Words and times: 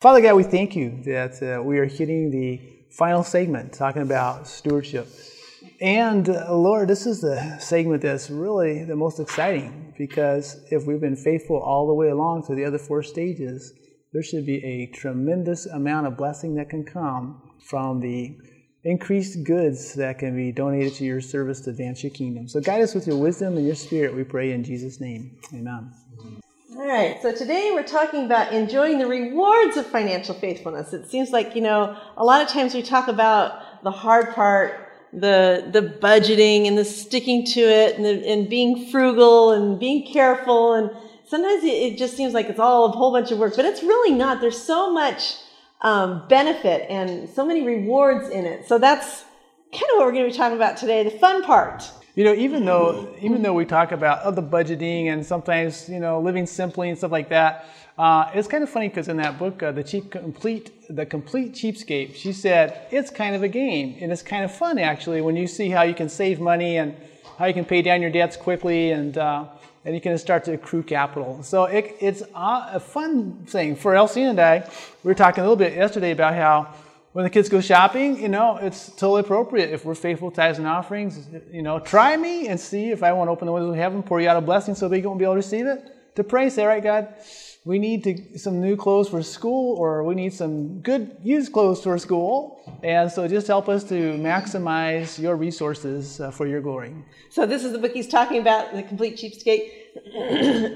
Father 0.00 0.22
God, 0.22 0.34
we 0.34 0.44
thank 0.44 0.74
you 0.76 0.98
that 1.04 1.42
uh, 1.42 1.62
we 1.62 1.78
are 1.78 1.84
hitting 1.84 2.30
the 2.30 2.58
final 2.90 3.22
segment 3.22 3.74
talking 3.74 4.00
about 4.00 4.48
stewardship. 4.48 5.06
And 5.78 6.26
uh, 6.26 6.56
Lord, 6.56 6.88
this 6.88 7.04
is 7.04 7.20
the 7.20 7.58
segment 7.58 8.00
that's 8.00 8.30
really 8.30 8.84
the 8.84 8.96
most 8.96 9.20
exciting 9.20 9.92
because 9.98 10.58
if 10.70 10.86
we've 10.86 11.02
been 11.02 11.16
faithful 11.16 11.58
all 11.58 11.86
the 11.86 11.92
way 11.92 12.08
along 12.08 12.46
to 12.46 12.54
the 12.54 12.64
other 12.64 12.78
four 12.78 13.02
stages, 13.02 13.74
there 14.14 14.22
should 14.22 14.46
be 14.46 14.64
a 14.64 14.86
tremendous 14.98 15.66
amount 15.66 16.06
of 16.06 16.16
blessing 16.16 16.54
that 16.54 16.70
can 16.70 16.82
come 16.82 17.42
from 17.66 18.00
the 18.00 18.38
increased 18.84 19.44
goods 19.44 19.92
that 19.96 20.18
can 20.18 20.34
be 20.34 20.50
donated 20.50 20.94
to 20.94 21.04
your 21.04 21.20
service 21.20 21.60
to 21.60 21.70
advance 21.70 22.02
your 22.02 22.12
kingdom. 22.12 22.48
So 22.48 22.58
guide 22.62 22.80
us 22.80 22.94
with 22.94 23.06
your 23.06 23.18
wisdom 23.18 23.58
and 23.58 23.66
your 23.66 23.76
spirit, 23.76 24.16
we 24.16 24.24
pray 24.24 24.52
in 24.52 24.64
Jesus' 24.64 24.98
name. 24.98 25.36
Amen. 25.52 25.92
All 26.76 26.86
right, 26.86 27.20
so 27.20 27.32
today 27.34 27.72
we're 27.74 27.82
talking 27.82 28.24
about 28.26 28.52
enjoying 28.52 29.00
the 29.00 29.06
rewards 29.08 29.76
of 29.76 29.86
financial 29.86 30.36
faithfulness. 30.36 30.92
It 30.92 31.10
seems 31.10 31.30
like, 31.30 31.56
you 31.56 31.62
know, 31.62 31.96
a 32.16 32.24
lot 32.24 32.42
of 32.42 32.48
times 32.48 32.74
we 32.74 32.82
talk 32.82 33.08
about 33.08 33.82
the 33.82 33.90
hard 33.90 34.32
part, 34.36 34.88
the, 35.12 35.68
the 35.72 35.82
budgeting 35.82 36.68
and 36.68 36.78
the 36.78 36.84
sticking 36.84 37.44
to 37.46 37.60
it 37.60 37.96
and, 37.96 38.04
the, 38.04 38.24
and 38.24 38.48
being 38.48 38.88
frugal 38.88 39.50
and 39.50 39.80
being 39.80 40.06
careful. 40.12 40.74
And 40.74 40.90
sometimes 41.26 41.64
it, 41.64 41.98
just 41.98 42.16
seems 42.16 42.34
like 42.34 42.48
it's 42.48 42.60
all 42.60 42.84
a 42.84 42.88
whole 42.90 43.10
bunch 43.10 43.32
of 43.32 43.38
work, 43.38 43.56
but 43.56 43.64
it's 43.64 43.82
really 43.82 44.16
not. 44.16 44.40
There's 44.40 44.62
so 44.62 44.92
much 44.92 45.38
um, 45.80 46.28
benefit 46.28 46.88
and 46.88 47.28
so 47.28 47.44
many 47.44 47.66
rewards 47.66 48.28
in 48.28 48.46
it. 48.46 48.68
So 48.68 48.78
that's 48.78 49.24
kind 49.72 49.90
of 49.90 49.96
what 49.96 50.06
we're 50.06 50.12
going 50.12 50.26
to 50.26 50.30
be 50.30 50.36
talking 50.36 50.56
about 50.56 50.76
today, 50.76 51.02
the 51.02 51.10
fun 51.10 51.42
part. 51.42 51.90
You 52.20 52.26
know, 52.26 52.34
even 52.34 52.66
though 52.66 53.08
even 53.22 53.40
though 53.40 53.54
we 53.54 53.64
talk 53.64 53.92
about 53.92 54.20
oh, 54.24 54.30
the 54.30 54.42
budgeting 54.42 55.06
and 55.06 55.24
sometimes 55.24 55.88
you 55.88 56.00
know 56.00 56.20
living 56.20 56.44
simply 56.44 56.90
and 56.90 56.98
stuff 56.98 57.12
like 57.12 57.30
that, 57.30 57.64
uh, 57.96 58.30
it's 58.34 58.46
kind 58.46 58.62
of 58.62 58.68
funny 58.68 58.88
because 58.88 59.08
in 59.08 59.16
that 59.16 59.38
book, 59.38 59.62
uh, 59.62 59.72
the 59.72 59.82
cheap 59.82 60.10
complete 60.10 60.70
the 60.94 61.06
complete 61.06 61.54
cheapskate, 61.54 62.14
she 62.14 62.34
said 62.34 62.86
it's 62.90 63.10
kind 63.10 63.34
of 63.34 63.42
a 63.42 63.48
game 63.48 63.96
and 64.02 64.12
it's 64.12 64.20
kind 64.20 64.44
of 64.44 64.54
fun 64.54 64.78
actually 64.78 65.22
when 65.22 65.34
you 65.34 65.46
see 65.46 65.70
how 65.70 65.80
you 65.80 65.94
can 65.94 66.10
save 66.10 66.40
money 66.40 66.76
and 66.76 66.94
how 67.38 67.46
you 67.46 67.54
can 67.54 67.64
pay 67.64 67.80
down 67.80 68.02
your 68.02 68.10
debts 68.10 68.36
quickly 68.36 68.90
and 68.90 69.16
uh, 69.16 69.46
and 69.86 69.94
you 69.94 70.00
can 70.02 70.18
start 70.18 70.44
to 70.44 70.52
accrue 70.52 70.82
capital. 70.82 71.42
So 71.42 71.64
it, 71.64 71.96
it's 72.00 72.22
a 72.34 72.80
fun 72.80 73.46
thing 73.46 73.76
for 73.76 73.94
Elsie 73.94 74.24
and 74.24 74.38
I. 74.38 74.58
We 75.04 75.08
were 75.08 75.14
talking 75.14 75.40
a 75.40 75.44
little 75.44 75.56
bit 75.56 75.72
yesterday 75.72 76.10
about 76.10 76.34
how 76.34 76.74
when 77.12 77.24
the 77.24 77.30
kids 77.30 77.48
go 77.48 77.60
shopping, 77.60 78.20
you 78.20 78.28
know, 78.28 78.56
it's 78.58 78.86
totally 78.88 79.20
appropriate 79.20 79.70
if 79.70 79.84
we're 79.84 79.96
faithful 79.96 80.30
tithes 80.30 80.58
and 80.58 80.66
offerings. 80.66 81.28
You 81.50 81.62
know, 81.62 81.80
try 81.80 82.16
me 82.16 82.48
and 82.48 82.58
see 82.58 82.90
if 82.90 83.02
I 83.02 83.12
want 83.12 83.28
to 83.28 83.32
open 83.32 83.46
the 83.46 83.52
windows 83.52 83.70
of 83.70 83.76
heaven, 83.76 84.02
pour 84.02 84.20
you 84.20 84.28
out 84.28 84.36
a 84.36 84.40
blessing 84.40 84.74
so 84.74 84.88
they 84.88 85.00
won't 85.00 85.18
be 85.18 85.24
able 85.24 85.34
to 85.34 85.38
receive 85.38 85.66
it. 85.66 85.82
To 86.16 86.24
pray, 86.24 86.50
say, 86.50 86.62
all 86.62 86.68
right, 86.68 86.82
God, 86.82 87.14
we 87.64 87.78
need 87.78 88.04
to, 88.04 88.38
some 88.38 88.60
new 88.60 88.76
clothes 88.76 89.08
for 89.08 89.22
school, 89.22 89.76
or 89.76 90.04
we 90.04 90.14
need 90.14 90.32
some 90.32 90.80
good 90.80 91.16
used 91.22 91.52
clothes 91.52 91.82
for 91.82 91.98
school. 91.98 92.78
And 92.82 93.10
so 93.10 93.26
just 93.28 93.46
help 93.46 93.68
us 93.68 93.84
to 93.84 93.94
maximize 94.14 95.18
your 95.18 95.36
resources 95.36 96.20
uh, 96.20 96.30
for 96.30 96.46
your 96.46 96.60
glory. 96.60 96.94
So 97.28 97.44
this 97.44 97.64
is 97.64 97.72
the 97.72 97.78
book 97.78 97.92
he's 97.92 98.08
talking 98.08 98.40
about, 98.40 98.72
The 98.72 98.82
Complete 98.82 99.16
Cheapskate. 99.16 99.79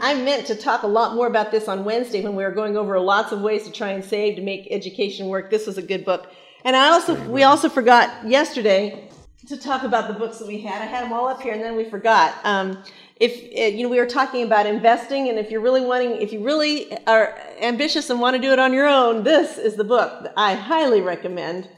I 0.00 0.14
meant 0.24 0.46
to 0.46 0.54
talk 0.54 0.82
a 0.82 0.86
lot 0.86 1.14
more 1.14 1.26
about 1.26 1.50
this 1.50 1.68
on 1.68 1.84
Wednesday 1.84 2.22
when 2.22 2.34
we 2.34 2.42
were 2.42 2.50
going 2.50 2.76
over 2.76 2.98
lots 2.98 3.32
of 3.32 3.40
ways 3.40 3.64
to 3.64 3.72
try 3.72 3.90
and 3.90 4.04
save 4.04 4.36
to 4.36 4.42
make 4.42 4.68
education 4.70 5.28
work. 5.28 5.50
This 5.50 5.66
was 5.66 5.78
a 5.78 5.82
good 5.82 6.04
book. 6.04 6.30
And 6.64 6.74
I 6.74 6.88
also, 6.88 7.14
we 7.28 7.42
also 7.42 7.68
forgot 7.68 8.26
yesterday 8.26 9.08
to 9.48 9.56
talk 9.56 9.82
about 9.82 10.08
the 10.08 10.14
books 10.14 10.38
that 10.38 10.48
we 10.48 10.60
had. 10.60 10.80
I 10.80 10.86
had 10.86 11.04
them 11.04 11.12
all 11.12 11.28
up 11.28 11.42
here 11.42 11.52
and 11.52 11.62
then 11.62 11.76
we 11.76 11.84
forgot. 11.84 12.34
Um, 12.44 12.82
if, 13.20 13.32
eh, 13.52 13.68
you 13.68 13.82
know, 13.82 13.88
we 13.88 13.98
were 13.98 14.06
talking 14.06 14.42
about 14.42 14.66
investing 14.66 15.28
and 15.28 15.38
if 15.38 15.50
you're 15.50 15.60
really 15.60 15.84
wanting, 15.84 16.12
if 16.12 16.32
you 16.32 16.42
really 16.42 16.96
are 17.06 17.38
ambitious 17.60 18.10
and 18.10 18.20
want 18.20 18.34
to 18.34 18.42
do 18.42 18.52
it 18.52 18.58
on 18.58 18.72
your 18.72 18.88
own, 18.88 19.22
this 19.22 19.58
is 19.58 19.76
the 19.76 19.84
book 19.84 20.22
that 20.22 20.32
I 20.36 20.54
highly 20.54 21.00
recommend. 21.00 21.68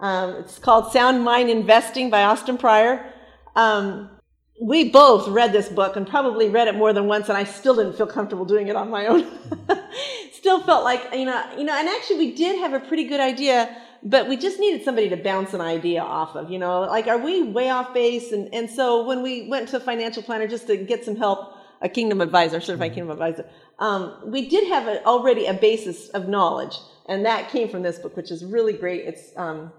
Um, 0.00 0.36
it's 0.36 0.58
called 0.58 0.92
Sound 0.92 1.24
Mind 1.24 1.48
Investing 1.48 2.10
by 2.10 2.24
Austin 2.24 2.58
Pryor. 2.58 3.12
Um, 3.56 4.10
we 4.58 4.90
both 4.90 5.28
read 5.28 5.52
this 5.52 5.68
book 5.68 5.96
and 5.96 6.08
probably 6.08 6.48
read 6.48 6.66
it 6.66 6.74
more 6.74 6.92
than 6.92 7.06
once 7.06 7.28
and 7.28 7.36
i 7.36 7.44
still 7.44 7.74
didn't 7.76 7.92
feel 7.92 8.06
comfortable 8.06 8.44
doing 8.44 8.68
it 8.68 8.76
on 8.76 8.90
my 8.90 9.06
own. 9.06 9.26
Still 10.32 10.62
felt 10.62 10.84
like 10.84 11.02
you 11.12 11.24
know 11.24 11.42
you 11.58 11.64
know 11.64 11.74
and 11.74 11.88
actually 11.88 12.18
we 12.18 12.34
did 12.34 12.58
have 12.60 12.72
a 12.72 12.80
pretty 12.80 13.04
good 13.04 13.20
idea 13.20 13.76
but 14.02 14.28
we 14.28 14.36
just 14.36 14.60
needed 14.60 14.84
somebody 14.84 15.08
to 15.08 15.16
bounce 15.16 15.54
an 15.54 15.60
idea 15.60 16.00
off 16.00 16.36
of 16.36 16.50
you 16.50 16.58
know? 16.58 16.82
Like 16.82 17.06
are 17.06 17.18
we 17.18 17.42
way 17.42 17.68
off 17.68 17.92
base? 17.92 18.32
And 18.32 18.52
and 18.54 18.70
so 18.70 19.04
when 19.04 19.22
we 19.22 19.48
went 19.48 19.68
to 19.70 19.78
a 19.78 19.80
financial 19.80 20.22
planner 20.22 20.46
just 20.46 20.66
to 20.68 20.76
get 20.76 21.04
some 21.04 21.16
help 21.16 21.54
a 21.82 21.88
kingdom 21.88 22.20
advisor 22.20 22.60
certified 22.60 22.94
kingdom 22.94 23.10
advisor 23.10 23.44
um, 23.78 24.14
we 24.24 24.48
did 24.48 24.68
have 24.68 24.86
a, 24.86 25.04
already 25.04 25.46
a 25.46 25.54
basis 25.54 26.08
of 26.10 26.28
knowledge 26.28 26.76
and 27.06 27.26
that 27.26 27.50
came 27.50 27.68
from 27.68 27.82
this 27.82 27.98
book 27.98 28.16
which 28.16 28.30
is 28.30 28.44
really 28.44 28.72
great. 28.72 29.04
It's 29.04 29.32
um, 29.36 29.72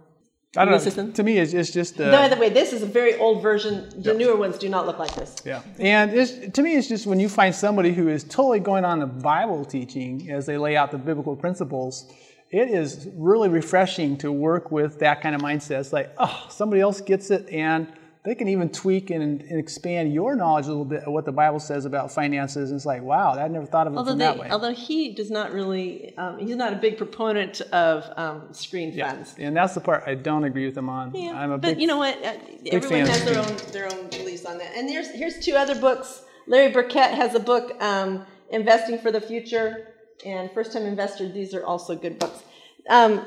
I 0.55 0.65
don't 0.65 0.97
know. 0.97 1.11
To 1.11 1.23
me, 1.23 1.37
it's, 1.39 1.53
it's 1.53 1.71
just. 1.71 1.99
Uh, 1.99 2.09
By 2.09 2.29
the 2.29 2.37
way, 2.37 2.49
this 2.49 2.71
is 2.71 2.81
a 2.81 2.85
very 2.85 3.15
old 3.17 3.41
version. 3.41 3.89
The 3.89 4.11
yep. 4.11 4.17
newer 4.17 4.37
ones 4.37 4.57
do 4.57 4.69
not 4.69 4.85
look 4.85 4.97
like 4.97 5.13
this. 5.13 5.35
Yeah, 5.43 5.61
and 5.77 6.53
to 6.53 6.61
me, 6.61 6.75
it's 6.75 6.87
just 6.87 7.05
when 7.05 7.19
you 7.19 7.27
find 7.27 7.53
somebody 7.53 7.91
who 7.93 8.07
is 8.07 8.23
totally 8.23 8.59
going 8.59 8.85
on 8.85 8.99
the 8.99 9.07
Bible 9.07 9.65
teaching 9.65 10.31
as 10.31 10.45
they 10.45 10.57
lay 10.57 10.77
out 10.77 10.91
the 10.91 10.97
biblical 10.97 11.35
principles. 11.35 12.11
It 12.49 12.69
is 12.69 13.09
really 13.13 13.49
refreshing 13.49 14.17
to 14.19 14.31
work 14.31 14.71
with 14.71 14.99
that 14.99 15.21
kind 15.21 15.35
of 15.35 15.41
mindset. 15.41 15.81
It's 15.81 15.91
like, 15.91 16.13
oh, 16.17 16.47
somebody 16.49 16.81
else 16.81 17.01
gets 17.01 17.29
it, 17.29 17.49
and 17.49 17.91
they 18.27 18.35
can 18.35 18.49
even 18.49 18.67
tweak 18.67 19.09
and, 19.09 19.41
and, 19.41 19.57
expand 19.57 20.13
your 20.13 20.35
knowledge 20.35 20.65
a 20.65 20.67
little 20.67 20.83
bit 20.83 21.03
of 21.03 21.13
what 21.13 21.23
the 21.23 21.31
Bible 21.31 21.61
says 21.61 21.85
about 21.85 22.11
finances. 22.11 22.71
And 22.71 22.77
it's 22.77 22.85
like, 22.85 23.01
wow, 23.01 23.31
I 23.31 23.47
never 23.47 23.65
thought 23.65 23.87
of 23.87 23.93
it 23.93 23.95
although 23.95 24.11
from 24.11 24.17
they, 24.17 24.25
that 24.25 24.37
way. 24.37 24.49
Although 24.49 24.73
he 24.73 25.13
does 25.13 25.31
not 25.31 25.53
really, 25.53 26.13
um, 26.17 26.37
he's 26.37 26.57
not 26.57 26.73
a 26.73 26.75
big 26.75 26.97
proponent 26.97 27.61
of 27.71 28.03
um, 28.17 28.53
screen 28.53 28.91
yeah. 28.91 29.11
funds. 29.11 29.33
And 29.37 29.55
that's 29.55 29.75
the 29.75 29.79
part 29.79 30.03
I 30.05 30.15
don't 30.15 30.43
agree 30.43 30.65
with 30.65 30.77
him 30.77 30.89
on. 30.89 31.15
Yeah, 31.15 31.39
I'm 31.39 31.51
a 31.51 31.57
but 31.57 31.75
big, 31.75 31.81
you 31.81 31.87
know 31.87 31.99
what? 31.99 32.21
Uh, 32.21 32.33
everyone 32.69 33.07
has 33.07 33.23
their 33.23 33.39
own 33.39 33.57
their 33.71 33.85
own 33.85 34.09
beliefs 34.09 34.43
on 34.43 34.57
that. 34.57 34.73
And 34.75 34.89
there's 34.89 35.09
here's 35.11 35.39
two 35.39 35.53
other 35.53 35.79
books. 35.79 36.23
Larry 36.47 36.73
Burkett 36.73 37.11
has 37.11 37.33
a 37.33 37.39
book, 37.39 37.81
um, 37.81 38.25
Investing 38.49 38.99
for 38.99 39.09
the 39.09 39.21
Future, 39.21 39.93
and 40.25 40.51
First 40.51 40.73
Time 40.73 40.83
Investor. 40.83 41.29
These 41.31 41.53
are 41.53 41.65
also 41.65 41.95
good 41.95 42.19
books. 42.19 42.43
Um, 42.89 43.25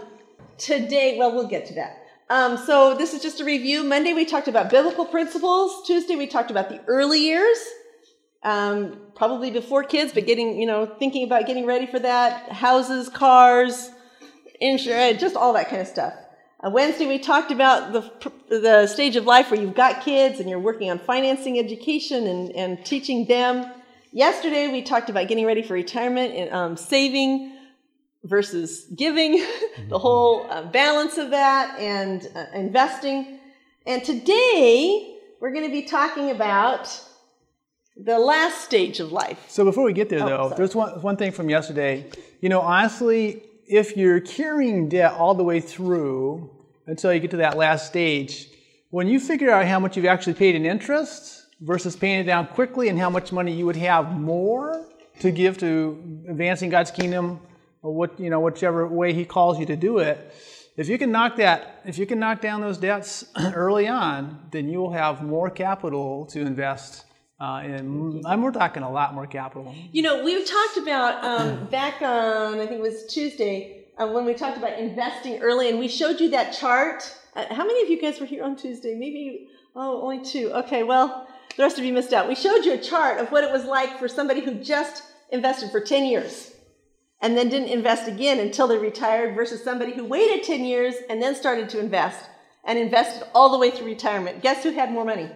today, 0.59 1.17
well, 1.19 1.35
we'll 1.35 1.49
get 1.49 1.65
to 1.67 1.75
that. 1.77 2.00
Um, 2.31 2.59
so 2.59 2.95
this 2.95 3.13
is 3.13 3.21
just 3.21 3.41
a 3.41 3.45
review. 3.45 3.83
Monday 3.83 4.15
we 4.15 4.25
talked 4.25 4.47
about 4.47 4.71
biblical 4.71 5.05
principles. 5.05 5.85
Tuesday 5.85 6.15
we 6.15 6.29
talked 6.29 6.53
about 6.53 6.69
the 6.69 6.81
early 6.87 7.19
years, 7.19 7.59
um, 8.45 9.01
probably 9.17 9.51
before 9.51 9.83
kids, 9.83 10.13
but 10.13 10.27
getting 10.27 10.61
you 10.61 10.65
know 10.65 10.87
thinking 10.87 11.25
about 11.25 11.49
getting 11.49 11.67
ready 11.67 11.87
for 11.87 11.99
that. 11.99 12.53
Houses, 12.53 13.09
cars, 13.09 13.91
insurance, 14.61 15.21
just 15.21 15.35
all 15.35 15.55
that 15.55 15.69
kind 15.69 15.83
of 15.83 15.89
stuff. 15.89 16.15
Uh, 16.65 16.71
Wednesday 16.71 17.07
we 17.07 17.19
talked 17.19 17.51
about 17.51 17.93
the 17.93 18.33
the 18.49 18.87
stage 18.87 19.17
of 19.17 19.25
life 19.25 19.51
where 19.51 19.61
you've 19.61 19.75
got 19.75 20.05
kids 20.05 20.39
and 20.39 20.49
you're 20.49 20.61
working 20.61 20.89
on 20.89 21.01
financing 21.01 21.59
education 21.59 22.29
and, 22.29 22.53
and 22.53 22.87
teaching 22.87 23.27
them. 23.27 23.69
Yesterday 24.13 24.69
we 24.71 24.83
talked 24.83 25.11
about 25.11 25.27
getting 25.27 25.47
ready 25.47 25.63
for 25.63 25.75
retirement 25.75 26.33
and 26.35 26.53
um, 26.53 26.77
saving 26.77 27.57
versus 28.25 28.87
giving, 28.95 29.45
the 29.89 29.99
whole 29.99 30.47
uh, 30.51 30.65
balance 30.65 31.19
of 31.19 31.31
that, 31.31 31.79
and 31.79 32.29
uh, 32.35 32.47
investing. 32.55 33.41
And 33.87 34.05
today, 34.05 35.17
we're 35.41 35.53
going 35.53 35.65
to 35.65 35.73
be 35.73 35.83
talking 35.83 36.31
about 36.31 37.03
the 37.97 38.19
last 38.19 38.63
stage 38.63 39.01
of 39.01 39.13
life. 39.13 39.47
So 39.49 39.65
before 39.65 39.85
we 39.85 39.93
get 39.93 40.09
there, 40.09 40.23
oh, 40.23 40.29
though, 40.29 40.49
sorry. 40.49 40.57
there's 40.57 40.75
one, 40.75 41.03
one 41.03 41.17
thing 41.17 41.33
from 41.33 41.51
yesterday. 41.51 42.07
You 42.41 42.49
know, 42.49 42.61
honestly, 42.61 43.43
if 43.67 43.97
you're 43.97 44.21
carrying 44.21 44.89
debt 44.89 45.13
all 45.13 45.35
the 45.35 45.45
way 45.45 45.61
through 45.61 46.51
until 46.87 47.13
you 47.13 47.21
get 47.21 47.31
to 47.33 47.37
that 47.39 47.57
last 47.57 47.87
stage, 47.87 48.49
when 48.91 49.07
you 49.07 49.21
figure 49.21 49.51
out 49.51 49.67
how 49.67 49.79
much 49.79 49.97
you've 49.97 50.07
actually 50.07 50.35
paid 50.35 50.55
in 50.55 50.67
interest 50.67 51.47
versus 51.61 51.95
paying 51.95 52.21
it 52.21 52.25
down 52.25 52.47
quickly 52.49 52.89
and 52.89 52.99
how 52.99 53.11
much 53.11 53.33
money 53.33 53.53
you 53.53 53.67
would 53.67 53.77
have 53.77 54.19
more 54.19 54.87
to 55.21 55.31
give 55.31 55.59
to 55.59 56.25
advancing 56.29 56.71
God's 56.71 56.91
kingdom 56.91 57.41
or 57.83 57.95
what 57.95 58.19
you 58.19 58.31
know 58.31 58.41
whichever 58.41 58.87
way 58.87 59.13
he 59.13 59.25
calls 59.25 59.59
you 59.59 59.67
to 59.67 59.77
do 59.77 59.99
it 59.99 60.35
if 60.77 60.89
you 60.89 60.99
can 60.99 61.11
knock 61.11 61.37
that 61.37 61.81
if 61.85 61.99
you 61.99 62.07
can 62.07 62.19
knock 62.19 62.41
down 62.41 62.61
those 62.61 62.79
debts 62.79 63.25
early 63.55 63.89
on 63.89 64.39
then 64.51 64.69
you 64.69 64.79
will 64.79 64.93
have 64.93 65.23
more 65.23 65.51
capital 65.51 66.27
to 66.27 66.41
invest 66.41 67.05
uh, 67.41 67.63
and 67.65 68.43
we're 68.43 68.53
talking 68.53 68.83
a 68.83 68.91
lot 68.91 69.15
more 69.15 69.27
capital. 69.27 69.75
You 69.93 70.03
know, 70.03 70.23
we've 70.23 70.47
talked 70.47 70.77
about 70.77 71.25
um, 71.25 71.65
back 71.69 72.03
on 72.03 72.61
I 72.61 72.67
think 72.67 72.73
it 72.73 72.83
was 72.83 73.07
Tuesday 73.07 73.87
uh, 73.99 74.07
when 74.09 74.27
we 74.27 74.35
talked 74.35 74.59
about 74.59 74.79
investing 74.79 75.41
early, 75.41 75.71
and 75.71 75.79
we 75.79 75.89
showed 75.89 76.21
you 76.21 76.31
that 76.31 76.53
chart. 76.53 77.17
Uh, 77.35 77.47
how 77.55 77.65
many 77.65 77.83
of 77.83 77.89
you 77.89 78.01
guys 78.01 78.21
were 78.21 78.27
here 78.27 78.45
on 78.45 78.57
Tuesday? 78.57 78.95
Maybe 78.95 79.49
oh, 79.75 80.03
only 80.03 80.23
two. 80.23 80.53
Okay, 80.53 80.83
well, 80.83 81.27
the 81.57 81.63
rest 81.63 81.79
of 81.79 81.85
you 81.85 81.95
missed 81.95 82.13
out. 82.13 82.29
We 82.29 82.35
showed 82.35 82.65
you 82.65 82.75
a 82.75 82.79
chart 82.79 83.19
of 83.19 83.33
what 83.33 83.43
it 83.43 83.51
was 83.51 83.65
like 83.65 83.99
for 83.99 84.07
somebody 84.07 84.43
who 84.43 84.55
just 84.55 85.03
invested 85.31 85.71
for 85.71 85.81
10 85.81 86.05
years 86.05 86.53
and 87.21 87.37
then 87.37 87.49
didn't 87.49 87.69
invest 87.69 88.09
again 88.09 88.39
until 88.39 88.67
they 88.67 88.79
retired 88.79 89.35
versus 89.35 89.63
somebody 89.63 89.93
who 89.93 90.05
waited 90.05 90.45
10 90.45 90.65
years 90.65 90.95
and 91.09 91.21
then 91.21 91.35
started 91.35 91.69
to 91.71 91.79
invest 91.79 92.25
and 92.65 92.79
invested 92.79 93.27
all 93.35 93.51
the 93.51 93.59
way 93.59 93.71
through 93.71 93.87
retirement. 93.87 94.43
Guess 94.43 94.63
who 94.63 94.71
had 94.71 94.93
more 94.93 95.05
money? 95.05 95.29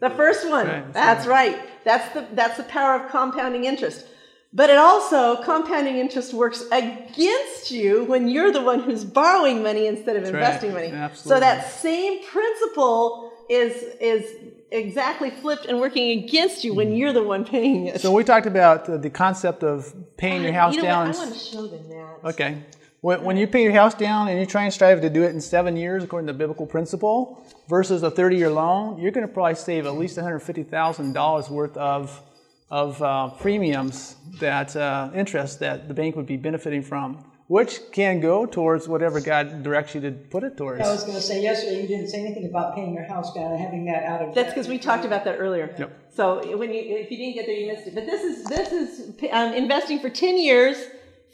The 0.00 0.10
first 0.10 0.48
one. 0.48 0.66
Right, 0.66 0.92
that's 0.92 1.26
right. 1.26 1.58
That's 1.84 2.12
the 2.14 2.26
that's 2.32 2.56
the 2.56 2.62
power 2.64 3.00
of 3.00 3.10
compounding 3.10 3.64
interest. 3.64 4.06
But 4.52 4.68
it 4.68 4.78
also, 4.78 5.40
compounding 5.44 5.96
interest 5.96 6.34
works 6.34 6.64
against 6.72 7.70
you 7.70 8.04
when 8.04 8.26
you're 8.26 8.50
the 8.50 8.62
one 8.62 8.80
who's 8.80 9.04
borrowing 9.04 9.62
money 9.62 9.86
instead 9.86 10.16
of 10.16 10.22
That's 10.22 10.34
investing 10.34 10.74
right. 10.74 10.90
money. 10.90 11.02
Absolutely. 11.02 11.36
So 11.36 11.40
that 11.40 11.70
same 11.70 12.24
principle 12.24 13.32
is 13.48 13.72
is 14.00 14.24
exactly 14.70 15.30
flipped 15.30 15.66
and 15.66 15.80
working 15.80 16.22
against 16.22 16.64
you 16.64 16.74
when 16.74 16.94
you're 16.94 17.12
the 17.12 17.22
one 17.22 17.44
paying 17.44 17.86
it. 17.86 18.00
So 18.00 18.12
we 18.12 18.24
talked 18.24 18.46
about 18.46 18.84
the, 18.84 18.98
the 18.98 19.10
concept 19.10 19.62
of 19.62 19.92
paying 20.16 20.42
your 20.42 20.52
house 20.52 20.74
you 20.74 20.82
know 20.82 20.88
down. 20.88 21.08
What? 21.08 21.16
I 21.16 21.18
want 21.20 21.34
to 21.34 21.38
show 21.38 21.66
them 21.66 21.88
that. 21.88 22.18
Okay. 22.24 22.62
When, 23.00 23.24
when 23.24 23.36
you 23.36 23.46
pay 23.46 23.62
your 23.62 23.72
house 23.72 23.94
down 23.94 24.28
and 24.28 24.38
you 24.38 24.46
try 24.46 24.64
and 24.64 24.72
strive 24.72 25.00
to 25.00 25.10
do 25.10 25.22
it 25.22 25.30
in 25.30 25.40
seven 25.40 25.76
years 25.76 26.04
according 26.04 26.26
to 26.26 26.34
biblical 26.34 26.66
principle 26.66 27.42
versus 27.68 28.02
a 28.02 28.10
30 28.10 28.36
year 28.36 28.50
loan, 28.50 29.00
you're 29.00 29.12
going 29.12 29.26
to 29.26 29.32
probably 29.32 29.54
save 29.54 29.86
at 29.86 29.94
least 29.94 30.18
$150,000 30.18 31.50
worth 31.50 31.76
of, 31.76 32.22
of 32.70 33.02
uh, 33.02 33.28
premiums 33.30 34.16
that 34.38 34.76
uh, 34.76 35.10
interest 35.14 35.60
that 35.60 35.88
the 35.88 35.94
bank 35.94 36.14
would 36.14 36.26
be 36.26 36.36
benefiting 36.36 36.82
from, 36.82 37.24
which 37.50 37.80
can 37.90 38.20
go 38.20 38.46
towards 38.46 38.86
whatever 38.86 39.20
God 39.20 39.64
directs 39.64 39.96
you 39.96 40.00
to 40.02 40.12
put 40.12 40.44
it 40.44 40.56
towards. 40.56 40.86
I 40.86 40.92
was 40.92 41.02
going 41.02 41.16
to 41.16 41.20
say 41.20 41.42
yesterday, 41.42 41.82
you 41.82 41.88
didn't 41.88 42.06
say 42.06 42.20
anything 42.20 42.48
about 42.48 42.76
paying 42.76 42.94
your 42.94 43.02
house 43.02 43.34
down 43.34 43.50
and 43.50 43.60
having 43.60 43.86
that 43.86 44.04
out 44.04 44.22
of. 44.22 44.32
That's 44.36 44.50
because 44.50 44.68
we 44.68 44.78
talked 44.78 45.04
about 45.04 45.24
that 45.24 45.40
earlier. 45.40 45.74
Yep. 45.76 46.12
So 46.14 46.56
when 46.56 46.72
you, 46.72 46.80
if 46.80 47.10
you 47.10 47.16
didn't 47.16 47.34
get 47.34 47.46
there, 47.46 47.56
you 47.56 47.66
missed 47.66 47.88
it. 47.88 47.96
But 47.96 48.06
this 48.06 48.22
is 48.22 48.44
this 48.44 48.72
is 48.72 49.14
um, 49.32 49.52
investing 49.52 49.98
for 49.98 50.08
ten 50.08 50.38
years. 50.38 50.76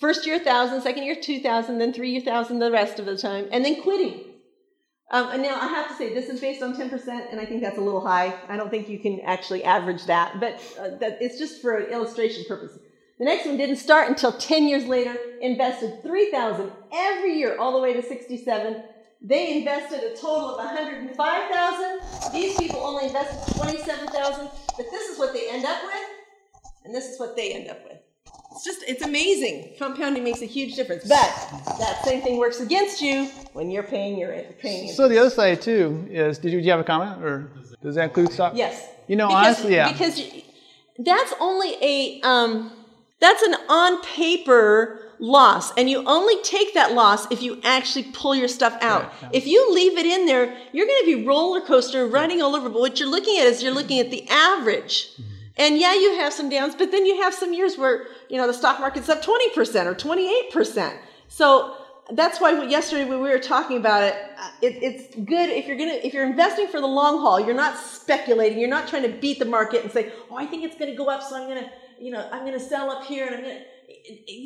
First 0.00 0.26
year 0.26 0.38
thousand, 0.38 0.80
second 0.80 1.02
year 1.02 1.16
two 1.20 1.38
thousand, 1.40 1.76
then 1.76 1.92
three 1.92 2.12
year 2.12 2.22
thousand 2.22 2.60
the 2.60 2.70
rest 2.70 2.98
of 2.98 3.04
the 3.04 3.18
time, 3.18 3.46
and 3.52 3.62
then 3.62 3.82
quitting. 3.82 4.24
Um, 5.10 5.28
and 5.32 5.42
now 5.42 5.60
I 5.60 5.66
have 5.66 5.88
to 5.88 5.94
say 5.96 6.14
this 6.14 6.30
is 6.30 6.40
based 6.40 6.62
on 6.62 6.74
ten 6.74 6.88
percent, 6.88 7.26
and 7.30 7.38
I 7.38 7.44
think 7.44 7.60
that's 7.60 7.76
a 7.76 7.82
little 7.82 8.00
high. 8.00 8.34
I 8.48 8.56
don't 8.56 8.70
think 8.70 8.88
you 8.88 8.98
can 8.98 9.20
actually 9.20 9.64
average 9.64 10.06
that, 10.06 10.40
but 10.40 10.54
uh, 10.80 10.96
that 10.96 11.18
it's 11.20 11.38
just 11.38 11.60
for 11.60 11.78
illustration 11.78 12.46
purposes. 12.48 12.80
The 13.18 13.24
next 13.24 13.46
one 13.46 13.56
didn't 13.56 13.76
start 13.76 14.08
until 14.08 14.32
ten 14.32 14.68
years 14.68 14.84
later. 14.86 15.16
Invested 15.40 16.02
three 16.02 16.30
thousand 16.30 16.70
every 16.92 17.38
year, 17.38 17.56
all 17.58 17.72
the 17.72 17.80
way 17.80 17.92
to 17.94 18.02
sixty-seven. 18.02 18.82
They 19.22 19.58
invested 19.58 20.00
a 20.04 20.14
total 20.14 20.56
of 20.58 20.64
105,000. 20.66 22.32
These 22.32 22.56
people 22.58 22.80
only 22.80 23.06
invested 23.06 23.56
27,000, 23.56 24.48
but 24.76 24.86
this 24.90 25.08
is 25.08 25.18
what 25.18 25.32
they 25.32 25.48
end 25.50 25.64
up 25.64 25.82
with, 25.82 25.94
and 26.84 26.94
this 26.94 27.06
is 27.06 27.18
what 27.18 27.34
they 27.34 27.52
end 27.54 27.68
up 27.68 27.82
with. 27.84 27.98
It's 28.52 28.62
just, 28.64 28.82
it's 28.86 29.02
amazing. 29.02 29.72
Compounding 29.78 30.22
makes 30.22 30.42
a 30.42 30.46
huge 30.46 30.76
difference, 30.76 31.08
but 31.08 31.34
that 31.78 32.02
same 32.04 32.20
thing 32.22 32.36
works 32.36 32.60
against 32.60 33.00
you 33.00 33.24
when 33.54 33.70
you're 33.70 33.82
paying 33.82 34.18
your 34.18 34.32
paying. 34.60 34.92
So 34.92 35.08
the 35.08 35.18
other 35.18 35.30
side 35.30 35.62
too 35.62 36.06
is, 36.10 36.38
did 36.38 36.52
you, 36.52 36.60
do 36.60 36.64
you 36.66 36.70
have 36.70 36.80
a 36.80 36.84
comment 36.84 37.22
or 37.24 37.50
does 37.82 37.94
that 37.96 38.04
include 38.04 38.32
stock? 38.32 38.52
yes. 38.54 38.86
You 39.08 39.16
know, 39.16 39.28
because, 39.28 39.46
honestly, 39.46 39.74
yeah. 39.74 39.90
Because 39.92 40.20
you- 40.20 40.42
that's 40.98 41.32
only 41.40 41.74
a 41.82 42.20
um, 42.22 42.70
that's 43.20 43.42
an 43.42 43.54
on 43.68 44.02
paper 44.02 45.00
loss, 45.18 45.72
and 45.76 45.88
you 45.88 46.04
only 46.06 46.40
take 46.42 46.74
that 46.74 46.92
loss 46.92 47.30
if 47.30 47.42
you 47.42 47.60
actually 47.64 48.04
pull 48.12 48.34
your 48.34 48.48
stuff 48.48 48.76
out. 48.82 49.12
Right. 49.22 49.34
If 49.34 49.46
you 49.46 49.72
leave 49.72 49.96
it 49.96 50.06
in 50.06 50.26
there, 50.26 50.56
you're 50.72 50.86
going 50.86 51.00
to 51.04 51.16
be 51.16 51.26
roller 51.26 51.60
coaster 51.60 52.06
running 52.06 52.42
all 52.42 52.54
over. 52.54 52.68
But 52.68 52.80
what 52.80 53.00
you're 53.00 53.08
looking 53.08 53.38
at 53.38 53.46
is 53.46 53.62
you're 53.62 53.72
looking 53.72 54.00
at 54.00 54.10
the 54.10 54.28
average. 54.28 55.12
Mm-hmm. 55.12 55.22
And 55.58 55.78
yeah, 55.78 55.94
you 55.94 56.16
have 56.16 56.34
some 56.34 56.50
downs, 56.50 56.74
but 56.74 56.90
then 56.90 57.06
you 57.06 57.22
have 57.22 57.32
some 57.32 57.54
years 57.54 57.78
where 57.78 58.06
you 58.28 58.36
know 58.36 58.46
the 58.46 58.54
stock 58.54 58.78
market's 58.78 59.08
up 59.08 59.22
20% 59.22 59.86
or 59.86 59.94
28%. 59.94 60.98
So 61.28 61.76
that's 62.12 62.40
why 62.40 62.62
yesterday 62.64 63.08
when 63.08 63.22
we 63.22 63.30
were 63.30 63.38
talking 63.38 63.78
about 63.78 64.02
it, 64.02 64.14
uh, 64.38 64.50
it, 64.60 64.82
it's 64.82 65.14
good 65.14 65.48
if 65.48 65.66
you're 65.66 65.78
gonna 65.78 65.98
if 66.04 66.12
you're 66.12 66.26
investing 66.26 66.68
for 66.68 66.80
the 66.80 66.86
long 66.86 67.20
haul. 67.20 67.40
You're 67.40 67.54
not 67.54 67.78
speculating. 67.78 68.58
You're 68.58 68.68
not 68.68 68.86
trying 68.86 69.04
to 69.04 69.08
beat 69.08 69.38
the 69.38 69.46
market 69.46 69.82
and 69.82 69.90
say, 69.90 70.12
"Oh, 70.30 70.36
I 70.36 70.44
think 70.44 70.62
it's 70.62 70.76
going 70.76 70.90
to 70.90 70.96
go 70.96 71.08
up, 71.08 71.22
so 71.22 71.36
I'm 71.36 71.48
gonna 71.48 71.70
you 72.00 72.10
know 72.10 72.28
I'm 72.32 72.44
gonna 72.44 72.60
sell 72.60 72.90
up 72.90 73.04
here 73.04 73.26
and 73.26 73.37
I'm 73.37 73.43
gonna." 73.43 73.60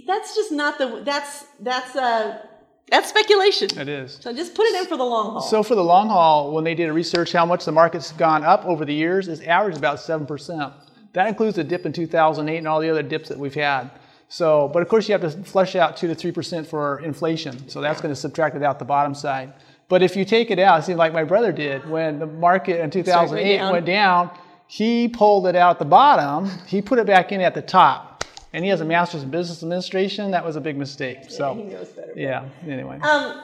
That's 0.07 0.35
just 0.35 0.53
not 0.53 0.79
the 0.79 1.03
that's 1.05 1.45
that's 1.61 1.95
uh 1.97 2.47
that's 2.91 3.09
speculation. 3.09 3.79
It 3.79 3.89
is. 3.89 4.19
So 4.21 4.33
just 4.33 4.55
put 4.55 4.67
it 4.67 4.75
in 4.75 4.87
for 4.87 4.97
the 4.97 5.05
long 5.05 5.33
haul. 5.33 5.41
So 5.43 5.63
for 5.63 5.77
the 5.77 5.85
long 5.85 6.09
haul, 6.09 6.53
when 6.53 6.65
they 6.65 6.75
did 6.75 6.89
a 6.89 6.93
research 6.93 7.33
how 7.33 7.47
much 7.47 7.65
the 7.65 7.73
market's 7.73 8.13
gone 8.13 8.45
up 8.45 8.65
over 8.67 8.85
the 8.85 8.95
years, 8.95 9.29
it's 9.29 9.43
averaged 9.43 9.79
about 9.79 9.99
7%. 9.99 10.73
That 11.13 11.29
includes 11.29 11.57
the 11.57 11.65
dip 11.65 11.87
in 11.87 11.93
2008 11.93 12.59
and 12.59 12.67
all 12.67 12.81
the 12.81 12.91
other 12.91 13.03
dips 13.03 13.29
that 13.29 13.39
we've 13.39 13.55
had. 13.55 13.91
So, 14.29 14.69
but 14.73 14.83
of 14.83 14.89
course 14.89 15.09
you 15.09 15.13
have 15.13 15.23
to 15.23 15.31
flush 15.45 15.77
out 15.77 15.97
2 15.97 16.13
to 16.13 16.33
3% 16.33 16.67
for 16.67 17.01
inflation. 17.01 17.69
So 17.69 17.81
that's 17.81 18.01
going 18.01 18.13
to 18.13 18.21
subtract 18.21 18.57
it 18.57 18.63
out 18.63 18.79
the 18.79 18.85
bottom 18.85 19.15
side. 19.15 19.53
But 19.89 20.03
if 20.03 20.15
you 20.15 20.25
take 20.25 20.53
it 20.53 20.59
out, 20.61 20.81
it 20.81 20.83
seems 20.85 20.99
like 20.99 21.13
my 21.13 21.25
brother 21.25 21.51
did 21.51 21.89
when 21.89 22.21
the 22.21 22.27
market 22.27 22.81
in 22.81 22.91
2008 22.91 23.57
down. 23.57 23.73
went 23.73 23.87
down, 23.87 24.31
he 24.71 25.09
pulled 25.09 25.49
it 25.49 25.57
out 25.57 25.81
the 25.81 25.85
bottom, 25.85 26.49
he 26.69 26.81
put 26.81 27.01
it 27.01 27.07
back 27.07 27.33
in 27.33 27.41
at 27.41 27.55
the 27.55 27.63
top. 27.63 28.25
And 28.53 28.65
he 28.65 28.71
has 28.71 28.81
a 28.81 28.85
master's 28.85 29.25
in 29.25 29.31
business 29.31 29.65
administration. 29.65 30.31
That 30.31 30.45
was 30.45 30.55
a 30.55 30.61
big 30.61 30.77
mistake. 30.77 31.19
So, 31.29 31.55
he 31.55 31.65
knows 31.65 31.89
better. 31.89 32.13
yeah, 32.17 32.49
anyway. 32.67 33.01
Um, 33.01 33.43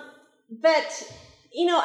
but 0.63 1.13
you 1.53 1.67
know, 1.67 1.83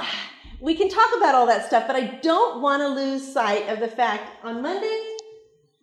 we 0.60 0.76
can 0.76 0.90
talk 0.90 1.10
about 1.18 1.34
all 1.34 1.48
that 1.48 1.66
stuff, 1.66 1.88
but 1.88 1.96
I 1.96 2.20
don't 2.22 2.62
want 2.62 2.82
to 2.82 2.88
lose 2.90 3.34
sight 3.34 3.68
of 3.70 3.80
the 3.80 3.88
fact 3.88 4.30
on 4.44 4.62
Monday, 4.62 5.16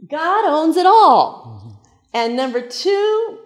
God 0.08 0.44
owns 0.46 0.76
it 0.76 0.86
all. 0.86 1.82
And 2.14 2.36
number 2.36 2.60
two, 2.60 3.38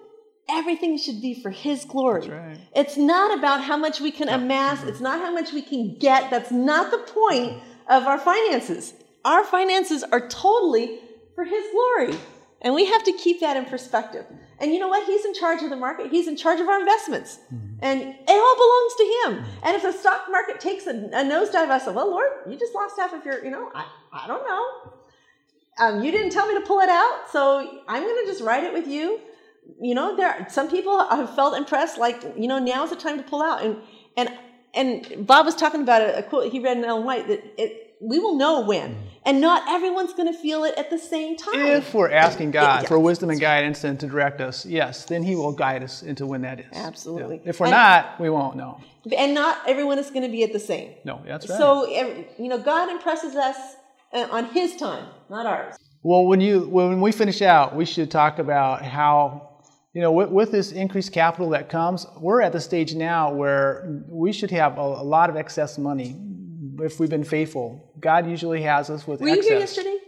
everything 0.51 0.99
should 0.99 1.23
be 1.23 1.41
for 1.41 1.51
His 1.51 1.87
glory. 1.87 2.29
right. 2.29 2.59
It's 2.77 2.99
not 2.99 3.39
about 3.39 3.63
how 3.63 3.79
much 3.79 4.01
we 4.01 4.11
can 4.11 4.29
amass. 4.29 4.83
It's 4.85 5.01
not 5.01 5.21
how 5.21 5.33
much 5.33 5.53
we 5.53 5.63
can 5.63 5.97
get. 5.99 6.31
That's 6.31 6.51
not 6.51 6.91
the 6.91 6.99
point 6.99 7.63
of 7.89 8.05
our 8.05 8.19
finances. 8.19 8.93
Our 9.25 9.45
finances 9.45 10.03
are 10.03 10.29
totally 10.29 10.99
for 11.35 11.45
His 11.45 11.65
glory. 11.73 12.19
And 12.63 12.75
we 12.75 12.87
have 12.87 13.03
to 13.05 13.13
keep 13.13 13.41
that 13.41 13.57
in 13.57 13.65
perspective. 13.65 14.25
And 14.61 14.73
you 14.73 14.79
know 14.79 14.89
what? 14.89 15.05
He's 15.05 15.25
in 15.25 15.35
charge 15.35 15.63
of 15.63 15.71
the 15.71 15.77
market. 15.77 16.11
He's 16.13 16.29
in 16.29 16.37
charge 16.37 16.61
of 16.61 16.69
our 16.69 16.79
investments. 16.79 17.41
And 17.81 18.01
it 18.01 18.29
all 18.29 18.57
belongs 18.57 18.95
to 18.95 19.05
him. 19.25 19.45
And 19.65 19.77
if 19.77 19.83
the 19.83 19.91
stock 19.91 20.27
market 20.31 20.61
takes 20.61 20.87
a, 20.87 20.91
a 20.91 21.25
nosedive, 21.25 21.69
I 21.69 21.79
said, 21.79 21.97
well, 21.97 22.09
Lord, 22.09 22.29
you 22.49 22.57
just 22.57 22.73
lost 22.73 22.95
half 22.97 23.13
of 23.13 23.25
your, 23.25 23.45
you 23.45 23.51
know, 23.51 23.73
I, 23.75 23.87
I 24.13 24.29
don't 24.29 24.45
know. 24.47 24.93
Um, 25.81 26.05
you 26.05 26.13
didn't 26.13 26.31
tell 26.31 26.47
me 26.47 26.55
to 26.55 26.61
pull 26.61 26.79
it 26.79 26.89
out, 26.89 27.25
so 27.33 27.81
I'm 27.89 28.05
going 28.05 28.25
to 28.25 28.31
just 28.31 28.43
write 28.43 28.63
it 28.63 28.73
with 28.73 28.87
you. 28.87 29.19
You 29.81 29.97
know, 29.97 30.17
there 30.17 30.29
are, 30.29 30.49
some 30.49 30.71
people 30.71 31.05
have 31.09 31.35
felt 31.35 31.57
impressed, 31.57 31.99
like 31.99 32.23
you 32.37 32.47
know, 32.47 32.59
now's 32.59 32.91
the 32.91 32.97
time 32.97 33.17
to 33.17 33.23
pull 33.23 33.43
out. 33.43 33.65
And 33.65 33.79
and 34.17 34.31
and 34.75 35.27
Bob 35.27 35.47
was 35.47 35.55
talking 35.55 35.81
about 35.81 36.03
a, 36.03 36.19
a 36.19 36.23
quote 36.23 36.53
he 36.53 36.61
read 36.61 36.77
in 36.77 36.85
Ellen 36.85 37.05
White 37.05 37.27
that 37.29 37.43
it, 37.57 37.92
we 38.03 38.19
will 38.19 38.37
know 38.37 38.61
when, 38.63 38.97
and 39.25 39.41
not 39.41 39.63
everyone's 39.69 40.13
going 40.13 40.31
to 40.33 40.39
feel 40.39 40.65
it 40.65 40.75
at 40.77 40.91
the 40.91 40.99
same 40.99 41.37
time. 41.37 41.55
If 41.61 41.95
we're 41.95 42.11
asking 42.11 42.51
God 42.51 42.83
Yeah. 42.83 42.89
for 42.89 42.99
wisdom 42.99 43.31
and 43.31 43.41
guidance 43.41 43.85
and 43.85 43.99
to 44.01 44.07
direct 44.07 44.41
us, 44.41 44.67
yes, 44.67 45.05
then 45.05 45.23
He 45.23 45.37
will 45.37 45.53
guide 45.53 45.83
us 45.83 46.03
into 46.03 46.27
when 46.27 46.43
that 46.43 46.59
is. 46.61 46.67
Absolutely. 46.73 47.37
Yeah. 47.43 47.51
If 47.51 47.61
we're 47.61 47.67
And- 47.67 47.73
not, 47.77 48.21
we 48.21 48.29
won't 48.29 48.57
know. 48.57 48.79
and 49.17 49.35
not 49.35 49.59
everyone 49.69 49.99
is 49.99 50.11
going 50.11 50.23
to 50.23 50.29
be 50.29 50.43
at 50.43 50.53
the 50.53 50.59
same. 50.61 50.91
No, 51.05 51.21
that's 51.27 51.49
right. 51.49 51.59
So 51.59 51.87
you 51.89 52.49
know, 52.49 52.59
God 52.59 52.89
impresses 52.91 53.35
us 53.37 53.57
uh, 54.13 54.27
on 54.31 54.47
His 54.47 54.77
time, 54.77 55.07
not 55.31 55.47
ours. 55.47 55.77
well, 56.03 56.25
when 56.27 56.41
you 56.41 56.69
when 56.69 57.01
we 57.01 57.13
finish 57.13 57.41
out, 57.43 57.75
we 57.77 57.85
should 57.85 58.11
talk 58.11 58.39
about 58.41 58.83
how 58.85 59.49
you 59.95 60.01
know 60.03 60.11
with, 60.13 60.31
with 60.31 60.51
this 60.51 60.73
increased 60.73 61.13
capital 61.13 61.51
that 61.51 61.69
comes, 61.69 62.07
we're 62.21 62.43
at 62.43 62.53
the 62.53 62.61
stage 62.61 62.95
now 62.95 63.33
where 63.33 64.03
we 64.09 64.33
should 64.33 64.51
have 64.51 64.77
a, 64.79 64.81
a 64.81 65.07
lot 65.17 65.31
of 65.31 65.37
excess 65.37 65.79
money 65.79 66.17
if 66.83 67.01
we've 67.01 67.11
been 67.11 67.25
faithful. 67.25 67.93
God 68.01 68.29
usually 68.29 68.63
has 68.63 68.91
us 68.91 69.07
with 69.07 69.21
Were 69.21 69.29
excess. 69.29 69.45
you 69.45 69.51
here 69.51 69.61
yesterday? 69.61 69.99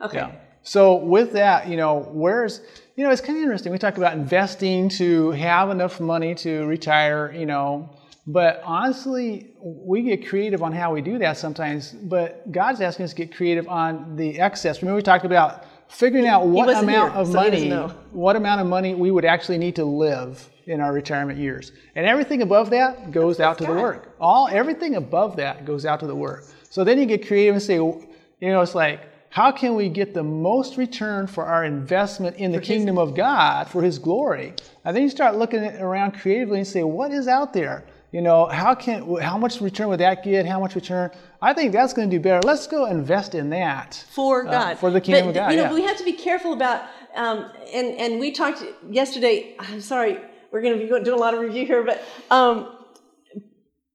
Okay. 0.00 0.18
Yeah. 0.18 0.32
So 0.62 0.96
with 0.96 1.32
that, 1.32 1.68
you 1.68 1.76
know, 1.76 2.08
where's 2.12 2.60
you 2.96 3.04
know, 3.04 3.10
it's 3.10 3.22
kind 3.22 3.38
of 3.38 3.42
interesting. 3.42 3.72
We 3.72 3.78
talk 3.78 3.96
about 3.96 4.12
investing 4.12 4.88
to 4.90 5.30
have 5.30 5.70
enough 5.70 5.98
money 5.98 6.34
to 6.36 6.66
retire, 6.66 7.32
you 7.32 7.46
know, 7.46 7.88
but 8.26 8.62
honestly, 8.64 9.50
we 9.60 10.02
get 10.02 10.28
creative 10.28 10.62
on 10.62 10.72
how 10.72 10.92
we 10.92 11.00
do 11.00 11.18
that 11.18 11.36
sometimes. 11.38 11.92
But 11.92 12.52
God's 12.52 12.80
asking 12.80 13.04
us 13.04 13.10
to 13.10 13.16
get 13.16 13.34
creative 13.34 13.66
on 13.68 14.16
the 14.16 14.38
excess. 14.38 14.82
Remember, 14.82 14.96
we 14.96 15.02
talked 15.02 15.24
about 15.24 15.64
figuring 15.88 16.26
out 16.26 16.46
what 16.46 16.68
amount 16.68 17.12
here, 17.12 17.20
of 17.20 17.26
so 17.28 17.32
money, 17.32 17.70
what 18.12 18.36
amount 18.36 18.60
of 18.60 18.66
money 18.66 18.94
we 18.94 19.10
would 19.10 19.24
actually 19.24 19.58
need 19.58 19.76
to 19.76 19.84
live 19.84 20.48
in 20.66 20.80
our 20.80 20.92
retirement 20.92 21.38
years, 21.38 21.72
and 21.94 22.06
everything 22.06 22.42
above 22.42 22.70
that 22.70 23.10
goes 23.10 23.40
out 23.40 23.58
to 23.58 23.64
the 23.64 23.72
work. 23.72 24.14
All 24.20 24.48
everything 24.48 24.96
above 24.96 25.36
that 25.36 25.64
goes 25.64 25.84
out 25.84 26.00
to 26.00 26.06
the 26.06 26.14
work. 26.14 26.44
So 26.70 26.84
then 26.84 26.98
you 26.98 27.06
get 27.06 27.26
creative 27.26 27.54
and 27.54 27.62
say, 27.62 27.74
you 27.74 28.08
know, 28.40 28.60
it's 28.60 28.74
like, 28.74 29.00
how 29.30 29.50
can 29.50 29.74
we 29.74 29.88
get 29.88 30.12
the 30.12 30.22
most 30.22 30.76
return 30.76 31.26
for 31.26 31.46
our 31.46 31.64
investment 31.64 32.36
in 32.36 32.52
the 32.52 32.60
kingdom 32.60 32.98
of 32.98 33.14
God 33.14 33.68
for 33.68 33.82
His 33.82 33.98
glory? 33.98 34.54
And 34.84 34.94
then 34.94 35.02
you 35.02 35.08
start 35.08 35.36
looking 35.36 35.64
around 35.64 36.12
creatively 36.12 36.58
and 36.58 36.66
say, 36.66 36.82
what 36.82 37.12
is 37.12 37.28
out 37.28 37.52
there? 37.52 37.84
You 38.12 38.20
know, 38.20 38.44
how 38.44 38.74
can 38.74 39.16
how 39.22 39.38
much 39.38 39.62
return 39.62 39.88
would 39.88 40.00
that 40.00 40.22
get? 40.22 40.44
How 40.44 40.60
much 40.60 40.74
return? 40.74 41.10
I 41.40 41.54
think 41.54 41.72
that's 41.72 41.94
going 41.94 42.10
to 42.10 42.16
do 42.16 42.20
better. 42.20 42.46
Let's 42.46 42.66
go 42.66 42.84
invest 42.84 43.34
in 43.34 43.48
that 43.50 44.04
for 44.10 44.46
uh, 44.46 44.50
God, 44.50 44.78
for 44.78 44.90
the 44.90 45.00
kingdom 45.00 45.24
but, 45.24 45.30
of 45.30 45.34
God. 45.34 45.50
You 45.52 45.56
know, 45.56 45.62
yeah. 45.64 45.72
we 45.72 45.82
have 45.82 45.96
to 45.96 46.04
be 46.04 46.12
careful 46.12 46.52
about. 46.52 46.82
Um, 47.14 47.50
and 47.72 47.88
and 47.96 48.20
we 48.20 48.30
talked 48.30 48.62
yesterday. 48.90 49.56
I'm 49.58 49.80
sorry, 49.80 50.20
we're 50.52 50.60
going 50.60 50.78
to 50.78 50.84
be 50.84 50.86
doing 50.86 51.18
a 51.18 51.20
lot 51.20 51.34
of 51.34 51.40
review 51.40 51.66
here, 51.66 51.82
but 51.82 52.02
um, 52.30 52.76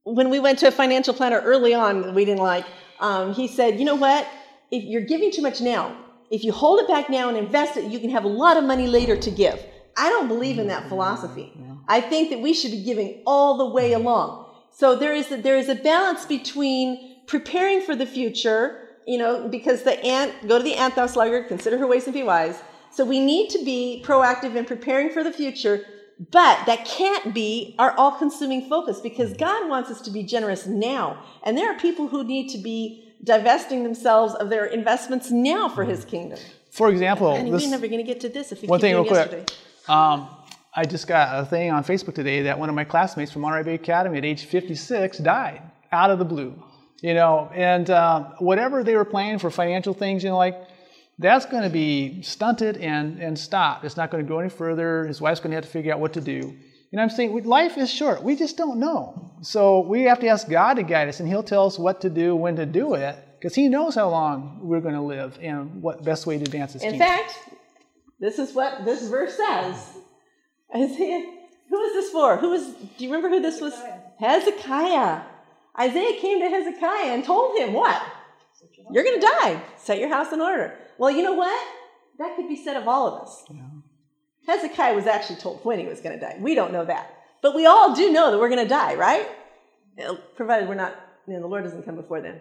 when 0.04 0.30
we 0.30 0.40
went 0.40 0.60
to 0.60 0.68
a 0.68 0.72
financial 0.72 1.14
planner 1.14 1.40
early 1.40 1.74
on, 1.74 2.02
that 2.02 2.14
we 2.16 2.26
didn't 2.26 2.42
like. 2.42 2.66
Um, 3.00 3.34
he 3.34 3.48
said, 3.48 3.80
you 3.80 3.86
know 3.86 3.96
what? 3.96 4.28
If 4.72 4.84
you're 4.84 5.02
giving 5.02 5.32
too 5.32 5.42
much 5.42 5.62
now, 5.62 5.96
if 6.32 6.44
you 6.44 6.52
hold 6.52 6.80
it 6.80 6.88
back 6.88 7.10
now 7.10 7.30
and 7.30 7.38
invest 7.38 7.78
it, 7.78 7.92
you 7.92 8.00
can 8.00 8.10
have 8.10 8.26
a 8.26 8.28
lot 8.28 8.58
of 8.58 8.64
money 8.64 8.88
later 8.88 9.16
to 9.16 9.32
give. 9.32 9.64
I 9.96 10.10
don't 10.10 10.28
believe 10.28 10.60
in 10.60 10.68
that 10.68 10.90
philosophy. 10.90 11.54
I 11.88 12.02
think 12.02 12.30
that 12.32 12.42
we 12.42 12.54
should 12.54 12.72
be 12.72 12.84
giving 12.84 13.22
all 13.26 13.58
the 13.58 13.66
way 13.66 13.94
along. 13.94 14.46
So 14.72 14.96
there 14.96 15.14
is 15.14 15.32
a, 15.32 15.38
there 15.38 15.58
is 15.58 15.70
a 15.70 15.76
balance 15.76 16.26
between 16.26 17.24
preparing 17.28 17.82
for 17.82 17.96
the 17.96 18.06
future, 18.06 18.90
you 19.08 19.18
know, 19.18 19.48
because 19.48 19.84
the 19.84 20.04
ant 20.04 20.48
go 20.48 20.58
to 20.58 20.64
the 20.64 20.76
ant 20.76 20.96
thou 20.96 21.08
sluggard, 21.08 21.48
consider 21.48 21.78
her 21.78 21.88
ways 21.88 22.06
and 22.06 22.14
be 22.14 22.24
wise. 22.24 22.62
So 22.92 23.06
we 23.06 23.20
need 23.20 23.50
to 23.52 23.64
be 23.64 24.04
proactive 24.06 24.56
in 24.56 24.66
preparing 24.66 25.10
for 25.10 25.24
the 25.24 25.32
future, 25.32 25.86
but 26.20 26.66
that 26.66 26.86
can't 26.86 27.34
be 27.34 27.76
our 27.78 27.92
all-consuming 27.92 28.68
focus 28.68 29.00
because 29.00 29.34
God 29.34 29.70
wants 29.70 29.92
us 29.92 30.02
to 30.02 30.12
be 30.12 30.24
generous 30.24 30.66
now. 30.66 31.24
And 31.44 31.58
there 31.58 31.72
are 31.72 31.78
people 31.78 32.08
who 32.08 32.24
need 32.24 32.50
to 32.50 32.58
be 32.58 33.14
divesting 33.24 33.84
themselves 33.84 34.34
of 34.36 34.50
their 34.50 34.66
investments 34.66 35.30
now 35.30 35.70
for 35.70 35.84
his 35.84 36.06
kingdom. 36.06 36.40
For 36.72 36.90
example, 36.90 37.36
And 37.36 37.54
this, 37.54 37.64
we're 37.64 37.72
never 37.72 37.88
going 37.88 38.00
to 38.00 38.04
get 38.04 38.20
to 38.22 38.30
this 38.30 38.52
if 38.52 38.62
we 38.62 38.68
one 38.68 38.80
keep 38.80 38.82
thing 38.82 38.94
real 38.96 39.04
doing 39.04 39.28
quick. 39.30 39.52
Um, 39.88 40.30
I 40.76 40.86
just 40.86 41.08
got 41.08 41.42
a 41.42 41.46
thing 41.46 41.72
on 41.72 41.84
Facebook 41.84 42.14
today 42.14 42.44
that 42.44 42.60
one 42.60 42.70
of 42.70 42.76
my 42.76 42.84
classmates 42.84 43.32
from 43.32 43.42
Monterey 43.44 43.64
Bay 43.64 43.74
Academy 43.76 44.18
at 44.18 44.26
age 44.26 44.46
56 44.46 45.18
died 45.20 45.62
out 45.92 46.12
of 46.12 46.20
the 46.20 46.26
blue. 46.26 46.62
You 47.02 47.14
know, 47.14 47.52
and 47.54 47.90
uh, 47.92 48.32
whatever 48.40 48.84
they 48.84 48.96
were 48.96 49.06
planning 49.06 49.38
for 49.38 49.52
financial 49.52 49.94
things, 49.94 50.24
you 50.24 50.30
know, 50.30 50.38
like 50.38 50.60
that's 51.20 51.46
going 51.46 51.64
to 51.64 51.70
be 51.70 52.22
stunted 52.22 52.78
and, 52.78 53.20
and 53.20 53.38
stopped. 53.38 53.86
It's 53.86 53.98
not 53.98 54.12
going 54.12 54.24
to 54.24 54.28
go 54.28 54.40
any 54.40 54.50
further. 54.50 55.06
His 55.06 55.20
wife's 55.20 55.40
going 55.40 55.52
to 55.52 55.56
have 55.56 55.66
to 55.66 55.70
figure 55.70 55.94
out 55.94 56.00
what 56.00 56.14
to 56.14 56.22
do. 56.22 56.56
You 56.92 56.96
know, 56.96 57.02
I'm 57.02 57.10
saying 57.10 57.44
life 57.44 57.78
is 57.78 57.92
short. 57.92 58.24
We 58.24 58.36
just 58.36 58.56
don't 58.56 58.80
know. 58.80 59.32
So 59.42 59.82
we 59.82 60.04
have 60.04 60.20
to 60.20 60.28
ask 60.28 60.48
God 60.48 60.76
to 60.76 60.84
guide 60.84 61.10
us, 61.10 61.20
and 61.20 61.28
He'll 61.28 61.44
tell 61.44 61.66
us 61.66 61.78
what 61.78 62.02
to 62.02 62.10
do, 62.10 62.36
when 62.36 62.56
to 62.56 62.66
do 62.66 62.94
it, 62.94 63.16
because 63.40 63.54
He 63.56 63.68
knows 63.68 63.96
how 63.96 64.10
long 64.10 64.60
we're 64.62 64.80
going 64.80 64.96
to 64.96 65.02
live 65.02 65.38
and 65.42 65.82
what 65.82 66.04
best 66.04 66.26
way 66.26 66.38
to 66.38 66.44
advance 66.44 66.74
His 66.74 66.84
In 66.84 66.92
kingdom. 66.92 67.08
fact, 67.08 67.40
this 68.20 68.40
is 68.40 68.54
what 68.54 68.86
this 68.86 69.08
verse 69.10 69.36
says. 69.36 69.98
Isaiah, 70.76 71.26
who 71.70 71.82
is 71.82 71.94
this 71.94 72.12
for? 72.12 72.38
Who 72.38 72.54
is? 72.54 72.68
Do 72.68 73.04
you 73.04 73.14
remember 73.14 73.30
who 73.30 73.42
this 73.42 73.60
was? 73.60 73.74
Hezekiah. 74.20 75.22
Isaiah 75.80 76.20
came 76.20 76.40
to 76.40 76.50
Hezekiah 76.50 77.14
and 77.14 77.24
told 77.24 77.58
him 77.58 77.74
what? 77.74 78.02
You're 78.92 79.04
going 79.04 79.20
to 79.20 79.26
die. 79.26 79.62
Set 79.78 80.00
your 80.00 80.10
house 80.10 80.32
in 80.32 80.42
order. 80.42 80.74
Well, 80.98 81.12
you 81.12 81.24
know 81.24 81.34
what? 81.34 81.68
That 82.20 82.36
could 82.36 82.48
be 82.48 82.56
said 82.56 82.78
of 82.78 82.88
all 82.88 83.08
of 83.08 83.22
us. 83.22 83.44
Hezekiah 84.48 84.96
was 84.96 85.06
actually 85.06 85.40
told 85.40 85.64
when 85.64 85.80
he 85.80 85.86
was 85.86 86.00
going 86.00 86.18
to 86.18 86.26
die. 86.26 86.38
We 86.40 86.56
don't 86.56 86.72
know 86.72 86.86
that, 86.86 87.14
but 87.42 87.54
we 87.54 87.66
all 87.66 87.94
do 87.94 88.12
know 88.12 88.32
that 88.32 88.40
we're 88.40 88.50
going 88.50 88.64
to 88.64 88.70
die, 88.70 88.96
right? 88.96 89.28
Uh, 90.04 90.16
Provided 90.36 90.70
we're 90.70 90.76
not, 90.76 90.96
you 91.28 91.34
know, 91.34 91.42
the 91.42 91.48
Lord 91.48 91.64
doesn't 91.64 91.84
come 91.84 91.96
before 91.96 92.22
then. 92.22 92.40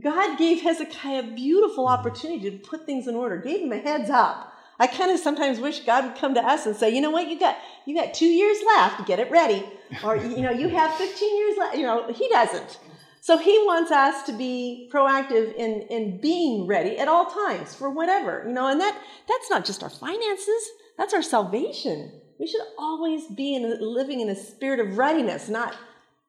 God 0.00 0.38
gave 0.38 0.62
Hezekiah 0.62 1.20
a 1.20 1.34
beautiful 1.34 1.86
opportunity 1.86 2.50
to 2.50 2.58
put 2.58 2.86
things 2.86 3.06
in 3.06 3.14
order, 3.14 3.36
gave 3.38 3.60
him 3.60 3.72
a 3.72 3.78
heads 3.78 4.10
up. 4.10 4.52
I 4.78 4.86
kind 4.86 5.10
of 5.10 5.18
sometimes 5.18 5.58
wish 5.58 5.80
God 5.80 6.04
would 6.04 6.16
come 6.16 6.34
to 6.34 6.44
us 6.44 6.66
and 6.66 6.76
say, 6.76 6.94
you 6.94 7.00
know 7.00 7.10
what, 7.10 7.28
you 7.28 7.38
got 7.40 7.56
you 7.86 7.94
got 7.94 8.12
two 8.12 8.26
years 8.26 8.58
left, 8.66 9.06
get 9.06 9.18
it 9.18 9.30
ready. 9.30 9.64
Or 10.04 10.16
you 10.16 10.42
know, 10.42 10.50
you 10.50 10.68
have 10.68 10.94
15 10.96 11.36
years 11.38 11.56
left. 11.58 11.76
You 11.76 11.84
know, 11.84 12.12
he 12.12 12.28
doesn't. 12.28 12.78
So 13.26 13.36
he 13.36 13.58
wants 13.66 13.90
us 13.90 14.22
to 14.26 14.32
be 14.32 14.88
proactive 14.94 15.52
in, 15.56 15.82
in 15.90 16.20
being 16.20 16.68
ready 16.68 16.96
at 16.96 17.08
all 17.08 17.26
times 17.26 17.74
for 17.74 17.90
whatever, 17.90 18.44
you 18.46 18.52
know, 18.52 18.68
and 18.68 18.80
that 18.80 18.96
that's 19.28 19.50
not 19.50 19.64
just 19.64 19.82
our 19.82 19.90
finances, 19.90 20.70
that's 20.96 21.12
our 21.12 21.22
salvation. 21.22 22.20
We 22.38 22.46
should 22.46 22.60
always 22.78 23.26
be 23.26 23.56
in, 23.56 23.78
living 23.80 24.20
in 24.20 24.28
a 24.28 24.36
spirit 24.36 24.78
of 24.78 24.96
readiness, 24.96 25.48
not 25.48 25.74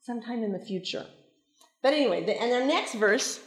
sometime 0.02 0.42
in 0.42 0.52
the 0.52 0.58
future. 0.58 1.06
But 1.84 1.94
anyway, 1.94 2.26
the, 2.26 2.42
and 2.42 2.52
our 2.52 2.66
next 2.66 2.96
verse 2.96 3.42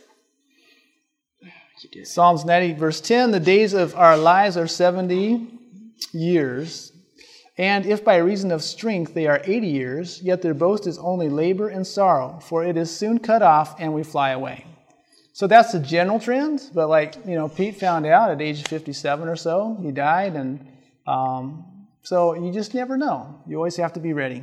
Psalms 2.04 2.44
90, 2.44 2.74
verse 2.74 3.00
10 3.00 3.32
The 3.32 3.40
days 3.40 3.74
of 3.74 3.96
our 3.96 4.16
lives 4.16 4.56
are 4.56 4.68
70 4.68 5.48
years, 6.12 6.89
and 7.60 7.84
if 7.84 8.02
by 8.02 8.16
reason 8.16 8.52
of 8.52 8.62
strength 8.62 9.12
they 9.12 9.26
are 9.26 9.42
80 9.44 9.66
years, 9.66 10.22
yet 10.22 10.40
their 10.40 10.54
boast 10.54 10.86
is 10.86 10.96
only 10.96 11.28
labor 11.28 11.68
and 11.68 11.86
sorrow, 11.86 12.38
for 12.40 12.64
it 12.64 12.78
is 12.78 12.90
soon 12.90 13.18
cut 13.18 13.42
off 13.42 13.78
and 13.78 13.92
we 13.92 14.02
fly 14.02 14.30
away. 14.30 14.64
So 15.34 15.46
that's 15.46 15.72
the 15.72 15.78
general 15.78 16.18
trend, 16.18 16.70
but 16.72 16.88
like, 16.88 17.16
you 17.26 17.34
know, 17.34 17.50
Pete 17.50 17.76
found 17.76 18.06
out 18.06 18.30
at 18.30 18.40
age 18.40 18.66
57 18.66 19.28
or 19.28 19.36
so, 19.36 19.76
he 19.82 19.90
died, 19.90 20.36
and 20.36 20.66
um, 21.06 21.86
so 22.02 22.32
you 22.32 22.50
just 22.50 22.72
never 22.72 22.96
know. 22.96 23.42
You 23.46 23.56
always 23.56 23.76
have 23.76 23.92
to 23.92 24.00
be 24.00 24.14
ready. 24.14 24.42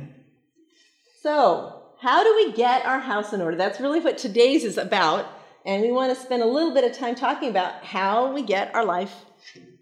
So, 1.20 1.82
how 2.00 2.22
do 2.22 2.36
we 2.36 2.52
get 2.52 2.86
our 2.86 3.00
house 3.00 3.32
in 3.32 3.42
order? 3.42 3.56
That's 3.56 3.80
really 3.80 3.98
what 3.98 4.16
today's 4.16 4.62
is 4.62 4.78
about. 4.78 5.26
And 5.66 5.82
we 5.82 5.90
want 5.90 6.16
to 6.16 6.22
spend 6.22 6.44
a 6.44 6.46
little 6.46 6.72
bit 6.72 6.84
of 6.84 6.96
time 6.96 7.16
talking 7.16 7.50
about 7.50 7.84
how 7.84 8.32
we 8.32 8.42
get 8.42 8.72
our 8.76 8.84
life 8.84 9.12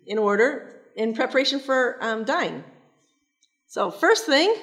in 0.07 0.17
order 0.17 0.81
in 0.97 1.13
preparation 1.13 1.61
for 1.61 1.99
um, 2.01 2.25
dying. 2.25 2.65
So, 3.67 3.91
first 3.91 4.27
thing, 4.27 4.55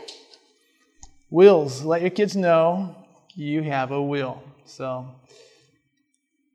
Wills, 1.29 1.83
let 1.83 2.01
your 2.01 2.10
kids 2.10 2.36
know 2.36 2.95
you 3.36 3.63
have 3.63 3.91
a 3.91 4.01
will. 4.01 4.41
So, 4.65 5.07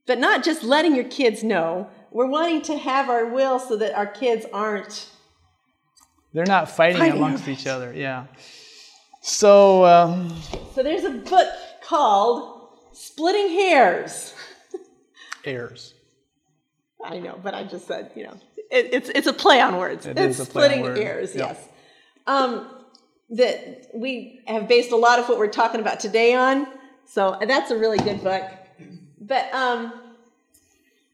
but 0.07 0.19
not 0.19 0.43
just 0.45 0.63
letting 0.63 0.95
your 0.95 1.05
kids 1.05 1.43
know, 1.45 1.89
we're 2.11 2.27
wanting 2.27 2.63
to 2.63 2.79
have 2.79 3.11
our 3.11 3.27
will 3.27 3.59
so 3.59 3.77
that 3.77 3.95
our 3.95 4.07
kids 4.07 4.47
aren't. 4.53 5.09
They're 6.33 6.47
not 6.47 6.71
fighting, 6.71 6.99
Fighting 6.99 7.17
amongst 7.17 7.49
each 7.49 7.67
other. 7.67 7.93
Yeah. 7.95 8.27
So 9.21 9.85
um, 9.85 10.35
So, 10.75 10.83
there's 10.83 11.05
a 11.05 11.11
book 11.11 11.49
called 11.83 12.69
Splitting 12.93 13.49
Hairs. 13.51 14.35
heirs. 15.45 15.95
I 17.05 17.19
know, 17.19 17.39
but 17.43 17.55
I 17.55 17.63
just 17.65 17.87
said, 17.87 18.11
you 18.17 18.25
know, 18.25 18.35
it, 18.71 18.89
it's 18.93 19.09
it's 19.11 19.27
a 19.27 19.33
play 19.33 19.61
on 19.61 19.77
words. 19.77 20.05
It 20.07 20.19
it's 20.19 20.41
is 20.41 20.49
a 20.49 20.51
play 20.51 20.65
on 20.65 20.69
splitting 20.71 20.85
word. 20.85 20.99
ears, 20.99 21.35
Yep. 21.35 21.49
yes. 21.49 21.69
Um, 22.29 22.69
that 23.31 23.91
we 23.95 24.41
have 24.47 24.69
based 24.69 24.91
a 24.93 24.97
lot 24.97 25.19
of 25.19 25.29
what 25.29 25.39
we're 25.39 25.49
talking 25.49 25.81
about 25.81 26.01
today 26.01 26.35
on. 26.35 26.67
So 27.05 27.37
that's 27.47 27.71
a 27.71 27.77
really 27.77 27.99
good 27.99 28.23
book. 28.23 28.43
But 29.21 29.53
um, 29.53 29.93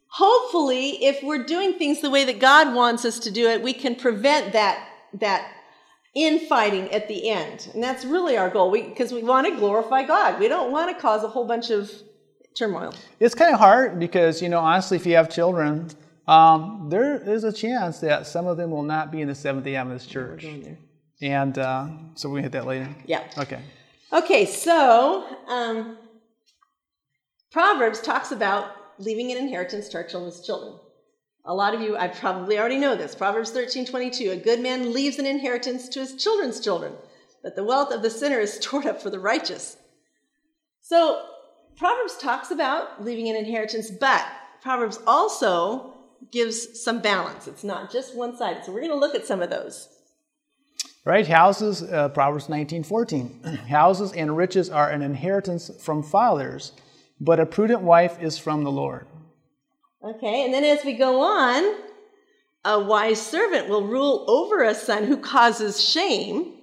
hopefully, 0.08 1.04
if 1.04 1.22
we're 1.22 1.44
doing 1.44 1.78
things 1.78 2.00
the 2.00 2.10
way 2.10 2.24
that 2.24 2.38
God 2.38 2.74
wants 2.74 3.04
us 3.04 3.18
to 3.20 3.30
do 3.30 3.48
it, 3.48 3.62
we 3.62 3.72
can 3.72 3.96
prevent 3.96 4.52
that 4.52 4.88
that 5.14 5.50
infighting 6.14 6.92
at 6.92 7.08
the 7.08 7.30
end, 7.30 7.68
and 7.74 7.82
that's 7.82 8.04
really 8.04 8.36
our 8.36 8.48
goal. 8.48 8.70
Because 8.70 9.12
we, 9.12 9.22
want 9.22 9.46
to 9.46 9.56
glorify 9.56 10.04
God. 10.04 10.38
We 10.38 10.48
don't 10.48 10.70
want 10.70 10.94
to 10.94 11.00
cause 11.00 11.24
a 11.24 11.28
whole 11.28 11.46
bunch 11.46 11.70
of 11.70 11.90
turmoil. 12.56 12.94
It's 13.18 13.34
kind 13.34 13.52
of 13.52 13.58
hard 13.58 13.98
because, 13.98 14.40
you 14.40 14.48
know, 14.48 14.60
honestly, 14.60 14.96
if 14.96 15.06
you 15.06 15.16
have 15.16 15.28
children, 15.28 15.90
um, 16.28 16.86
there 16.88 17.16
is 17.16 17.42
a 17.42 17.52
chance 17.52 17.98
that 18.00 18.26
some 18.26 18.46
of 18.46 18.56
them 18.56 18.70
will 18.70 18.82
not 18.84 19.10
be 19.10 19.20
in 19.20 19.28
the 19.28 19.34
Seventh 19.34 19.64
day 19.64 19.74
Adventist 19.76 20.08
church. 20.10 20.46
And 21.22 21.58
uh, 21.58 21.88
so 22.14 22.28
we 22.28 22.42
hit 22.42 22.52
that 22.52 22.66
later. 22.66 22.88
Yeah. 23.06 23.22
Okay. 23.38 23.60
Okay, 24.12 24.46
so 24.46 25.24
um, 25.48 25.96
Proverbs 27.50 28.00
talks 28.00 28.30
about 28.30 28.70
leaving 28.98 29.32
an 29.32 29.38
inheritance 29.38 29.88
to 29.88 29.96
our 29.98 30.04
children's 30.04 30.44
children. 30.44 30.74
A 31.46 31.54
lot 31.54 31.74
of 31.74 31.80
you, 31.80 31.96
I 31.96 32.08
probably 32.08 32.58
already 32.58 32.78
know 32.78 32.96
this. 32.96 33.14
Proverbs 33.14 33.50
13 33.50 33.86
22. 33.86 34.30
A 34.30 34.36
good 34.36 34.60
man 34.60 34.92
leaves 34.92 35.18
an 35.18 35.26
inheritance 35.26 35.88
to 35.90 36.00
his 36.00 36.14
children's 36.14 36.60
children, 36.60 36.94
but 37.42 37.54
the 37.54 37.64
wealth 37.64 37.92
of 37.92 38.02
the 38.02 38.10
sinner 38.10 38.38
is 38.38 38.52
stored 38.52 38.86
up 38.86 39.02
for 39.02 39.10
the 39.10 39.20
righteous. 39.20 39.76
So, 40.80 41.24
Proverbs 41.76 42.16
talks 42.18 42.50
about 42.50 43.04
leaving 43.04 43.28
an 43.28 43.36
inheritance, 43.36 43.90
but 43.90 44.24
Proverbs 44.62 44.98
also 45.06 45.92
gives 46.30 46.82
some 46.82 47.00
balance. 47.00 47.46
It's 47.46 47.64
not 47.64 47.90
just 47.90 48.16
one 48.16 48.36
sided. 48.36 48.64
So, 48.64 48.72
we're 48.72 48.80
going 48.80 48.92
to 48.92 48.98
look 48.98 49.14
at 49.14 49.26
some 49.26 49.42
of 49.42 49.50
those. 49.50 49.88
Right? 51.04 51.26
Houses, 51.26 51.82
uh, 51.82 52.08
Proverbs 52.08 52.48
19 52.48 52.82
14. 52.82 53.40
Houses 53.68 54.12
and 54.12 54.36
riches 54.36 54.70
are 54.70 54.90
an 54.90 55.02
inheritance 55.02 55.70
from 55.80 56.02
fathers, 56.02 56.72
but 57.20 57.38
a 57.38 57.46
prudent 57.46 57.82
wife 57.82 58.22
is 58.22 58.38
from 58.38 58.64
the 58.64 58.72
Lord. 58.72 59.06
Okay, 60.02 60.44
and 60.44 60.52
then 60.52 60.64
as 60.64 60.84
we 60.84 60.94
go 60.94 61.20
on, 61.20 61.76
a 62.64 62.80
wise 62.80 63.20
servant 63.20 63.68
will 63.68 63.86
rule 63.86 64.24
over 64.28 64.62
a 64.62 64.74
son 64.74 65.04
who 65.04 65.16
causes 65.18 65.82
shame 65.82 66.54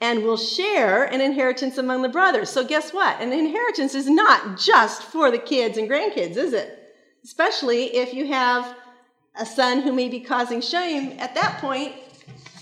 and 0.00 0.22
will 0.22 0.36
share 0.36 1.04
an 1.04 1.20
inheritance 1.20 1.76
among 1.76 2.02
the 2.02 2.08
brothers. 2.08 2.48
So, 2.48 2.64
guess 2.64 2.92
what? 2.92 3.20
An 3.20 3.32
inheritance 3.32 3.94
is 3.94 4.08
not 4.08 4.58
just 4.58 5.02
for 5.02 5.30
the 5.30 5.38
kids 5.38 5.76
and 5.76 5.90
grandkids, 5.90 6.36
is 6.36 6.52
it? 6.52 6.94
Especially 7.24 7.96
if 7.96 8.14
you 8.14 8.28
have 8.28 8.76
a 9.38 9.44
son 9.44 9.82
who 9.82 9.92
may 9.92 10.08
be 10.08 10.20
causing 10.20 10.60
shame. 10.60 11.18
At 11.18 11.34
that 11.34 11.58
point, 11.60 11.94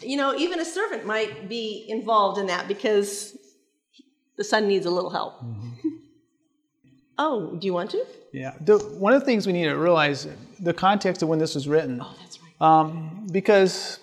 you 0.02 0.16
know, 0.16 0.34
even 0.36 0.60
a 0.60 0.64
servant 0.64 1.06
might 1.06 1.48
be 1.48 1.84
involved 1.88 2.38
in 2.38 2.46
that 2.46 2.68
because 2.68 3.36
the 4.36 4.44
son 4.44 4.68
needs 4.68 4.86
a 4.86 4.90
little 4.90 5.10
help. 5.10 5.42
oh, 7.18 7.56
do 7.56 7.66
you 7.66 7.74
want 7.74 7.90
to? 7.90 8.04
Yeah. 8.32 8.54
The, 8.60 8.78
one 8.78 9.12
of 9.12 9.20
the 9.20 9.26
things 9.26 9.46
we 9.46 9.52
need 9.52 9.64
to 9.64 9.74
realize 9.74 10.28
the 10.60 10.74
context 10.74 11.22
of 11.22 11.28
when 11.28 11.38
this 11.38 11.54
was 11.54 11.66
written. 11.66 12.00
Oh, 12.02 12.14
that's 12.20 12.38
right. 12.40 12.52
Um, 12.60 13.26
because 13.30 13.98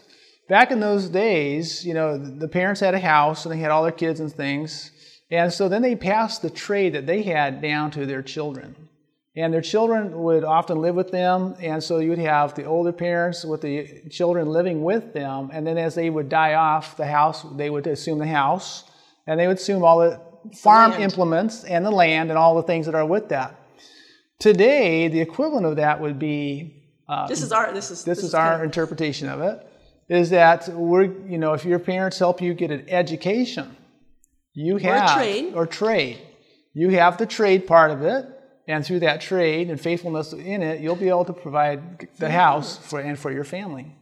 back 0.47 0.71
in 0.71 0.79
those 0.79 1.09
days, 1.09 1.85
you 1.85 1.93
know, 1.93 2.17
the 2.17 2.47
parents 2.47 2.81
had 2.81 2.93
a 2.93 2.99
house 2.99 3.45
and 3.45 3.53
they 3.53 3.59
had 3.59 3.71
all 3.71 3.83
their 3.83 3.91
kids 3.91 4.19
and 4.19 4.31
things. 4.31 4.91
And 5.31 5.51
so 5.51 5.67
then 5.67 5.81
they 5.81 5.95
passed 5.95 6.41
the 6.41 6.49
trade 6.49 6.93
that 6.93 7.05
they 7.05 7.23
had 7.23 7.61
down 7.61 7.91
to 7.91 8.05
their 8.05 8.21
children. 8.21 8.75
And 9.37 9.53
their 9.53 9.61
children 9.61 10.23
would 10.23 10.43
often 10.43 10.79
live 10.79 10.95
with 10.95 11.11
them. 11.11 11.55
And 11.59 11.83
so 11.83 11.99
you 11.99 12.09
would 12.09 12.19
have 12.19 12.55
the 12.55 12.63
older 12.63 12.93
parents 12.93 13.43
with 13.43 13.61
the 13.61 14.01
children 14.09 14.47
living 14.47 14.83
with 14.83 15.13
them. 15.13 15.49
And 15.51 15.67
then 15.67 15.77
as 15.77 15.93
they 15.95 16.09
would 16.09 16.29
die 16.29 16.53
off 16.53 16.95
the 16.95 17.05
house, 17.05 17.45
they 17.55 17.69
would 17.69 17.85
assume 17.85 18.19
the 18.19 18.27
house 18.27 18.85
and 19.27 19.39
they 19.39 19.47
would 19.47 19.57
assume 19.57 19.83
all 19.83 19.99
the 19.99 20.21
farm 20.55 20.91
land. 20.91 21.03
implements 21.03 21.63
and 21.65 21.85
the 21.85 21.91
land 21.91 22.29
and 22.29 22.37
all 22.37 22.55
the 22.55 22.63
things 22.63 22.85
that 22.85 22.95
are 22.95 23.05
with 23.05 23.29
that. 23.29 23.59
Today, 24.39 25.07
the 25.09 25.19
equivalent 25.19 25.65
of 25.65 25.77
that 25.77 25.99
would 25.99 26.19
be 26.19 26.83
um, 27.07 27.27
this 27.27 27.43
is 27.43 27.51
our 27.51 27.71
this 27.71 27.91
is 27.91 28.03
this 28.03 28.23
is 28.23 28.33
our 28.33 28.63
interpretation 28.63 29.29
of 29.29 29.41
it 29.41 29.65
is 30.09 30.31
that 30.31 30.67
we're 30.69 31.03
you 31.03 31.37
know 31.37 31.53
if 31.53 31.63
your 31.63 31.77
parents 31.77 32.17
help 32.17 32.41
you 32.41 32.53
get 32.53 32.71
an 32.71 32.89
education 32.89 33.75
you 34.53 34.77
have 34.77 35.15
trade. 35.15 35.53
or 35.53 35.67
trade 35.67 36.19
you 36.73 36.89
have 36.89 37.17
the 37.17 37.25
trade 37.27 37.67
part 37.67 37.91
of 37.91 38.01
it 38.01 38.25
and 38.67 38.85
through 38.85 38.99
that 38.99 39.21
trade 39.21 39.69
and 39.69 39.79
faithfulness 39.79 40.33
in 40.33 40.61
it 40.63 40.81
you'll 40.81 40.95
be 40.95 41.09
able 41.09 41.25
to 41.25 41.33
provide 41.33 42.07
the 42.17 42.29
house 42.29 42.77
for 42.77 42.99
and 42.99 43.17
for 43.17 43.31
your 43.31 43.43
family. 43.43 43.95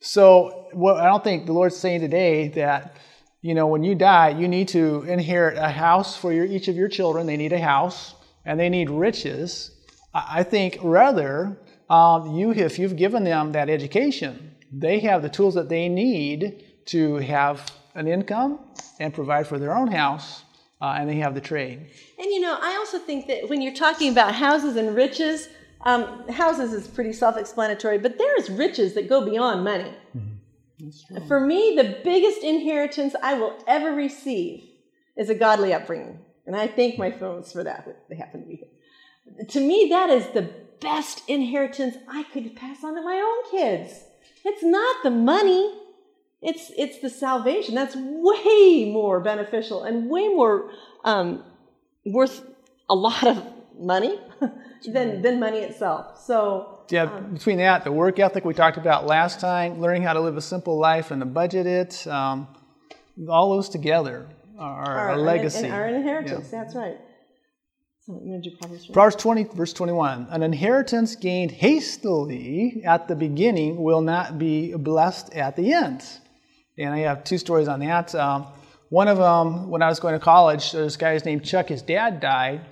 So 0.00 0.68
what 0.72 0.96
i 0.98 1.06
don't 1.06 1.24
think 1.24 1.46
the 1.46 1.52
lord's 1.52 1.76
saying 1.76 2.00
today 2.00 2.48
that 2.48 2.96
you 3.40 3.54
know 3.54 3.66
when 3.66 3.82
you 3.84 3.94
die 3.94 4.30
you 4.30 4.48
need 4.48 4.68
to 4.68 5.02
inherit 5.02 5.56
a 5.58 5.68
house 5.68 6.16
for 6.16 6.32
your, 6.32 6.44
each 6.44 6.68
of 6.68 6.76
your 6.76 6.88
children. 6.88 7.26
They 7.26 7.36
need 7.36 7.52
a 7.52 7.60
house 7.60 8.14
and 8.44 8.58
they 8.58 8.68
need 8.68 8.90
riches. 8.90 9.70
I 10.14 10.42
think 10.42 10.78
rather 10.82 11.56
um, 11.88 12.34
you 12.36 12.52
if 12.52 12.78
you've 12.78 12.96
given 12.96 13.24
them 13.24 13.52
that 13.52 13.68
education 13.68 14.52
they 14.72 15.00
have 15.00 15.22
the 15.22 15.28
tools 15.28 15.54
that 15.54 15.68
they 15.68 15.88
need 15.88 16.64
to 16.86 17.16
have 17.16 17.70
an 17.94 18.08
income 18.08 18.58
and 18.98 19.12
provide 19.12 19.46
for 19.46 19.58
their 19.58 19.74
own 19.74 19.88
house 19.88 20.44
uh, 20.82 20.96
and 20.98 21.08
they 21.08 21.14
have 21.14 21.34
the 21.34 21.40
trade 21.40 21.78
And 22.18 22.26
you 22.26 22.40
know, 22.40 22.58
I 22.60 22.76
also 22.76 22.98
think 22.98 23.28
that 23.28 23.48
when 23.48 23.62
you're 23.62 23.72
talking 23.74 24.10
about 24.10 24.34
houses 24.34 24.76
and 24.76 24.94
riches, 24.94 25.48
um, 25.82 26.28
houses 26.28 26.72
is 26.72 26.86
pretty 26.88 27.12
self-explanatory, 27.12 27.98
but 27.98 28.18
there 28.18 28.36
is 28.38 28.50
riches 28.50 28.94
that 28.94 29.08
go 29.08 29.24
beyond 29.24 29.64
money. 29.64 29.92
For 31.28 31.38
me, 31.38 31.74
the 31.76 32.00
biggest 32.02 32.42
inheritance 32.42 33.14
I 33.22 33.34
will 33.34 33.56
ever 33.68 33.92
receive 33.92 34.64
is 35.16 35.30
a 35.30 35.34
godly 35.34 35.72
upbringing, 35.72 36.18
and 36.46 36.56
I 36.56 36.66
thank 36.66 36.98
my 36.98 37.12
phones 37.12 37.52
for 37.52 37.62
that. 37.62 37.86
They 38.08 38.16
happen 38.16 38.42
to 38.42 38.46
be 38.46 38.56
here. 38.56 39.46
To 39.46 39.60
me, 39.60 39.86
that 39.90 40.10
is 40.10 40.26
the 40.28 40.50
best 40.80 41.22
inheritance 41.28 41.96
I 42.08 42.24
could 42.24 42.56
pass 42.56 42.82
on 42.82 42.96
to 42.96 43.02
my 43.02 43.14
own 43.14 43.50
kids. 43.52 43.92
It's 44.44 44.64
not 44.64 45.04
the 45.04 45.10
money. 45.10 45.72
It's 46.42 46.72
it's 46.76 46.98
the 46.98 47.08
salvation. 47.08 47.74
That's 47.74 47.94
way 47.96 48.90
more 48.92 49.20
beneficial 49.20 49.84
and 49.84 50.10
way 50.10 50.28
more 50.28 50.70
um, 51.04 51.44
worth 52.04 52.44
a 52.90 52.94
lot 52.94 53.24
of 53.26 53.44
money 53.78 54.18
than 54.86 55.22
than 55.22 55.38
money 55.38 55.58
itself. 55.58 56.20
So 56.20 56.80
Yeah, 56.90 57.06
between 57.06 57.58
that, 57.58 57.84
the 57.84 57.92
work 57.92 58.18
ethic 58.18 58.44
we 58.44 58.54
talked 58.54 58.76
about 58.76 59.06
last 59.06 59.38
time, 59.40 59.80
learning 59.80 60.02
how 60.02 60.14
to 60.14 60.20
live 60.20 60.36
a 60.36 60.40
simple 60.42 60.78
life 60.78 61.10
and 61.12 61.20
to 61.22 61.26
budget 61.26 61.66
it, 61.66 62.06
um, 62.08 62.48
all 63.28 63.50
those 63.54 63.68
together 63.68 64.28
are 64.58 65.12
a 65.12 65.16
legacy. 65.16 65.64
and 65.64 65.72
our 65.72 65.86
inheritance. 65.88 66.50
That's 66.50 66.74
right. 66.74 66.96
So 68.00 68.20
you 68.20 68.32
want 68.32 68.42
to 68.42 68.50
do 68.50 68.56
Proverbs? 68.56 68.86
Proverbs 68.86 69.16
20, 69.16 69.44
verse 69.54 69.72
21. 69.72 70.26
An 70.30 70.42
inheritance 70.42 71.14
gained 71.14 71.52
hastily 71.52 72.82
at 72.84 73.06
the 73.06 73.14
beginning 73.14 73.80
will 73.80 74.00
not 74.00 74.38
be 74.38 74.74
blessed 74.74 75.32
at 75.34 75.54
the 75.54 75.72
end. 75.72 76.04
And 76.78 76.94
I 76.94 77.00
have 77.00 77.24
two 77.24 77.38
stories 77.38 77.68
on 77.68 77.80
that. 77.80 78.14
Um, 78.14 78.46
one 78.88 79.08
of 79.08 79.18
them, 79.18 79.70
when 79.70 79.82
I 79.82 79.88
was 79.88 80.00
going 80.00 80.14
to 80.14 80.20
college, 80.20 80.72
this 80.72 80.96
guy's 80.96 81.24
named 81.24 81.44
Chuck. 81.44 81.68
His 81.68 81.82
dad 81.82 82.20
died. 82.20 82.62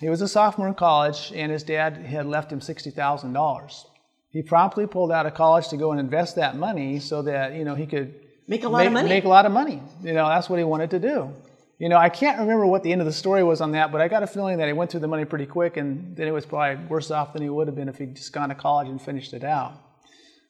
He 0.00 0.08
was 0.08 0.20
a 0.20 0.28
sophomore 0.28 0.68
in 0.68 0.74
college, 0.74 1.32
and 1.34 1.50
his 1.50 1.62
dad 1.62 1.96
had 1.96 2.26
left 2.26 2.52
him 2.52 2.60
$60,000. 2.60 3.84
He 4.30 4.42
promptly 4.42 4.86
pulled 4.86 5.12
out 5.12 5.26
of 5.26 5.34
college 5.34 5.68
to 5.68 5.76
go 5.76 5.92
and 5.92 6.00
invest 6.00 6.36
that 6.36 6.56
money 6.56 6.98
so 6.98 7.22
that, 7.22 7.54
you 7.54 7.64
know, 7.64 7.74
he 7.74 7.86
could 7.86 8.14
Make 8.46 8.64
a 8.64 8.68
lot 8.68 8.78
make, 8.78 8.86
of 8.88 8.92
money. 8.92 9.08
Make 9.08 9.24
a 9.24 9.28
lot 9.28 9.46
of 9.46 9.52
money. 9.52 9.82
You 10.02 10.12
know, 10.12 10.28
that's 10.28 10.50
what 10.50 10.58
he 10.58 10.64
wanted 10.64 10.90
to 10.90 10.98
do. 10.98 11.32
You 11.78 11.88
know, 11.88 11.96
I 11.96 12.08
can't 12.08 12.38
remember 12.38 12.66
what 12.66 12.82
the 12.82 12.92
end 12.92 13.00
of 13.00 13.06
the 13.06 13.12
story 13.12 13.42
was 13.42 13.60
on 13.60 13.72
that, 13.72 13.90
but 13.90 14.00
I 14.00 14.08
got 14.08 14.22
a 14.22 14.26
feeling 14.26 14.58
that 14.58 14.66
he 14.66 14.72
went 14.72 14.90
through 14.90 15.00
the 15.00 15.08
money 15.08 15.24
pretty 15.24 15.46
quick, 15.46 15.76
and 15.76 16.16
then 16.16 16.28
it 16.28 16.30
was 16.30 16.46
probably 16.46 16.84
worse 16.86 17.10
off 17.10 17.32
than 17.32 17.42
he 17.42 17.48
would 17.48 17.66
have 17.66 17.74
been 17.74 17.88
if 17.88 17.98
he'd 17.98 18.14
just 18.14 18.32
gone 18.32 18.50
to 18.50 18.54
college 18.54 18.88
and 18.88 19.00
finished 19.00 19.34
it 19.34 19.44
out. 19.44 19.72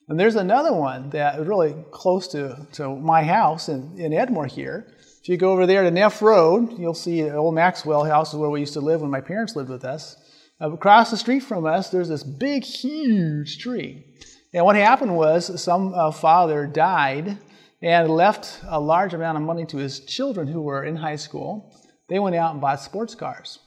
And 0.09 0.21
there's 0.21 0.37
another 0.37 0.73
one 0.73 1.11
that 1.11 1.45
really 1.47 1.75
close 1.91 2.29
to, 2.29 2.67
to 2.73 2.95
my 2.95 3.23
house 3.23 3.69
in, 3.69 3.99
in 3.99 4.13
Edmore 4.13 4.51
here. 4.51 4.93
If 5.23 5.31
you 5.31 5.39
go 5.39 5.53
over 5.53 5.67
there 5.67 5.83
to 5.83 5.91
Neff 5.91 6.21
Road, 6.21 6.79
you'll 6.79 6.93
see 6.93 7.23
the 7.23 7.35
old 7.35 7.55
Maxwell 7.55 8.05
house 8.05 8.35
is 8.35 8.39
where 8.39 8.51
we 8.51 8.61
used 8.61 8.75
to 8.75 8.81
live 8.81 9.01
when 9.01 9.11
my 9.11 9.23
parents 9.23 9.57
lived 9.57 9.71
with 9.71 9.85
us. 9.85 10.17
Uh, 10.61 10.71
across 10.73 11.11
the 11.11 11.17
street 11.17 11.41
from 11.41 11.65
us, 11.65 11.89
there's 11.89 12.11
this 12.11 12.23
big, 12.23 12.65
huge 12.65 13.59
tree. 13.59 14.05
And 14.53 14.67
what 14.67 14.77
happened 14.77 15.17
was 15.17 15.63
some 15.63 15.95
uh, 15.95 16.11
father 16.11 16.67
died 16.67 17.39
and 17.81 18.11
left 18.11 18.61
a 18.69 18.79
large 18.79 19.15
amount 19.15 19.39
of 19.39 19.43
money 19.43 19.65
to 19.67 19.79
his 19.79 20.01
children 20.01 20.47
who 20.47 20.61
were 20.61 20.85
in 20.85 20.97
high 20.97 21.17
school. 21.17 21.75
They 22.09 22.19
went 22.19 22.37
out 22.37 22.53
and 22.53 22.61
bought 22.61 22.81
sports 22.81 23.15
cars. 23.15 23.59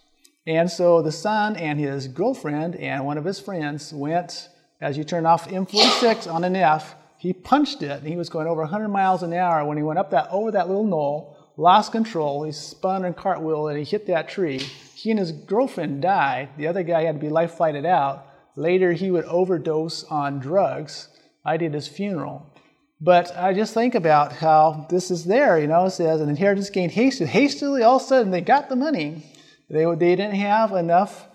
And 0.46 0.70
so 0.70 1.02
the 1.02 1.12
son 1.12 1.56
and 1.56 1.80
his 1.80 2.08
girlfriend 2.08 2.76
and 2.76 3.06
one 3.06 3.18
of 3.18 3.26
his 3.26 3.40
friends 3.40 3.92
went, 3.92 4.48
as 4.80 4.98
you 4.98 5.04
turn 5.04 5.26
off 5.26 5.48
M46 5.48 6.32
on 6.32 6.44
an 6.44 6.56
F, 6.56 6.96
he 7.18 7.34
punched 7.34 7.82
it, 7.82 7.92
and 7.92 8.08
he 8.08 8.16
was 8.16 8.30
going 8.30 8.48
over 8.48 8.62
100 8.62 8.90
miles 8.90 9.24
an 9.24 9.34
hour 9.34 9.66
when 9.66 9.78
he 9.78 9.84
went 9.84 10.00
up 10.00 10.12
that 10.12 10.30
over 10.30 10.52
that 10.52 10.68
little 10.68 10.86
knoll, 10.86 11.36
lost 11.58 11.92
control, 11.92 12.44
he 12.44 12.52
spun 12.52 13.04
and 13.06 13.16
cartwheel, 13.16 13.68
and 13.68 13.78
he 13.78 13.84
hit 13.84 14.06
that 14.08 14.30
tree. 14.30 14.60
He 14.94 15.10
and 15.10 15.20
his 15.20 15.32
girlfriend 15.32 16.02
died. 16.02 16.50
The 16.58 16.68
other 16.68 16.84
guy 16.84 17.04
had 17.04 17.16
to 17.16 17.22
be 17.22 17.30
life 17.30 17.54
flighted 17.54 17.86
out. 17.86 18.28
Later, 18.56 18.94
he 18.94 19.12
would 19.12 19.26
overdose 19.26 20.04
on 20.06 20.40
drugs. 20.40 21.10
I 21.44 21.58
did 21.58 21.74
his 21.74 21.88
funeral. 21.88 22.54
But 23.00 23.36
I 23.38 23.54
just 23.54 23.74
think 23.74 23.94
about 23.94 24.34
how 24.34 24.88
this 24.90 25.12
is 25.12 25.26
there, 25.26 25.60
you 25.60 25.68
know, 25.68 25.86
it 25.86 25.92
says 25.92 26.20
an 26.20 26.30
inheritance 26.30 26.72
gained 26.72 26.92
hastily. 26.92 27.30
Hastily, 27.30 27.84
all 27.84 27.98
of 27.98 28.02
a 28.02 28.06
sudden, 28.06 28.32
they 28.32 28.42
got 28.42 28.70
the 28.70 28.76
money. 28.76 29.24
They, 29.70 29.86
they 29.86 30.16
didn't 30.16 30.36
have 30.36 30.72
enough 30.72 31.27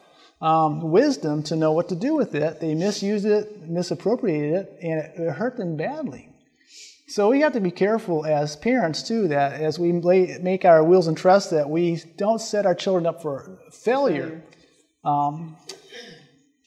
um, 0.42 0.90
wisdom 0.90 1.42
to 1.44 1.57
know 1.57 1.72
what 1.72 1.88
to 1.88 1.94
do 1.94 2.14
with 2.14 2.35
it. 2.35 2.61
They 2.61 2.74
misused 2.74 3.24
it, 3.24 3.68
misappropriated 3.68 4.55
it, 4.55 4.78
and 4.83 4.98
it, 4.98 5.12
it 5.16 5.33
hurt 5.33 5.57
them 5.57 5.76
badly. 5.76 6.28
So 7.07 7.28
we 7.28 7.40
have 7.42 7.52
to 7.52 7.61
be 7.61 7.70
careful 7.70 8.26
as 8.26 8.57
parents, 8.57 9.02
too, 9.02 9.28
that 9.28 9.61
as 9.61 9.78
we 9.78 9.92
lay, 9.92 10.38
make 10.42 10.64
our 10.64 10.83
wills 10.83 11.07
and 11.07 11.16
trusts, 11.16 11.50
that 11.50 11.68
we 11.68 12.02
don't 12.16 12.40
set 12.40 12.66
our 12.66 12.74
children 12.74 13.07
up 13.07 13.22
for 13.22 13.59
failure. 13.70 14.42
Um, 15.05 15.57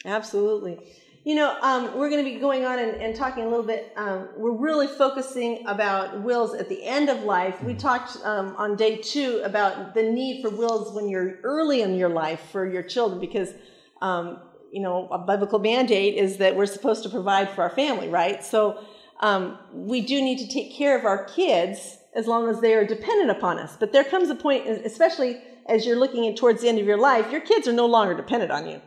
Absolutely. 0.06 0.80
You 1.26 1.34
know, 1.34 1.58
um, 1.64 1.98
we're 1.98 2.12
going 2.12 2.24
to 2.24 2.32
be 2.32 2.38
going 2.40 2.66
on 2.66 2.78
and, 2.78 3.02
and 3.02 3.16
talking 3.16 3.46
a 3.46 3.50
little 3.50 3.66
bit. 3.66 3.92
Um, 3.96 4.30
we're 4.38 4.52
really 4.52 4.86
focusing 4.86 5.66
about 5.66 6.22
wills 6.22 6.54
at 6.54 6.70
the 6.70 6.86
end 6.86 7.10
of 7.10 7.24
life. 7.24 7.64
We 7.64 7.74
talked 7.74 8.18
um, 8.24 8.56
on 8.58 8.76
day 8.76 8.98
two 8.98 9.42
about 9.44 9.96
the 9.96 10.04
need 10.04 10.44
for 10.44 10.52
wills 10.52 10.94
when 10.94 11.10
you're 11.10 11.40
early 11.42 11.82
in 11.82 11.96
your 11.96 12.10
life 12.10 12.42
for 12.52 12.70
your 12.70 12.84
children 12.84 13.20
because, 13.20 13.56
um, 14.04 14.40
you 14.72 14.80
know, 14.80 15.08
a 15.08 15.18
biblical 15.18 15.58
mandate 15.58 16.14
is 16.14 16.38
that 16.38 16.56
we're 16.56 16.68
supposed 16.68 17.02
to 17.02 17.10
provide 17.10 17.50
for 17.50 17.64
our 17.64 17.72
family, 17.72 18.08
right? 18.08 18.46
So 18.46 18.86
um, 19.20 19.58
we 19.74 20.02
do 20.02 20.22
need 20.22 20.38
to 20.38 20.48
take 20.48 20.76
care 20.76 20.96
of 20.96 21.06
our 21.06 21.24
kids 21.24 21.98
as 22.14 22.28
long 22.28 22.50
as 22.50 22.62
they 22.62 22.76
are 22.76 22.86
dependent 22.86 23.32
upon 23.32 23.58
us. 23.58 23.76
But 23.76 23.92
there 23.92 24.04
comes 24.04 24.30
a 24.30 24.36
point, 24.36 24.68
especially 24.68 25.42
as 25.66 25.88
you're 25.88 25.98
looking 25.98 26.28
at 26.28 26.38
towards 26.38 26.62
the 26.62 26.70
end 26.70 26.78
of 26.78 26.86
your 26.86 27.00
life, 27.00 27.32
your 27.32 27.42
kids 27.42 27.68
are 27.68 27.74
no 27.74 27.88
longer 27.88 28.14
dependent 28.14 28.52
on 28.52 28.68
you. 28.68 28.80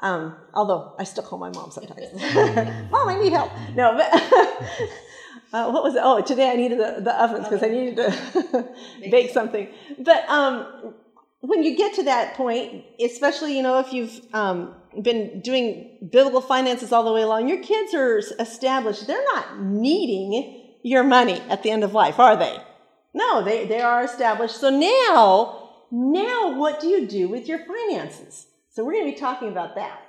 Um, 0.00 0.36
although 0.52 0.94
I 0.98 1.04
still 1.04 1.24
call 1.24 1.38
my 1.38 1.50
mom 1.50 1.70
sometimes. 1.70 2.12
mom, 2.90 3.08
I 3.08 3.18
need 3.20 3.32
help. 3.32 3.50
No, 3.74 3.96
but 3.96 4.12
uh, 5.52 5.70
what 5.70 5.82
was 5.82 5.94
it? 5.94 6.02
Oh, 6.04 6.20
today 6.20 6.50
I 6.50 6.56
needed 6.56 6.78
the, 6.78 7.00
the 7.00 7.22
ovens 7.22 7.48
because 7.48 7.62
I 7.62 7.68
needed 7.68 7.96
to 7.96 8.68
bake 9.10 9.30
something. 9.30 9.68
But 9.98 10.28
um, 10.28 10.94
when 11.40 11.62
you 11.62 11.76
get 11.76 11.94
to 11.94 12.02
that 12.04 12.34
point, 12.34 12.84
especially 13.00 13.56
you 13.56 13.62
know 13.62 13.78
if 13.78 13.92
you've 13.92 14.20
um, 14.34 14.74
been 15.00 15.40
doing 15.40 15.98
biblical 16.10 16.40
finances 16.40 16.92
all 16.92 17.04
the 17.04 17.12
way 17.12 17.22
along, 17.22 17.48
your 17.48 17.62
kids 17.62 17.94
are 17.94 18.18
established. 18.18 19.06
They're 19.06 19.24
not 19.34 19.60
needing 19.62 20.62
your 20.82 21.04
money 21.04 21.40
at 21.48 21.62
the 21.62 21.70
end 21.70 21.84
of 21.84 21.94
life, 21.94 22.20
are 22.20 22.36
they? 22.36 22.56
No, 23.12 23.42
they, 23.42 23.66
they 23.66 23.80
are 23.80 24.04
established. 24.04 24.56
So 24.56 24.68
now, 24.70 25.70
now 25.90 26.58
what 26.58 26.80
do 26.80 26.86
you 26.86 27.06
do 27.06 27.28
with 27.28 27.48
your 27.48 27.60
finances? 27.64 28.46
So 28.76 28.84
we're 28.84 28.92
going 28.92 29.06
to 29.06 29.12
be 29.12 29.18
talking 29.18 29.48
about 29.48 29.74
that. 29.76 30.02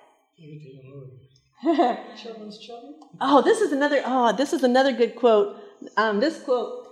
Children's 2.22 2.58
children? 2.60 2.96
Oh, 3.22 3.42
this 3.42 3.62
is 3.62 3.72
another. 3.72 4.02
Oh, 4.06 4.36
this 4.36 4.52
is 4.52 4.62
another 4.62 4.92
good 4.92 5.16
quote. 5.16 5.56
Um, 5.96 6.20
this 6.20 6.44
quote 6.44 6.86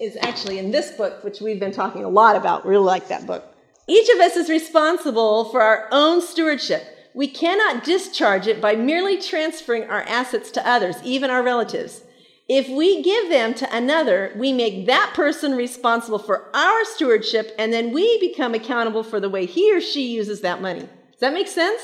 is 0.00 0.16
actually 0.22 0.60
in 0.60 0.70
this 0.70 0.92
book, 0.92 1.24
which 1.24 1.40
we've 1.40 1.58
been 1.58 1.72
talking 1.72 2.04
a 2.04 2.08
lot 2.08 2.36
about. 2.36 2.64
We 2.64 2.70
really 2.70 2.84
like 2.84 3.08
that 3.08 3.26
book. 3.26 3.44
Each 3.88 4.08
of 4.10 4.20
us 4.20 4.36
is 4.36 4.48
responsible 4.48 5.46
for 5.46 5.60
our 5.60 5.88
own 5.90 6.22
stewardship. 6.22 6.84
We 7.14 7.26
cannot 7.26 7.82
discharge 7.82 8.46
it 8.46 8.60
by 8.60 8.76
merely 8.76 9.20
transferring 9.20 9.90
our 9.90 10.02
assets 10.02 10.52
to 10.52 10.64
others, 10.68 11.02
even 11.02 11.30
our 11.30 11.42
relatives. 11.42 12.02
If 12.48 12.68
we 12.68 13.02
give 13.02 13.28
them 13.28 13.54
to 13.54 13.76
another, 13.76 14.32
we 14.36 14.52
make 14.52 14.86
that 14.86 15.14
person 15.14 15.56
responsible 15.56 16.20
for 16.20 16.48
our 16.54 16.84
stewardship, 16.84 17.56
and 17.58 17.72
then 17.72 17.92
we 17.92 18.20
become 18.20 18.54
accountable 18.54 19.02
for 19.02 19.18
the 19.18 19.28
way 19.28 19.46
he 19.46 19.74
or 19.74 19.80
she 19.80 20.06
uses 20.06 20.42
that 20.42 20.62
money. 20.62 20.88
Does 21.18 21.22
that 21.22 21.32
make 21.32 21.48
sense? 21.48 21.82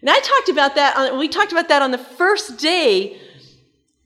And 0.00 0.10
I 0.10 0.18
talked 0.18 0.48
about 0.48 0.74
that. 0.74 0.96
On, 0.96 1.18
we 1.20 1.28
talked 1.28 1.52
about 1.52 1.68
that 1.68 1.82
on 1.82 1.92
the 1.92 1.98
first 1.98 2.58
day. 2.58 3.16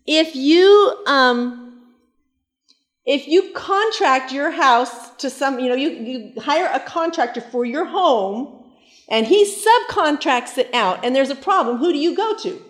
If 0.06 0.36
you 0.36 1.02
um, 1.06 1.84
if 3.06 3.26
you 3.26 3.52
contract 3.54 4.30
your 4.30 4.50
house 4.50 5.10
to 5.16 5.30
some, 5.30 5.58
you 5.58 5.70
know, 5.70 5.74
you, 5.74 5.88
you 5.88 6.40
hire 6.42 6.70
a 6.74 6.80
contractor 6.80 7.40
for 7.40 7.64
your 7.64 7.86
home, 7.86 8.64
and 9.08 9.26
he 9.26 9.46
subcontracts 9.46 10.58
it 10.58 10.68
out, 10.74 11.02
and 11.04 11.16
there's 11.16 11.30
a 11.30 11.34
problem. 11.34 11.78
Who 11.78 11.90
do 11.90 11.98
you 11.98 12.14
go 12.14 12.36
to? 12.36 12.62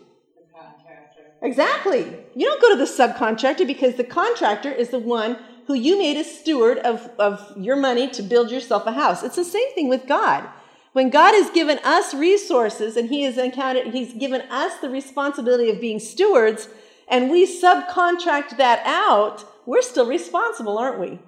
Exactly. 1.43 2.01
You 2.37 2.47
don't 2.47 2.63
go 2.63 2.71
to 2.71 2.77
the 2.77 2.85
subcontractor 2.85 3.67
because 3.67 3.97
the 3.97 4.05
contractor 4.05 4.71
is 4.71 4.91
the 4.91 5.01
one 5.01 5.39
who 5.67 5.75
you 5.75 5.99
made 5.99 6.17
a 6.17 6.25
steward 6.25 6.79
of, 6.79 7.11
of 7.19 7.53
your 7.57 7.75
money 7.75 8.09
to 8.11 8.23
build 8.23 8.53
yourself 8.53 8.87
a 8.87 8.93
house. 8.93 9.25
It's 9.25 9.37
the 9.37 9.45
same 9.45 9.75
thing 9.75 9.89
with 9.89 10.07
God. 10.07 10.49
When 10.93 11.09
God 11.09 11.33
has 11.35 11.51
given 11.51 11.79
us 11.85 12.13
resources 12.13 12.97
and 12.97 13.09
He 13.09 13.23
has 13.23 13.39
encountered, 13.39 13.89
He's 13.89 14.13
given 14.13 14.43
us 14.43 14.79
the 14.81 14.91
responsibility 14.91 15.71
of 15.71 15.81
being 15.81 15.99
stewards, 15.99 16.69
and 17.09 17.31
we 17.31 17.47
subcontract 17.47 18.57
that 18.59 18.83
out, 18.85 19.45
we're 19.67 19.83
still 19.83 20.07
responsible, 20.07 20.79
aren't 20.79 21.01
we? 21.01 21.19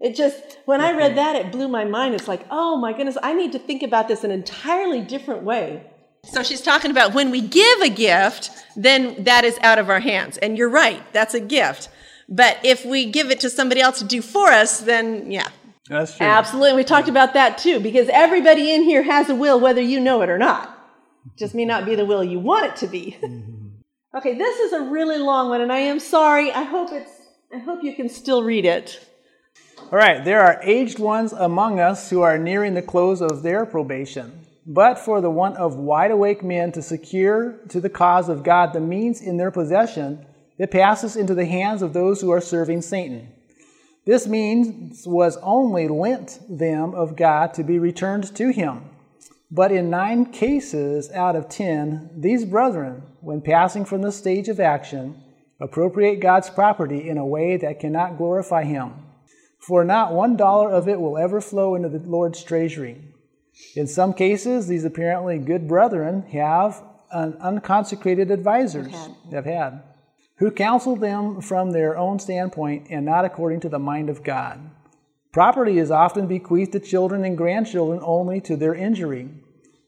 It 0.00 0.14
just, 0.14 0.58
when 0.64 0.80
I 0.80 0.92
read 0.92 1.16
that, 1.16 1.34
it 1.34 1.50
blew 1.50 1.66
my 1.68 1.84
mind. 1.84 2.14
It's 2.14 2.28
like, 2.28 2.46
oh 2.50 2.76
my 2.76 2.92
goodness, 2.92 3.18
I 3.22 3.32
need 3.32 3.52
to 3.52 3.58
think 3.58 3.82
about 3.82 4.06
this 4.06 4.22
an 4.22 4.30
entirely 4.30 5.00
different 5.00 5.42
way. 5.42 5.82
So 6.24 6.42
she's 6.42 6.60
talking 6.60 6.90
about 6.90 7.14
when 7.14 7.30
we 7.30 7.40
give 7.40 7.80
a 7.80 7.88
gift, 7.88 8.50
then 8.76 9.24
that 9.24 9.44
is 9.44 9.58
out 9.62 9.78
of 9.78 9.90
our 9.90 10.00
hands. 10.00 10.36
And 10.38 10.56
you're 10.56 10.68
right, 10.68 11.02
that's 11.12 11.34
a 11.34 11.40
gift. 11.40 11.88
But 12.28 12.58
if 12.62 12.84
we 12.84 13.06
give 13.06 13.30
it 13.30 13.40
to 13.40 13.50
somebody 13.50 13.80
else 13.80 13.98
to 14.00 14.04
do 14.04 14.22
for 14.22 14.48
us, 14.48 14.80
then 14.80 15.30
yeah. 15.30 15.48
That's 15.88 16.16
true. 16.16 16.26
Absolutely. 16.26 16.76
We 16.76 16.84
talked 16.84 17.08
about 17.08 17.34
that 17.34 17.58
too, 17.58 17.80
because 17.80 18.08
everybody 18.12 18.72
in 18.72 18.82
here 18.82 19.02
has 19.02 19.30
a 19.30 19.34
will, 19.34 19.58
whether 19.58 19.80
you 19.80 20.00
know 20.00 20.22
it 20.22 20.28
or 20.28 20.38
not. 20.38 20.74
Just 21.36 21.54
may 21.54 21.64
not 21.64 21.84
be 21.84 21.94
the 21.94 22.04
will 22.04 22.24
you 22.24 22.38
want 22.38 22.66
it 22.66 22.76
to 22.76 22.86
be. 22.86 23.16
Mm-hmm. 24.10 24.18
okay, 24.18 24.38
this 24.38 24.58
is 24.58 24.72
a 24.72 24.80
really 24.80 25.18
long 25.18 25.50
one, 25.50 25.60
and 25.60 25.70
I 25.70 25.78
am 25.78 26.00
sorry. 26.00 26.50
I 26.50 26.62
hope 26.62 26.90
it's 26.92 27.10
I 27.54 27.58
hope 27.58 27.82
you 27.82 27.94
can 27.94 28.08
still 28.08 28.42
read 28.42 28.64
it. 28.64 29.00
All 29.90 29.98
right, 29.98 30.24
there 30.24 30.40
are 30.40 30.60
aged 30.62 30.98
ones 30.98 31.32
among 31.32 31.80
us 31.80 32.10
who 32.10 32.20
are 32.20 32.36
nearing 32.36 32.74
the 32.74 32.82
close 32.82 33.22
of 33.22 33.42
their 33.42 33.64
probation. 33.64 34.44
But 34.66 34.98
for 34.98 35.22
the 35.22 35.30
want 35.30 35.56
of 35.56 35.76
wide 35.76 36.10
awake 36.10 36.42
men 36.42 36.72
to 36.72 36.82
secure 36.82 37.58
to 37.70 37.80
the 37.80 37.88
cause 37.88 38.28
of 38.28 38.42
God 38.42 38.74
the 38.74 38.80
means 38.80 39.22
in 39.22 39.38
their 39.38 39.50
possession, 39.50 40.26
it 40.58 40.70
passes 40.70 41.16
into 41.16 41.34
the 41.34 41.46
hands 41.46 41.80
of 41.80 41.94
those 41.94 42.20
who 42.20 42.30
are 42.30 42.40
serving 42.40 42.82
Satan. 42.82 43.28
This 44.08 44.26
means 44.26 45.06
was 45.06 45.36
only 45.42 45.86
lent 45.86 46.40
them 46.48 46.94
of 46.94 47.14
God 47.14 47.52
to 47.54 47.62
be 47.62 47.78
returned 47.78 48.34
to 48.36 48.50
him. 48.50 48.80
But 49.50 49.70
in 49.70 49.90
nine 49.90 50.32
cases 50.32 51.10
out 51.12 51.36
of 51.36 51.48
ten, 51.48 52.10
these 52.16 52.44
brethren, 52.44 53.02
when 53.20 53.42
passing 53.42 53.84
from 53.84 54.02
the 54.02 54.10
stage 54.10 54.48
of 54.48 54.60
action, 54.60 55.22
appropriate 55.60 56.20
God's 56.20 56.48
property 56.48 57.08
in 57.08 57.18
a 57.18 57.26
way 57.26 57.58
that 57.58 57.80
cannot 57.80 58.16
glorify 58.16 58.64
him. 58.64 58.92
For 59.60 59.84
not 59.84 60.14
one 60.14 60.36
dollar 60.36 60.70
of 60.70 60.88
it 60.88 61.00
will 61.00 61.18
ever 61.18 61.40
flow 61.40 61.74
into 61.74 61.90
the 61.90 61.98
Lord's 61.98 62.42
treasury 62.42 63.08
in 63.74 63.86
some 63.86 64.12
cases, 64.12 64.66
these 64.66 64.84
apparently 64.84 65.38
good 65.38 65.68
brethren 65.68 66.22
have 66.32 66.82
an 67.10 67.34
unconsecrated 67.40 68.30
advisors 68.30 68.94
have 69.30 69.44
had 69.44 69.82
who 70.38 70.50
counsel 70.50 70.96
them 70.96 71.40
from 71.40 71.70
their 71.70 71.96
own 71.96 72.18
standpoint 72.18 72.86
and 72.90 73.04
not 73.04 73.24
according 73.24 73.60
to 73.60 73.68
the 73.68 73.78
mind 73.78 74.08
of 74.08 74.22
God. 74.22 74.70
Property 75.32 75.78
is 75.78 75.90
often 75.90 76.26
bequeathed 76.26 76.72
to 76.72 76.80
children 76.80 77.24
and 77.24 77.36
grandchildren 77.36 78.00
only 78.02 78.40
to 78.40 78.56
their 78.56 78.74
injury. 78.74 79.28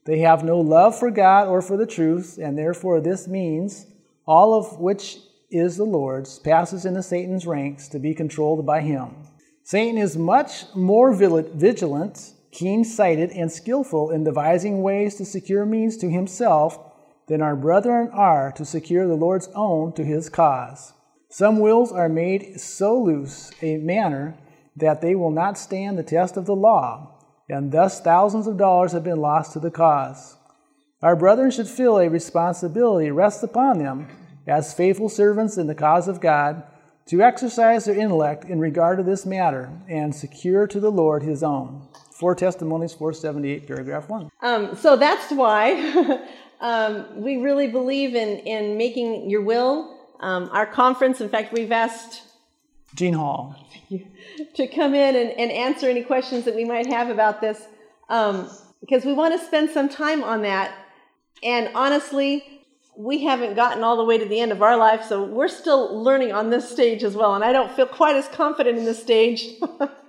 They 0.05 0.19
have 0.21 0.45
no 0.45 0.61
love 0.61 0.99
for 0.99 1.11
God 1.11 1.49
or 1.49 1.63
for 1.63 1.77
the 1.77 1.87
truth, 1.87 2.39
and 2.41 2.57
therefore 2.57 3.01
this 3.01 3.27
means 3.27 3.87
all 4.27 4.55
of 4.55 4.79
which 4.79 5.19
is 5.51 5.77
the 5.77 5.85
Lord's 5.85 6.39
passes 6.39 6.85
into 6.85 7.03
Satan's 7.03 7.47
ranks 7.47 7.89
to 7.89 7.99
be 7.99 8.15
controlled 8.15 8.65
by 8.67 8.81
him. 8.81 9.15
Satan 9.63 9.99
is 9.99 10.17
much 10.17 10.65
more 10.75 11.13
vigilant 11.13 12.33
keen 12.51 12.85
sighted, 12.85 13.31
and 13.31 13.51
skillful 13.51 14.11
in 14.11 14.25
devising 14.25 14.83
ways 14.83 15.15
to 15.17 15.25
secure 15.25 15.65
means 15.65 15.97
to 15.99 16.11
himself 16.11 16.79
than 17.31 17.41
our 17.41 17.55
brethren 17.55 18.11
are 18.13 18.51
to 18.51 18.65
secure 18.65 19.07
the 19.07 19.15
Lord's 19.15 19.49
own 19.55 19.93
to 19.93 20.05
his 20.05 20.29
cause. 20.29 20.93
Some 21.29 21.61
wills 21.61 21.93
are 21.93 22.09
made 22.09 22.61
so 22.61 23.01
loose 23.01 23.53
a 23.63 23.77
manner 23.77 24.37
that 24.77 25.01
they 25.01 25.15
will 25.15 25.31
not 25.31 25.57
stand 25.57 25.97
the 25.97 26.03
test 26.03 26.37
of 26.37 26.45
the 26.45 26.57
law, 26.57 27.23
and 27.49 27.71
thus 27.71 28.01
thousands 28.01 28.49
of 28.49 28.57
dollars 28.57 28.91
have 28.91 29.05
been 29.05 29.21
lost 29.21 29.53
to 29.53 29.61
the 29.61 29.71
cause. 29.71 30.37
Our 31.03 31.15
brethren 31.15 31.53
should 31.53 31.69
feel 31.69 31.99
a 31.99 32.09
responsibility 32.11 33.13
rests 33.13 33.45
upon 33.45 33.79
them 33.79 34.09
as 34.49 34.75
faithful 34.75 35.09
servants 35.09 35.57
in 35.57 35.69
the 35.69 35.75
cause 35.77 36.09
of 36.09 36.21
God 36.21 36.65
to 37.07 37.23
exercise 37.23 37.85
their 37.85 37.95
intellect 37.95 38.45
in 38.45 38.59
regard 38.59 38.99
to 38.99 39.05
this 39.05 39.25
matter 39.25 39.71
and 39.89 40.13
secure 40.13 40.67
to 40.67 40.81
the 40.81 40.91
Lord 40.91 41.23
his 41.23 41.45
own. 41.45 41.87
Four 42.13 42.35
Testimonies, 42.35 42.93
478, 42.93 43.69
paragraph 43.69 44.09
1. 44.09 44.31
Um, 44.43 44.75
so 44.75 44.97
that's 44.97 45.33
why 45.33 46.21
um, 46.61 47.21
we 47.21 47.39
really 47.39 47.69
believe 47.69 48.15
in, 48.15 48.39
in 48.39 48.77
making 48.77 49.31
your 49.31 49.43
will. 49.43 49.99
Um, 50.21 50.51
our 50.53 50.67
conference, 50.67 51.21
in 51.21 51.29
fact, 51.29 51.53
we've 51.53 51.73
asked 51.73 52.23
Gene 52.95 53.15
Hall 53.15 53.57
to 54.55 54.67
come 54.67 54.95
in 54.95 55.17
and, 55.17 55.31
and 55.31 55.51
answer 55.51 55.89
any 55.89 56.03
questions 56.03 56.45
that 56.45 56.55
we 56.55 56.65
might 56.65 56.87
have 56.87 57.09
about 57.09 57.41
this 57.41 57.67
um, 58.09 58.51
because 58.81 59.05
we 59.05 59.13
want 59.13 59.39
to 59.39 59.47
spend 59.47 59.71
some 59.71 59.89
time 59.89 60.23
on 60.23 60.43
that. 60.43 60.75
And 61.43 61.71
honestly, 61.75 62.45
we 62.97 63.25
haven't 63.25 63.55
gotten 63.55 63.83
all 63.83 63.97
the 63.97 64.05
way 64.05 64.19
to 64.19 64.27
the 64.27 64.41
end 64.41 64.53
of 64.53 64.63
our 64.63 64.77
life, 64.77 65.05
so 65.05 65.25
we're 65.25 65.49
still 65.49 66.03
learning 66.03 66.33
on 66.33 66.51
this 66.51 66.69
stage 66.69 67.03
as 67.03 67.17
well. 67.17 67.35
And 67.35 67.43
I 67.43 67.53
don't 67.53 67.73
feel 67.73 67.87
quite 67.87 68.17
as 68.17 68.29
confident 68.29 68.77
in 68.77 68.85
this 68.85 69.01
stage 69.01 69.47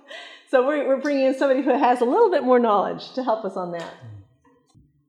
So 0.52 0.66
we're, 0.66 0.86
we're 0.86 1.00
bringing 1.00 1.28
in 1.28 1.34
somebody 1.34 1.62
who 1.62 1.70
has 1.70 2.02
a 2.02 2.04
little 2.04 2.30
bit 2.30 2.44
more 2.44 2.58
knowledge 2.58 3.14
to 3.14 3.24
help 3.24 3.46
us 3.46 3.56
on 3.56 3.72
that. 3.72 3.94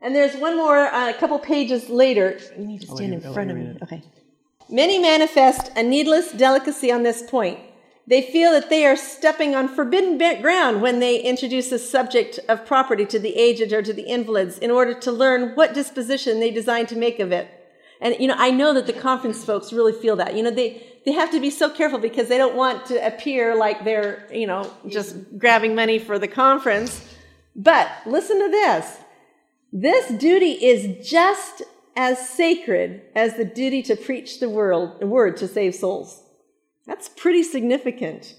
And 0.03 0.13
there's 0.13 0.35
one 0.35 0.57
more, 0.57 0.77
uh, 0.77 1.09
a 1.09 1.13
couple 1.13 1.39
pages 1.39 1.89
later. 1.89 2.37
You 2.57 2.65
need 2.65 2.81
to 2.81 2.87
stand 2.87 3.13
in 3.13 3.33
front 3.33 3.49
of 3.51 3.57
me. 3.57 3.77
Okay. 3.83 4.03
Many 4.69 4.99
manifest 4.99 5.71
a 5.77 5.83
needless 5.83 6.33
delicacy 6.33 6.91
on 6.91 7.03
this 7.03 7.23
point. 7.23 7.59
They 8.05 8.21
feel 8.21 8.51
that 8.51 8.69
they 8.69 8.85
are 8.85 8.97
stepping 8.97 9.55
on 9.55 9.69
forbidden 9.69 10.17
ground 10.41 10.81
when 10.81 10.99
they 10.99 11.21
introduce 11.21 11.69
the 11.69 11.79
subject 11.79 12.37
of 12.49 12.65
property 12.65 13.05
to 13.05 13.17
the 13.17 13.33
aged 13.35 13.71
or 13.71 13.81
to 13.81 13.93
the 13.93 14.03
invalids 14.03 14.57
in 14.57 14.71
order 14.71 14.93
to 14.93 15.11
learn 15.11 15.55
what 15.55 15.73
disposition 15.73 16.41
they 16.41 16.51
design 16.51 16.85
to 16.87 16.97
make 16.97 17.19
of 17.19 17.31
it. 17.31 17.47
And, 18.01 18.17
you 18.19 18.27
know, 18.27 18.35
I 18.37 18.51
know 18.51 18.73
that 18.73 18.87
the 18.87 18.93
conference 18.93 19.45
folks 19.45 19.71
really 19.71 19.93
feel 19.93 20.17
that. 20.17 20.35
You 20.35 20.43
know, 20.43 20.51
they, 20.51 20.85
they 21.05 21.13
have 21.13 21.31
to 21.31 21.39
be 21.39 21.49
so 21.49 21.69
careful 21.69 21.99
because 21.99 22.27
they 22.27 22.37
don't 22.37 22.55
want 22.55 22.85
to 22.87 23.07
appear 23.07 23.55
like 23.55 23.85
they're, 23.85 24.27
you 24.33 24.47
know, 24.47 24.69
just 24.89 25.15
grabbing 25.37 25.73
money 25.73 25.97
for 25.97 26.19
the 26.19 26.27
conference. 26.27 27.07
But 27.55 27.89
listen 28.05 28.37
to 28.39 28.49
this. 28.49 28.97
This 29.75 30.09
duty 30.09 30.51
is 30.51 31.03
just 31.09 31.63
as 31.95 32.29
sacred 32.29 33.01
as 33.15 33.37
the 33.37 33.43
duty 33.43 33.81
to 33.83 33.95
preach 33.95 34.39
the 34.39 34.47
word, 34.47 35.01
word 35.01 35.35
to 35.37 35.47
save 35.47 35.73
souls. 35.73 36.21
That's 36.85 37.09
pretty 37.09 37.41
significant. 37.41 38.35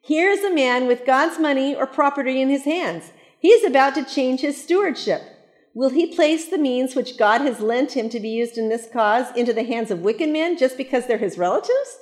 Here's 0.00 0.40
a 0.40 0.54
man 0.54 0.86
with 0.86 1.04
God's 1.04 1.38
money 1.38 1.76
or 1.76 1.86
property 1.86 2.40
in 2.40 2.48
his 2.48 2.64
hands. 2.64 3.12
He's 3.38 3.62
about 3.62 3.94
to 3.94 4.04
change 4.04 4.40
his 4.40 4.62
stewardship. 4.62 5.20
Will 5.74 5.90
he 5.90 6.14
place 6.14 6.48
the 6.48 6.56
means 6.56 6.96
which 6.96 7.18
God 7.18 7.42
has 7.42 7.60
lent 7.60 7.92
him 7.92 8.08
to 8.08 8.20
be 8.20 8.30
used 8.30 8.56
in 8.56 8.70
this 8.70 8.88
cause 8.90 9.26
into 9.36 9.52
the 9.52 9.64
hands 9.64 9.90
of 9.90 10.00
wicked 10.00 10.30
men 10.30 10.56
just 10.56 10.78
because 10.78 11.06
they're 11.06 11.18
his 11.18 11.36
relatives? 11.36 11.98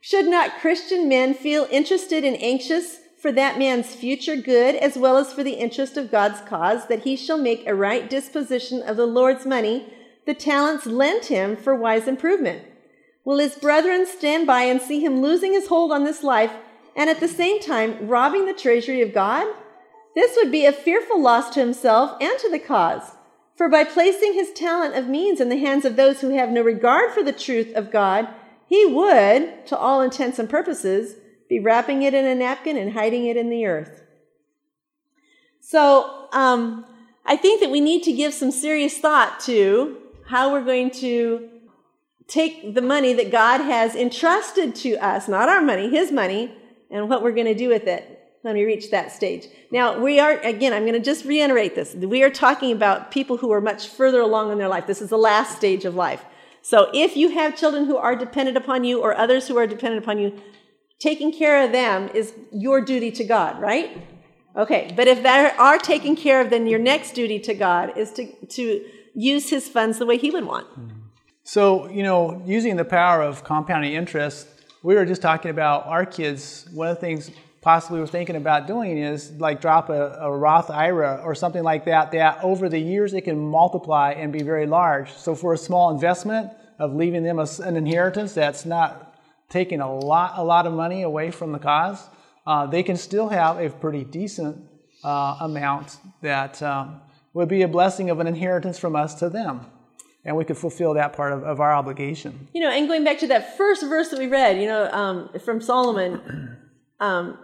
Should 0.00 0.26
not 0.26 0.58
Christian 0.58 1.08
men 1.08 1.34
feel 1.34 1.68
interested 1.70 2.24
and 2.24 2.42
anxious 2.42 2.98
for 3.20 3.30
that 3.32 3.58
man's 3.58 3.94
future 3.94 4.36
good 4.36 4.74
as 4.76 4.96
well 4.96 5.18
as 5.18 5.32
for 5.32 5.44
the 5.44 5.52
interest 5.52 5.96
of 5.98 6.10
God's 6.10 6.40
cause 6.40 6.86
that 6.86 7.04
he 7.04 7.16
shall 7.16 7.36
make 7.36 7.66
a 7.66 7.74
right 7.74 8.08
disposition 8.08 8.82
of 8.82 8.96
the 8.96 9.06
Lord's 9.06 9.44
money, 9.44 9.92
the 10.26 10.34
talents 10.34 10.86
lent 10.86 11.26
him 11.26 11.54
for 11.54 11.74
wise 11.74 12.08
improvement? 12.08 12.64
Will 13.24 13.38
his 13.38 13.56
brethren 13.56 14.06
stand 14.06 14.46
by 14.46 14.62
and 14.62 14.80
see 14.80 15.04
him 15.04 15.20
losing 15.20 15.52
his 15.52 15.68
hold 15.68 15.92
on 15.92 16.04
this 16.04 16.22
life 16.22 16.52
and 16.96 17.10
at 17.10 17.20
the 17.20 17.28
same 17.28 17.60
time 17.60 18.08
robbing 18.08 18.46
the 18.46 18.54
treasury 18.54 19.02
of 19.02 19.12
God? 19.12 19.46
This 20.14 20.36
would 20.36 20.50
be 20.50 20.64
a 20.64 20.72
fearful 20.72 21.20
loss 21.20 21.50
to 21.50 21.60
himself 21.60 22.16
and 22.20 22.38
to 22.38 22.50
the 22.50 22.58
cause. 22.58 23.16
For 23.54 23.68
by 23.68 23.84
placing 23.84 24.32
his 24.32 24.52
talent 24.52 24.96
of 24.96 25.06
means 25.06 25.40
in 25.40 25.50
the 25.50 25.58
hands 25.58 25.84
of 25.84 25.96
those 25.96 26.22
who 26.22 26.30
have 26.30 26.48
no 26.48 26.62
regard 26.62 27.12
for 27.12 27.22
the 27.22 27.32
truth 27.32 27.74
of 27.74 27.92
God, 27.92 28.28
he 28.66 28.86
would, 28.86 29.66
to 29.66 29.76
all 29.76 30.00
intents 30.00 30.38
and 30.38 30.48
purposes, 30.48 31.16
be 31.50 31.58
wrapping 31.58 32.02
it 32.02 32.14
in 32.14 32.24
a 32.24 32.34
napkin 32.34 32.78
and 32.78 32.92
hiding 32.94 33.26
it 33.26 33.36
in 33.36 33.50
the 33.50 33.66
earth. 33.66 34.02
So, 35.60 36.28
um, 36.32 36.86
I 37.26 37.36
think 37.36 37.60
that 37.60 37.70
we 37.70 37.80
need 37.80 38.04
to 38.04 38.12
give 38.12 38.32
some 38.32 38.52
serious 38.52 38.96
thought 38.96 39.40
to 39.40 39.98
how 40.28 40.52
we're 40.52 40.64
going 40.64 40.90
to 40.92 41.50
take 42.28 42.74
the 42.74 42.80
money 42.80 43.12
that 43.12 43.32
God 43.32 43.60
has 43.60 43.96
entrusted 43.96 44.76
to 44.76 44.96
us, 44.98 45.28
not 45.28 45.48
our 45.48 45.60
money, 45.60 45.90
His 45.90 46.12
money, 46.12 46.54
and 46.88 47.08
what 47.08 47.22
we're 47.22 47.32
going 47.32 47.48
to 47.48 47.54
do 47.54 47.68
with 47.68 47.86
it. 47.86 48.16
when 48.42 48.54
we 48.54 48.64
reach 48.64 48.90
that 48.90 49.12
stage. 49.12 49.48
Now, 49.70 50.00
we 50.00 50.18
are, 50.18 50.38
again, 50.38 50.72
I'm 50.72 50.84
going 50.84 50.94
to 50.94 50.98
just 50.98 51.26
reiterate 51.26 51.74
this. 51.74 51.94
We 51.94 52.22
are 52.22 52.30
talking 52.30 52.72
about 52.72 53.10
people 53.10 53.36
who 53.36 53.52
are 53.52 53.60
much 53.60 53.88
further 53.88 54.20
along 54.22 54.50
in 54.50 54.56
their 54.56 54.68
life. 54.68 54.86
This 54.86 55.02
is 55.02 55.10
the 55.10 55.18
last 55.18 55.58
stage 55.58 55.84
of 55.84 55.94
life. 55.94 56.24
So 56.62 56.90
if 56.94 57.18
you 57.18 57.32
have 57.32 57.54
children 57.54 57.84
who 57.84 57.98
are 57.98 58.16
dependent 58.16 58.56
upon 58.56 58.84
you 58.84 59.02
or 59.02 59.14
others 59.14 59.46
who 59.46 59.58
are 59.58 59.66
dependent 59.66 60.02
upon 60.02 60.18
you, 60.18 60.40
taking 61.00 61.32
care 61.32 61.64
of 61.64 61.72
them 61.72 62.08
is 62.14 62.34
your 62.52 62.80
duty 62.80 63.10
to 63.10 63.24
God, 63.24 63.60
right? 63.60 64.06
Okay, 64.54 64.92
but 64.94 65.08
if 65.08 65.22
they 65.22 65.50
are 65.58 65.78
taken 65.78 66.14
care 66.14 66.40
of, 66.40 66.50
then 66.50 66.66
your 66.66 66.78
next 66.78 67.12
duty 67.12 67.38
to 67.40 67.54
God 67.54 67.96
is 67.96 68.12
to, 68.12 68.26
to 68.46 68.84
use 69.14 69.50
his 69.50 69.68
funds 69.68 69.98
the 69.98 70.06
way 70.06 70.18
he 70.18 70.30
would 70.30 70.44
want. 70.44 70.66
So, 71.42 71.88
you 71.88 72.02
know, 72.02 72.42
using 72.44 72.76
the 72.76 72.84
power 72.84 73.22
of 73.22 73.42
compounding 73.42 73.92
interest, 73.92 74.48
we 74.82 74.94
were 74.94 75.06
just 75.06 75.22
talking 75.22 75.50
about 75.50 75.86
our 75.86 76.04
kids. 76.04 76.68
One 76.72 76.88
of 76.88 76.96
the 76.96 77.00
things 77.00 77.30
possibly 77.60 78.00
we're 78.00 78.06
thinking 78.06 78.36
about 78.36 78.66
doing 78.66 78.98
is 78.98 79.32
like 79.32 79.60
drop 79.60 79.88
a, 79.88 80.18
a 80.20 80.36
Roth 80.36 80.70
IRA 80.70 81.22
or 81.24 81.34
something 81.34 81.62
like 81.62 81.84
that, 81.84 82.12
that 82.12 82.42
over 82.42 82.68
the 82.68 82.78
years 82.78 83.12
it 83.14 83.22
can 83.22 83.38
multiply 83.38 84.12
and 84.12 84.32
be 84.32 84.42
very 84.42 84.66
large. 84.66 85.12
So, 85.12 85.34
for 85.34 85.52
a 85.52 85.58
small 85.58 85.90
investment 85.90 86.52
of 86.78 86.94
leaving 86.94 87.22
them 87.22 87.38
a, 87.38 87.46
an 87.62 87.76
inheritance 87.76 88.32
that's 88.34 88.64
not 88.64 89.09
taking 89.50 89.80
a 89.80 89.92
lot, 89.92 90.32
a 90.36 90.42
lot 90.42 90.66
of 90.66 90.72
money 90.72 91.02
away 91.02 91.30
from 91.30 91.52
the 91.52 91.58
cause, 91.58 92.08
uh, 92.46 92.66
they 92.66 92.82
can 92.82 92.96
still 92.96 93.28
have 93.28 93.58
a 93.58 93.68
pretty 93.68 94.04
decent 94.04 94.56
uh, 95.04 95.36
amount 95.40 95.98
that 96.22 96.62
um, 96.62 97.00
would 97.34 97.48
be 97.48 97.62
a 97.62 97.68
blessing 97.68 98.08
of 98.10 98.20
an 98.20 98.26
inheritance 98.26 98.78
from 98.78 98.96
us 98.96 99.14
to 99.16 99.28
them. 99.28 99.66
And 100.24 100.36
we 100.36 100.44
could 100.44 100.58
fulfill 100.58 100.94
that 100.94 101.12
part 101.14 101.32
of, 101.32 101.42
of 101.44 101.60
our 101.60 101.72
obligation. 101.72 102.48
You 102.54 102.62
know, 102.62 102.70
and 102.70 102.86
going 102.86 103.04
back 103.04 103.18
to 103.20 103.26
that 103.28 103.56
first 103.56 103.82
verse 103.82 104.08
that 104.10 104.18
we 104.18 104.26
read, 104.26 104.60
you 104.60 104.66
know, 104.66 104.90
um, 104.90 105.30
from 105.44 105.60
Solomon 105.60 106.56
um, 107.00 107.38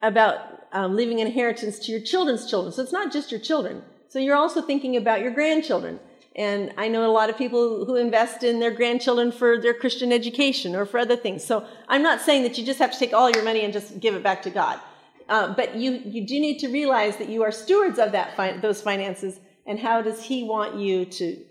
about 0.00 0.38
um, 0.72 0.96
leaving 0.96 1.20
inheritance 1.20 1.78
to 1.80 1.92
your 1.92 2.00
children's 2.00 2.48
children. 2.48 2.72
So 2.72 2.82
it's 2.82 2.92
not 2.92 3.12
just 3.12 3.30
your 3.30 3.40
children. 3.40 3.82
So 4.08 4.18
you're 4.18 4.36
also 4.36 4.60
thinking 4.60 4.96
about 4.96 5.20
your 5.20 5.30
grandchildren. 5.30 6.00
And 6.34 6.72
I 6.78 6.88
know 6.88 7.04
a 7.04 7.12
lot 7.12 7.28
of 7.28 7.36
people 7.36 7.84
who 7.84 7.96
invest 7.96 8.42
in 8.42 8.58
their 8.58 8.70
grandchildren 8.70 9.32
for 9.32 9.60
their 9.60 9.74
Christian 9.74 10.12
education 10.12 10.74
or 10.74 10.86
for 10.86 10.98
other 10.98 11.16
things. 11.16 11.44
So 11.44 11.66
I'm 11.88 12.02
not 12.02 12.22
saying 12.22 12.42
that 12.44 12.56
you 12.56 12.64
just 12.64 12.78
have 12.78 12.92
to 12.92 12.98
take 12.98 13.12
all 13.12 13.30
your 13.30 13.44
money 13.44 13.64
and 13.64 13.72
just 13.72 14.00
give 14.00 14.14
it 14.14 14.22
back 14.22 14.42
to 14.42 14.50
God. 14.50 14.80
Uh, 15.28 15.54
but 15.54 15.76
you, 15.76 16.00
you 16.04 16.26
do 16.26 16.40
need 16.40 16.58
to 16.60 16.68
realize 16.68 17.16
that 17.18 17.28
you 17.28 17.42
are 17.42 17.52
stewards 17.52 17.98
of 17.98 18.12
that 18.12 18.34
fi- 18.36 18.56
those 18.58 18.80
finances 18.80 19.40
and 19.66 19.78
how 19.78 20.02
does 20.02 20.22
he 20.22 20.42
want 20.42 20.76
you 20.76 21.04
to, 21.04 21.44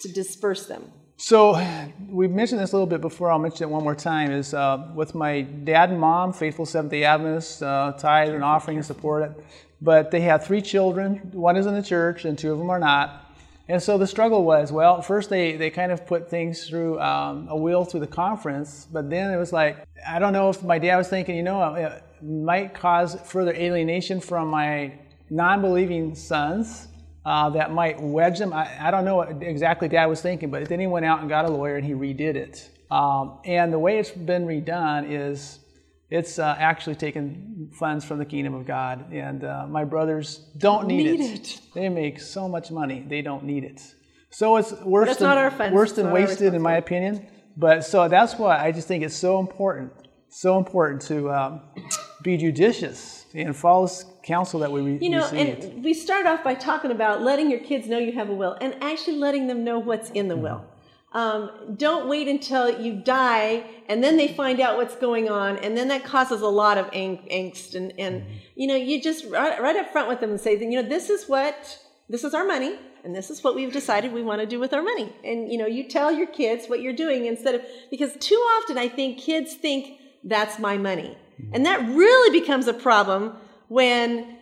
to 0.00 0.12
disperse 0.12 0.66
them? 0.66 0.90
So 1.16 1.60
we've 2.08 2.30
mentioned 2.30 2.60
this 2.60 2.72
a 2.72 2.76
little 2.76 2.86
bit 2.86 3.00
before. 3.00 3.30
I'll 3.30 3.38
mention 3.38 3.68
it 3.68 3.70
one 3.70 3.84
more 3.84 3.94
time. 3.94 4.32
Is 4.32 4.54
uh, 4.54 4.90
with 4.94 5.14
my 5.14 5.42
dad 5.42 5.90
and 5.90 6.00
mom, 6.00 6.32
faithful 6.32 6.66
Seventh 6.66 6.90
Day 6.90 7.04
Adventists, 7.04 7.62
uh, 7.62 7.92
tithe 7.98 8.30
and 8.30 8.42
offering 8.42 8.78
and 8.78 8.84
support 8.84 9.22
it. 9.22 9.44
But 9.80 10.10
they 10.10 10.22
have 10.22 10.44
three 10.44 10.62
children. 10.62 11.30
One 11.32 11.56
is 11.56 11.66
in 11.66 11.74
the 11.74 11.82
church, 11.82 12.24
and 12.24 12.36
two 12.36 12.52
of 12.52 12.58
them 12.58 12.70
are 12.70 12.78
not. 12.78 13.31
And 13.68 13.82
so 13.82 13.96
the 13.96 14.06
struggle 14.06 14.44
was, 14.44 14.72
well, 14.72 15.02
first 15.02 15.30
they, 15.30 15.56
they 15.56 15.70
kind 15.70 15.92
of 15.92 16.04
put 16.06 16.28
things 16.28 16.68
through 16.68 17.00
um, 17.00 17.46
a 17.48 17.56
wheel 17.56 17.84
through 17.84 18.00
the 18.00 18.06
conference, 18.06 18.88
but 18.90 19.08
then 19.08 19.32
it 19.32 19.36
was 19.36 19.52
like, 19.52 19.86
I 20.06 20.18
don't 20.18 20.32
know 20.32 20.50
if 20.50 20.62
my 20.62 20.78
dad 20.78 20.96
was 20.96 21.08
thinking, 21.08 21.36
you 21.36 21.42
know, 21.42 21.74
it 21.74 22.02
might 22.22 22.74
cause 22.74 23.16
further 23.24 23.54
alienation 23.54 24.20
from 24.20 24.48
my 24.48 24.92
non 25.30 25.60
believing 25.60 26.14
sons. 26.14 26.88
Uh, 27.24 27.48
that 27.50 27.72
might 27.72 28.02
wedge 28.02 28.40
them. 28.40 28.52
I, 28.52 28.88
I, 28.88 28.90
don't 28.90 29.04
know 29.04 29.14
what 29.14 29.44
exactly 29.44 29.86
dad 29.86 30.06
was 30.06 30.20
thinking, 30.20 30.50
but 30.50 30.68
then 30.68 30.80
he 30.80 30.88
went 30.88 31.06
out 31.06 31.20
and 31.20 31.28
got 31.28 31.44
a 31.44 31.48
lawyer 31.48 31.76
and 31.76 31.86
he 31.86 31.92
redid 31.92 32.34
it. 32.34 32.68
Um, 32.90 33.38
and 33.44 33.72
the 33.72 33.78
way 33.78 34.00
it's 34.00 34.10
been 34.10 34.44
redone 34.44 35.08
is 35.08 35.60
it's 36.18 36.38
uh, 36.38 36.54
actually 36.58 36.96
taken 36.96 37.70
funds 37.78 38.04
from 38.04 38.18
the 38.18 38.24
kingdom 38.24 38.54
of 38.54 38.66
God, 38.66 39.10
and 39.12 39.44
uh, 39.44 39.66
my 39.66 39.84
brothers 39.84 40.26
don't 40.58 40.86
need, 40.86 41.04
Need 41.04 41.20
it. 41.20 41.40
it. 41.40 41.60
They 41.74 41.88
make 41.88 42.20
so 42.20 42.48
much 42.48 42.70
money, 42.70 43.04
they 43.08 43.22
don't 43.22 43.44
need 43.44 43.64
it. 43.64 43.80
So 44.30 44.56
it's 44.56 44.72
worse 44.96 45.10
it's 45.10 45.20
than 45.20 45.72
worse 45.72 45.92
than 45.92 46.10
wasted, 46.10 46.54
in 46.54 46.62
my 46.62 46.76
opinion. 46.76 47.26
But 47.56 47.84
so 47.84 48.08
that's 48.08 48.34
why 48.36 48.58
I 48.66 48.72
just 48.72 48.88
think 48.88 49.04
it's 49.04 49.16
so 49.16 49.40
important, 49.40 49.92
so 50.28 50.58
important 50.58 51.00
to 51.02 51.30
um, 51.30 51.60
be 52.22 52.36
judicious 52.36 53.26
and 53.34 53.54
follow 53.56 53.88
counsel 54.22 54.60
that 54.60 54.70
we 54.72 54.80
re- 54.82 54.98
You 55.00 55.10
know, 55.10 55.22
received. 55.30 55.64
and 55.64 55.84
we 55.84 55.94
start 55.94 56.26
off 56.26 56.44
by 56.44 56.54
talking 56.54 56.90
about 56.90 57.22
letting 57.22 57.50
your 57.50 57.60
kids 57.60 57.86
know 57.88 57.98
you 57.98 58.12
have 58.12 58.28
a 58.30 58.34
will 58.34 58.56
and 58.60 58.74
actually 58.82 59.16
letting 59.16 59.46
them 59.46 59.64
know 59.64 59.78
what's 59.78 60.10
in 60.10 60.28
the 60.28 60.36
will. 60.36 60.64
Um, 61.14 61.74
don't 61.76 62.08
wait 62.08 62.26
until 62.26 62.80
you 62.80 62.94
die 62.94 63.64
and 63.92 64.02
then 64.02 64.16
they 64.16 64.28
find 64.28 64.58
out 64.58 64.78
what's 64.78 64.96
going 64.96 65.28
on, 65.28 65.58
and 65.58 65.76
then 65.76 65.88
that 65.88 66.02
causes 66.02 66.40
a 66.40 66.48
lot 66.48 66.78
of 66.78 66.88
ang- 66.94 67.28
angst. 67.30 67.74
And, 67.74 67.92
and 67.98 68.24
you 68.54 68.66
know, 68.66 68.74
you 68.74 69.02
just 69.02 69.26
right, 69.26 69.60
right 69.60 69.76
up 69.76 69.92
front 69.92 70.08
with 70.08 70.20
them 70.20 70.30
and 70.30 70.40
say, 70.40 70.58
you 70.58 70.82
know, 70.82 70.88
this 70.88 71.10
is 71.10 71.28
what 71.28 71.78
this 72.08 72.24
is 72.24 72.32
our 72.32 72.46
money, 72.46 72.78
and 73.04 73.14
this 73.14 73.28
is 73.28 73.44
what 73.44 73.54
we've 73.54 73.72
decided 73.72 74.12
we 74.12 74.22
want 74.22 74.40
to 74.40 74.46
do 74.46 74.58
with 74.58 74.72
our 74.72 74.82
money. 74.82 75.14
And 75.24 75.52
you 75.52 75.58
know, 75.58 75.66
you 75.66 75.88
tell 75.88 76.10
your 76.10 76.26
kids 76.26 76.66
what 76.68 76.80
you're 76.80 76.94
doing 76.94 77.26
instead 77.26 77.54
of 77.54 77.62
because 77.90 78.16
too 78.16 78.42
often 78.56 78.78
I 78.78 78.88
think 78.88 79.18
kids 79.18 79.54
think 79.54 79.98
that's 80.24 80.58
my 80.58 80.78
money, 80.78 81.18
and 81.52 81.66
that 81.66 81.86
really 81.90 82.40
becomes 82.40 82.68
a 82.68 82.74
problem 82.74 83.36
when 83.68 84.38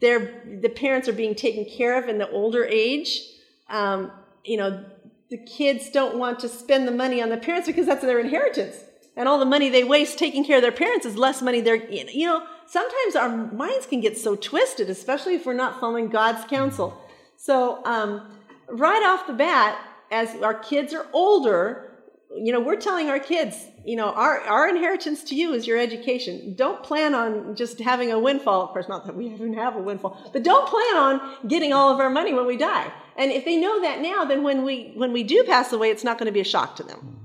they're 0.00 0.42
the 0.62 0.68
parents 0.70 1.08
are 1.08 1.12
being 1.12 1.34
taken 1.34 1.66
care 1.66 1.98
of 2.02 2.08
in 2.08 2.16
the 2.16 2.30
older 2.30 2.64
age. 2.64 3.20
Um, 3.68 4.12
you 4.44 4.56
know, 4.56 4.84
the 5.32 5.38
kids 5.38 5.88
don't 5.88 6.18
want 6.18 6.38
to 6.40 6.46
spend 6.46 6.86
the 6.86 6.92
money 6.92 7.22
on 7.22 7.30
the 7.30 7.38
parents 7.38 7.66
because 7.66 7.86
that's 7.86 8.02
their 8.02 8.20
inheritance. 8.20 8.76
And 9.16 9.26
all 9.26 9.38
the 9.38 9.46
money 9.46 9.70
they 9.70 9.82
waste 9.82 10.18
taking 10.18 10.44
care 10.44 10.56
of 10.56 10.62
their 10.62 10.70
parents 10.70 11.06
is 11.06 11.16
less 11.16 11.40
money 11.40 11.62
they're, 11.62 11.90
you 11.90 12.26
know, 12.26 12.46
sometimes 12.66 13.16
our 13.16 13.30
minds 13.30 13.86
can 13.86 14.02
get 14.02 14.18
so 14.18 14.36
twisted, 14.36 14.90
especially 14.90 15.34
if 15.34 15.46
we're 15.46 15.54
not 15.54 15.80
following 15.80 16.10
God's 16.10 16.44
counsel. 16.44 17.00
So, 17.38 17.82
um, 17.86 18.30
right 18.68 19.02
off 19.02 19.26
the 19.26 19.32
bat, 19.32 19.78
as 20.10 20.34
our 20.42 20.52
kids 20.52 20.92
are 20.92 21.06
older, 21.14 21.96
you 22.36 22.52
know, 22.52 22.60
we're 22.60 22.76
telling 22.76 23.08
our 23.08 23.18
kids, 23.18 23.56
you 23.86 23.96
know, 23.96 24.10
our, 24.12 24.40
our 24.40 24.68
inheritance 24.68 25.24
to 25.24 25.34
you 25.34 25.54
is 25.54 25.66
your 25.66 25.78
education. 25.78 26.54
Don't 26.56 26.82
plan 26.82 27.14
on 27.14 27.56
just 27.56 27.80
having 27.80 28.12
a 28.12 28.18
windfall. 28.18 28.64
Of 28.64 28.70
course, 28.70 28.86
not 28.86 29.06
that 29.06 29.16
we 29.16 29.28
even 29.28 29.54
have 29.54 29.76
a 29.76 29.80
windfall, 29.80 30.30
but 30.34 30.42
don't 30.42 30.68
plan 30.68 30.96
on 30.96 31.48
getting 31.48 31.72
all 31.72 31.90
of 31.90 32.00
our 32.00 32.10
money 32.10 32.34
when 32.34 32.44
we 32.44 32.58
die. 32.58 32.92
And 33.16 33.30
if 33.30 33.44
they 33.44 33.56
know 33.56 33.80
that 33.82 34.00
now, 34.00 34.24
then 34.24 34.42
when 34.42 34.64
we, 34.64 34.92
when 34.94 35.12
we 35.12 35.22
do 35.22 35.44
pass 35.44 35.72
away, 35.72 35.90
it's 35.90 36.04
not 36.04 36.18
going 36.18 36.26
to 36.26 36.32
be 36.32 36.40
a 36.40 36.44
shock 36.44 36.76
to 36.76 36.82
them. 36.82 37.18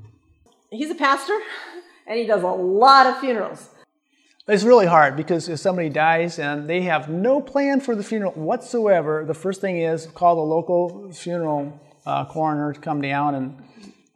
He's 0.70 0.90
a 0.90 0.96
pastor 0.96 1.38
and 2.06 2.20
he 2.20 2.26
does 2.26 2.44
a 2.44 2.48
lot 2.48 3.08
of 3.08 3.20
funerals. 3.20 3.70
It's 4.48 4.64
really 4.64 4.86
hard 4.86 5.18
because 5.18 5.50
if 5.50 5.60
somebody 5.60 5.90
dies 5.90 6.40
and 6.40 6.70
they 6.70 6.82
have 6.84 7.10
no 7.10 7.42
plan 7.42 7.82
for 7.82 7.96
the 7.96 8.04
funeral 8.04 8.32
whatsoever, 8.32 9.26
the 9.26 9.34
first 9.34 9.60
thing 9.60 9.82
is 9.82 10.06
call 10.08 10.38
the 10.38 10.42
local 10.42 11.12
funeral 11.12 11.78
uh, 12.06 12.24
coroner 12.26 12.72
to 12.72 12.80
come 12.80 13.02
down 13.02 13.36
and 13.36 13.62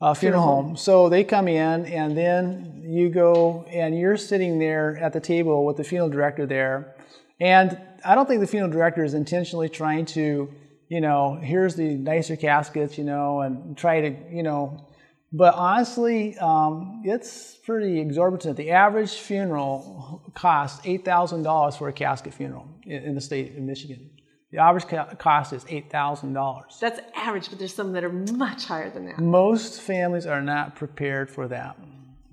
uh, 0.01 0.13
funeral 0.13 0.41
home. 0.41 0.77
So 0.77 1.09
they 1.09 1.25
come 1.25 1.49
in 1.49 1.85
and 1.85 2.17
then 2.17 2.81
you 2.85 3.09
go 3.09 3.65
and 3.69 3.97
you're 3.97 4.17
sitting 4.17 4.57
there 4.57 4.97
at 4.97 5.11
the 5.11 5.19
table 5.19 5.65
with 5.65 5.77
the 5.77 5.83
funeral 5.83 6.09
director 6.09 6.45
there. 6.45 6.95
And 7.41 7.77
I 8.05 8.15
don't 8.15 8.27
think 8.27 8.39
the 8.39 8.47
funeral 8.47 8.71
director 8.71 9.03
is 9.03 9.13
intentionally 9.13 9.67
trying 9.67 10.05
to, 10.07 10.49
you 10.91 10.99
know, 10.99 11.39
here's 11.41 11.75
the 11.75 11.95
nicer 11.95 12.35
caskets, 12.35 12.97
you 12.97 13.05
know, 13.05 13.39
and 13.39 13.77
try 13.77 14.01
to, 14.01 14.09
you 14.29 14.43
know, 14.43 14.85
but 15.31 15.55
honestly, 15.55 16.37
um, 16.37 17.01
it's 17.05 17.55
pretty 17.65 18.01
exorbitant. 18.01 18.57
The 18.57 18.71
average 18.71 19.13
funeral 19.13 20.29
costs 20.35 20.85
$8,000 20.85 21.77
for 21.77 21.87
a 21.87 21.93
casket 21.93 22.33
funeral 22.33 22.67
in, 22.83 23.03
in 23.03 23.15
the 23.15 23.21
state 23.21 23.55
of 23.55 23.63
Michigan. 23.63 24.09
The 24.51 24.57
average 24.57 24.85
ca- 24.89 25.15
cost 25.15 25.53
is 25.53 25.63
$8,000. 25.63 26.79
That's 26.81 26.99
average, 27.15 27.49
but 27.49 27.57
there's 27.57 27.73
some 27.73 27.93
that 27.93 28.03
are 28.03 28.11
much 28.11 28.65
higher 28.65 28.89
than 28.89 29.05
that. 29.05 29.17
Most 29.17 29.79
families 29.79 30.25
are 30.25 30.41
not 30.41 30.75
prepared 30.75 31.29
for 31.29 31.47
that. 31.47 31.77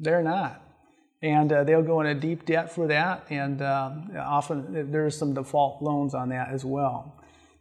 They're 0.01 0.25
not. 0.25 0.61
And 1.23 1.53
uh, 1.53 1.63
they'll 1.63 1.83
go 1.83 2.01
into 2.01 2.15
deep 2.15 2.45
debt 2.45 2.73
for 2.73 2.89
that, 2.89 3.25
and 3.31 3.63
uh, 3.63 3.93
often 4.19 4.91
there's 4.91 5.17
some 5.17 5.33
default 5.33 5.81
loans 5.81 6.13
on 6.13 6.31
that 6.31 6.49
as 6.51 6.65
well. 6.65 7.15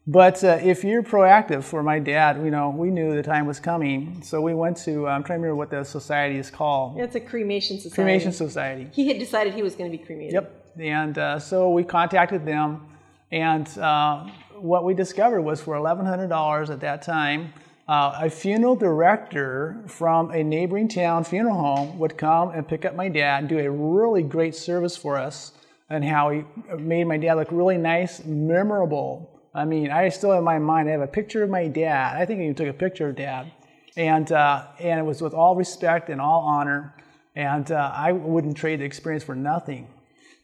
But 0.09 0.41
uh, 0.41 0.59
if 0.63 0.85
you're 0.85 1.03
proactive, 1.03 1.65
for 1.65 1.83
my 1.83 1.99
dad, 1.99 2.37
you 2.37 2.49
know, 2.49 2.69
we 2.69 2.89
knew 2.91 3.13
the 3.13 3.21
time 3.21 3.45
was 3.45 3.59
coming, 3.59 4.21
so 4.23 4.39
we 4.39 4.53
went 4.53 4.77
to. 4.77 5.05
I'm 5.05 5.21
trying 5.21 5.39
to 5.39 5.43
remember 5.43 5.55
what 5.57 5.69
the 5.69 5.83
society 5.83 6.37
is 6.37 6.49
called. 6.49 6.97
It's 6.97 7.15
a 7.15 7.19
cremation 7.19 7.77
society. 7.77 7.95
Cremation 7.95 8.31
Society. 8.31 8.87
He 8.93 9.09
had 9.09 9.19
decided 9.19 9.53
he 9.53 9.63
was 9.63 9.75
going 9.75 9.91
to 9.91 9.97
be 9.97 10.01
cremated. 10.01 10.33
Yep. 10.33 10.65
And 10.79 11.17
uh, 11.17 11.39
so 11.39 11.71
we 11.71 11.83
contacted 11.83 12.45
them, 12.45 12.87
and 13.33 13.67
uh, 13.77 14.27
what 14.55 14.85
we 14.85 14.93
discovered 14.93 15.41
was 15.41 15.59
for 15.59 15.75
$1,100 15.75 16.69
at 16.69 16.79
that 16.79 17.01
time, 17.01 17.51
uh, 17.89 18.19
a 18.21 18.29
funeral 18.29 18.77
director 18.77 19.83
from 19.87 20.31
a 20.31 20.41
neighboring 20.41 20.87
town 20.87 21.25
funeral 21.25 21.57
home 21.57 21.99
would 21.99 22.17
come 22.17 22.51
and 22.51 22.65
pick 22.65 22.85
up 22.85 22.95
my 22.95 23.09
dad 23.09 23.39
and 23.39 23.49
do 23.49 23.59
a 23.59 23.69
really 23.69 24.23
great 24.23 24.55
service 24.55 24.95
for 24.95 25.17
us, 25.17 25.51
and 25.89 26.05
how 26.05 26.29
he 26.29 26.45
made 26.77 27.05
my 27.05 27.17
dad 27.17 27.33
look 27.33 27.49
really 27.51 27.77
nice, 27.77 28.23
memorable. 28.23 29.33
I 29.57 29.65
mean, 29.65 29.89
I 29.89 30.09
still 30.09 30.33
in 30.33 30.43
my 30.43 30.59
mind, 30.59 30.87
I 30.87 30.91
have 30.91 31.01
a 31.01 31.07
picture 31.07 31.41
of 31.41 31.49
my 31.49 31.67
dad. 31.67 32.15
I 32.15 32.25
think 32.25 32.39
I 32.39 32.43
even 32.43 32.53
took 32.53 32.67
a 32.67 32.73
picture 32.73 33.09
of 33.09 33.15
dad. 33.15 33.51
And, 33.95 34.31
uh, 34.31 34.67
and 34.79 34.99
it 34.99 35.03
was 35.03 35.19
with 35.19 35.33
all 35.33 35.55
respect 35.55 36.09
and 36.09 36.21
all 36.21 36.41
honor. 36.41 36.93
And 37.35 37.71
uh, 37.71 37.91
I 37.91 38.11
wouldn't 38.11 38.55
trade 38.55 38.81
the 38.81 38.85
experience 38.85 39.23
for 39.23 39.33
nothing. 39.33 39.87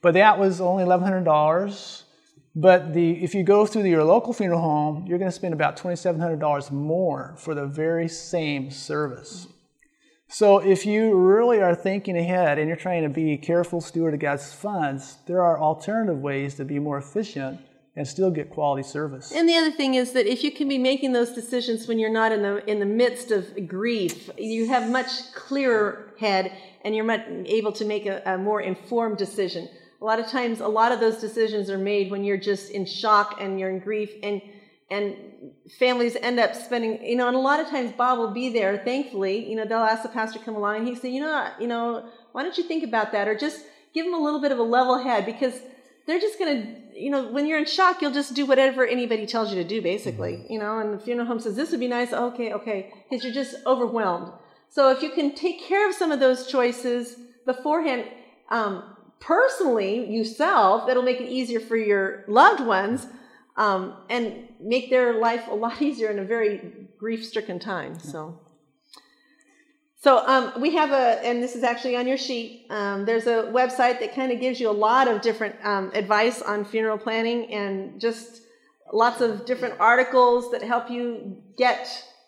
but 0.02 0.16
that 0.16 0.40
was 0.40 0.60
only 0.60 0.84
$1,100. 0.84 2.04
But 2.56 2.96
the, 2.96 3.24
if 3.24 3.36
you 3.36 3.44
go 3.44 3.68
through 3.68 3.84
your 3.84 4.04
local 4.04 4.34
funeral 4.34 4.62
home, 4.62 5.06
you're 5.06 5.20
going 5.20 5.30
to 5.30 5.36
spend 5.36 5.54
about 5.54 5.78
$2,700 5.78 6.72
more 6.72 7.36
for 7.38 7.54
the 7.54 7.68
very 7.68 8.08
same 8.08 8.72
service. 8.72 9.48
So 10.28 10.58
if 10.58 10.88
you 10.88 11.16
really 11.16 11.62
are 11.62 11.76
thinking 11.76 12.18
ahead 12.18 12.58
and 12.58 12.68
you're 12.68 12.78
trying 12.78 13.04
to 13.04 13.10
be 13.10 13.34
a 13.34 13.38
careful 13.38 13.80
steward 13.80 14.16
of 14.16 14.20
God's 14.20 14.52
funds, 14.52 15.18
there 15.28 15.44
are 15.44 15.60
alternative 15.60 16.18
ways 16.18 16.56
to 16.56 16.66
be 16.66 16.80
more 16.80 16.98
efficient 16.98 17.60
and 17.96 18.08
still 18.08 18.32
get 18.32 18.50
quality 18.50 18.84
service. 18.84 19.32
And 19.32 19.48
the 19.48 19.56
other 19.56 19.72
thing 19.72 19.96
is 19.96 20.14
that 20.14 20.26
if 20.26 20.44
you 20.44 20.52
can 20.52 20.68
be 20.68 20.78
making 20.78 21.14
those 21.14 21.32
decisions 21.32 21.88
when 21.88 22.00
you're 22.00 22.10
not 22.12 22.32
in 22.32 22.42
the 22.42 22.68
in 22.70 22.80
the 22.80 22.86
midst 22.86 23.32
of 23.32 23.68
grief, 23.68 24.30
you 24.38 24.68
have 24.68 24.90
much 24.90 25.34
clearer 25.34 26.14
head 26.20 26.52
and 26.84 26.96
you're 26.96 27.06
much 27.06 27.22
able 27.46 27.72
to 27.74 27.86
make 27.86 28.06
a, 28.06 28.22
a 28.26 28.38
more 28.38 28.62
informed 28.62 29.18
decision. 29.18 29.70
A 30.02 30.06
lot 30.06 30.20
of 30.20 30.28
times, 30.28 30.60
a 30.60 30.68
lot 30.68 30.92
of 30.92 31.00
those 31.00 31.18
decisions 31.18 31.70
are 31.70 31.78
made 31.78 32.12
when 32.12 32.24
you're 32.24 32.38
just 32.38 32.72
in 32.72 32.86
shock 32.86 33.38
and 33.40 33.60
you're 33.60 33.70
in 33.70 33.80
grief 33.80 34.12
and 34.22 34.42
and 34.90 35.16
families 35.80 36.16
end 36.22 36.40
up 36.40 36.56
spending, 36.56 37.04
you 37.04 37.16
know, 37.16 37.28
and 37.28 37.36
a 37.36 37.40
lot 37.40 37.60
of 37.60 37.68
times 37.68 37.92
Bob 37.94 38.20
will 38.20 38.32
be 38.32 38.50
there, 38.50 38.78
thankfully, 38.84 39.50
you 39.50 39.56
know, 39.56 39.66
they'll 39.66 39.80
ask 39.80 40.04
the 40.04 40.10
pastor 40.10 40.40
to 40.40 40.46
come 40.46 40.56
along 40.56 40.78
and 40.78 40.88
he 40.88 40.96
say, 40.96 41.10
you 41.10 41.20
know, 41.22 41.50
you 41.60 41.68
know, 41.68 42.08
why 42.32 42.44
don't 42.44 42.58
you 42.58 42.64
think 42.64 42.84
about 42.84 43.12
that? 43.12 43.28
Or 43.28 43.36
just 43.36 43.66
give 43.94 44.06
them 44.06 44.14
a 44.14 44.20
little 44.20 44.40
bit 44.40 44.52
of 44.52 44.60
a 44.60 44.64
level 44.64 45.02
head 45.02 45.26
because 45.26 45.54
they're 46.06 46.20
just 46.20 46.38
going 46.38 46.62
to, 46.62 46.76
you 46.96 47.10
know, 47.10 47.32
when 47.32 47.46
you're 47.46 47.60
in 47.60 47.66
shock, 47.66 48.02
you'll 48.02 48.12
just 48.12 48.34
do 48.34 48.46
whatever 48.46 48.86
anybody 48.86 49.26
tells 49.26 49.50
you 49.50 49.62
to 49.62 49.68
do, 49.68 49.82
basically, 49.82 50.34
mm-hmm. 50.34 50.54
you 50.54 50.60
know, 50.60 50.80
and 50.80 50.94
the 50.94 51.00
funeral 51.00 51.28
home 51.28 51.40
says, 51.40 51.56
this 51.56 51.72
would 51.72 51.80
be 51.80 51.88
nice. 51.88 52.14
Okay, 52.14 52.54
okay. 52.54 52.94
Because 53.10 53.24
you're 53.24 53.34
just 53.34 53.56
overwhelmed. 53.66 54.32
So 54.70 54.92
if 54.92 55.02
you 55.02 55.12
can 55.12 55.36
take 55.36 55.62
care 55.62 55.88
of 55.88 55.96
some 55.96 56.12
of 56.12 56.20
those 56.20 56.48
choices 56.48 57.18
beforehand, 57.46 58.06
um, 58.50 58.96
personally, 59.20 60.12
yourself, 60.12 60.88
that'll 60.88 61.04
make 61.04 61.22
it 61.22 61.30
easier 61.30 61.60
for 61.60 61.78
your 61.78 62.26
loved 62.28 62.66
ones 62.66 63.08
um, 63.56 63.96
and 64.10 64.50
make 64.60 64.90
their 64.90 65.20
life 65.20 65.48
a 65.50 65.56
lot 65.56 65.82
easier 65.82 66.10
in 66.10 66.20
a 66.20 66.26
very 66.26 66.88
grief-stricken 66.98 67.60
time. 67.60 68.00
So, 68.00 68.40
so 70.04 70.18
um, 70.28 70.52
we 70.60 70.76
have 70.76 70.92
a, 70.92 71.26
and 71.26 71.42
this 71.42 71.56
is 71.56 71.64
actually 71.64 71.96
on 71.96 72.06
your 72.06 72.18
sheet. 72.18 72.66
Um, 72.70 73.06
there's 73.06 73.26
a 73.26 73.50
website 73.54 74.02
that 74.02 74.14
kind 74.14 74.34
of 74.34 74.42
gives 74.42 74.60
you 74.60 74.70
a 74.70 74.78
lot 74.90 75.08
of 75.08 75.22
different 75.22 75.56
um, 75.64 75.92
advice 75.94 76.42
on 76.42 76.66
funeral 76.66 76.98
planning 76.98 77.46
and 77.54 78.02
just 78.02 78.42
lots 78.92 79.22
of 79.22 79.46
different 79.46 79.80
articles 79.80 80.52
that 80.52 80.62
help 80.62 80.92
you 80.92 81.38
get 81.58 81.88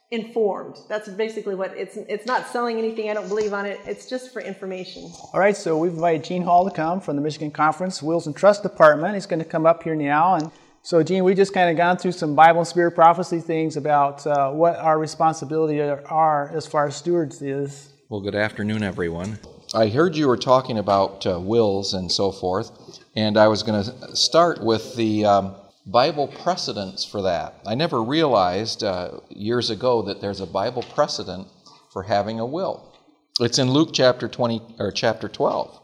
informed. 0.09 0.77
That's 0.87 1.09
basically 1.09 1.55
what 1.55 1.75
it's. 1.75 1.97
It's 1.97 2.25
not 2.25 2.47
selling 2.47 2.77
anything. 2.77 3.09
I 3.09 3.13
don't 3.13 3.27
believe 3.27 3.53
on 3.53 3.65
it. 3.65 3.81
It's 3.85 4.09
just 4.09 4.31
for 4.31 4.41
information. 4.41 5.11
All 5.33 5.41
right. 5.41 5.57
So 5.57 5.77
we've 5.77 5.91
invited 5.91 6.23
Gene 6.23 6.43
Hall 6.43 6.63
to 6.69 6.73
come 6.73 7.01
from 7.01 7.17
the 7.17 7.21
Michigan 7.21 7.51
Conference 7.51 8.01
Wills 8.01 8.25
and 8.25 8.33
Trust 8.33 8.63
Department. 8.63 9.15
He's 9.15 9.25
going 9.25 9.39
to 9.39 9.45
come 9.45 9.65
up 9.65 9.83
here 9.83 9.95
now 9.95 10.35
and 10.35 10.49
so, 10.85 11.01
Gene, 11.01 11.23
we 11.23 11.33
just 11.33 11.51
kind 11.51 11.71
of 11.71 11.77
gone 11.77 11.97
through 11.97 12.11
some 12.11 12.35
Bible 12.35 12.59
and 12.59 12.67
Spirit 12.67 12.91
prophecy 12.91 13.39
things 13.39 13.75
about 13.75 14.25
uh, 14.27 14.51
what 14.51 14.75
our 14.75 14.99
responsibility 14.99 15.81
are 15.81 16.51
as 16.55 16.67
far 16.67 16.85
as 16.85 16.95
stewards 16.95 17.41
is. 17.41 17.91
Well, 18.07 18.21
good 18.21 18.35
afternoon, 18.35 18.83
everyone. 18.83 19.39
I 19.73 19.87
heard 19.87 20.15
you 20.15 20.27
were 20.27 20.37
talking 20.37 20.77
about 20.77 21.25
uh, 21.25 21.39
wills 21.39 21.95
and 21.95 22.11
so 22.11 22.31
forth, 22.31 22.69
and 23.15 23.35
I 23.35 23.47
was 23.47 23.63
going 23.63 23.83
to 23.83 24.15
start 24.15 24.63
with 24.63 24.95
the 24.95 25.25
um, 25.25 25.55
Bible 25.87 26.27
precedents 26.27 27.03
for 27.03 27.23
that. 27.23 27.55
I 27.65 27.73
never 27.73 28.03
realized 28.03 28.83
uh, 28.83 29.21
years 29.29 29.71
ago 29.71 30.03
that 30.03 30.21
there's 30.21 30.39
a 30.39 30.45
Bible 30.45 30.83
precedent 30.83 31.47
for 31.91 32.03
having 32.03 32.39
a 32.39 32.45
will. 32.45 32.93
It's 33.39 33.57
in 33.57 33.71
Luke 33.71 33.89
chapter 33.91 34.27
20 34.27 34.75
or 34.77 34.91
chapter 34.91 35.29
12. 35.29 35.79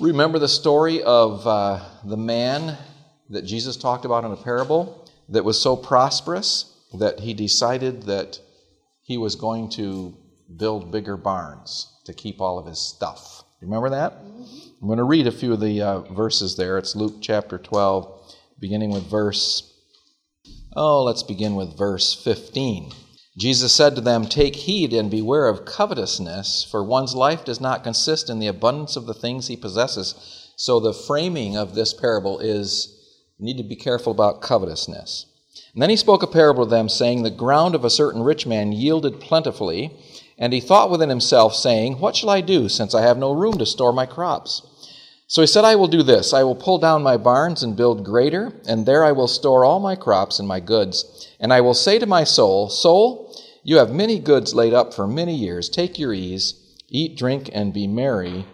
Remember 0.00 0.38
the 0.38 0.48
story 0.48 1.02
of 1.02 1.46
uh, 1.46 1.84
the 2.06 2.16
man 2.16 2.78
that 3.30 3.42
Jesus 3.42 3.76
talked 3.76 4.04
about 4.04 4.24
in 4.24 4.32
a 4.32 4.36
parable 4.36 5.08
that 5.28 5.44
was 5.44 5.60
so 5.60 5.76
prosperous 5.76 6.72
that 6.98 7.20
he 7.20 7.34
decided 7.34 8.04
that 8.04 8.38
he 9.02 9.18
was 9.18 9.34
going 9.34 9.68
to 9.70 10.16
build 10.56 10.92
bigger 10.92 11.16
barns 11.16 11.92
to 12.04 12.12
keep 12.12 12.40
all 12.40 12.58
of 12.58 12.66
his 12.66 12.78
stuff. 12.78 13.44
Remember 13.60 13.90
that? 13.90 14.12
I'm 14.80 14.86
going 14.86 14.98
to 14.98 15.04
read 15.04 15.26
a 15.26 15.32
few 15.32 15.52
of 15.52 15.60
the 15.60 15.82
uh, 15.82 16.00
verses 16.12 16.56
there. 16.56 16.78
It's 16.78 16.94
Luke 16.94 17.16
chapter 17.20 17.58
12, 17.58 18.36
beginning 18.60 18.90
with 18.90 19.10
verse. 19.10 19.72
Oh, 20.74 21.02
let's 21.02 21.22
begin 21.22 21.56
with 21.56 21.76
verse 21.76 22.14
15. 22.14 22.92
Jesus 23.38 23.72
said 23.72 23.94
to 23.94 24.00
them, 24.00 24.26
Take 24.26 24.56
heed 24.56 24.92
and 24.92 25.10
beware 25.10 25.48
of 25.48 25.64
covetousness, 25.64 26.66
for 26.70 26.84
one's 26.84 27.14
life 27.14 27.44
does 27.44 27.60
not 27.60 27.84
consist 27.84 28.30
in 28.30 28.38
the 28.38 28.46
abundance 28.46 28.96
of 28.96 29.06
the 29.06 29.14
things 29.14 29.48
he 29.48 29.56
possesses. 29.56 30.52
So, 30.56 30.80
the 30.80 30.94
framing 30.94 31.56
of 31.56 31.74
this 31.74 31.92
parable 31.92 32.38
is 32.38 32.95
you 33.38 33.44
need 33.44 33.58
to 33.58 33.62
be 33.62 33.76
careful 33.76 34.12
about 34.12 34.40
covetousness. 34.40 35.26
And 35.74 35.82
then 35.82 35.90
he 35.90 35.96
spoke 35.96 36.22
a 36.22 36.26
parable 36.26 36.64
to 36.64 36.70
them, 36.70 36.88
saying, 36.88 37.22
The 37.22 37.30
ground 37.30 37.74
of 37.74 37.84
a 37.84 37.90
certain 37.90 38.22
rich 38.22 38.46
man 38.46 38.72
yielded 38.72 39.20
plentifully, 39.20 39.94
and 40.38 40.52
he 40.52 40.60
thought 40.60 40.90
within 40.90 41.10
himself, 41.10 41.54
saying, 41.54 41.98
What 41.98 42.16
shall 42.16 42.30
I 42.30 42.40
do, 42.40 42.68
since 42.68 42.94
I 42.94 43.02
have 43.02 43.18
no 43.18 43.32
room 43.32 43.58
to 43.58 43.66
store 43.66 43.92
my 43.92 44.06
crops? 44.06 44.62
So 45.28 45.42
he 45.42 45.46
said, 45.46 45.64
I 45.64 45.76
will 45.76 45.88
do 45.88 46.02
this. 46.02 46.32
I 46.32 46.44
will 46.44 46.54
pull 46.54 46.78
down 46.78 47.02
my 47.02 47.16
barns 47.16 47.62
and 47.62 47.76
build 47.76 48.04
greater, 48.04 48.52
and 48.66 48.86
there 48.86 49.04
I 49.04 49.12
will 49.12 49.28
store 49.28 49.64
all 49.64 49.80
my 49.80 49.96
crops 49.96 50.38
and 50.38 50.46
my 50.46 50.60
goods. 50.60 51.28
And 51.40 51.52
I 51.52 51.60
will 51.60 51.74
say 51.74 51.98
to 51.98 52.06
my 52.06 52.24
soul, 52.24 52.70
Soul, 52.70 53.34
you 53.62 53.76
have 53.76 53.90
many 53.90 54.18
goods 54.18 54.54
laid 54.54 54.72
up 54.72 54.94
for 54.94 55.06
many 55.06 55.34
years. 55.34 55.68
Take 55.68 55.98
your 55.98 56.14
ease, 56.14 56.54
eat, 56.88 57.18
drink, 57.18 57.50
and 57.52 57.74
be 57.74 57.86
merry. 57.86 58.46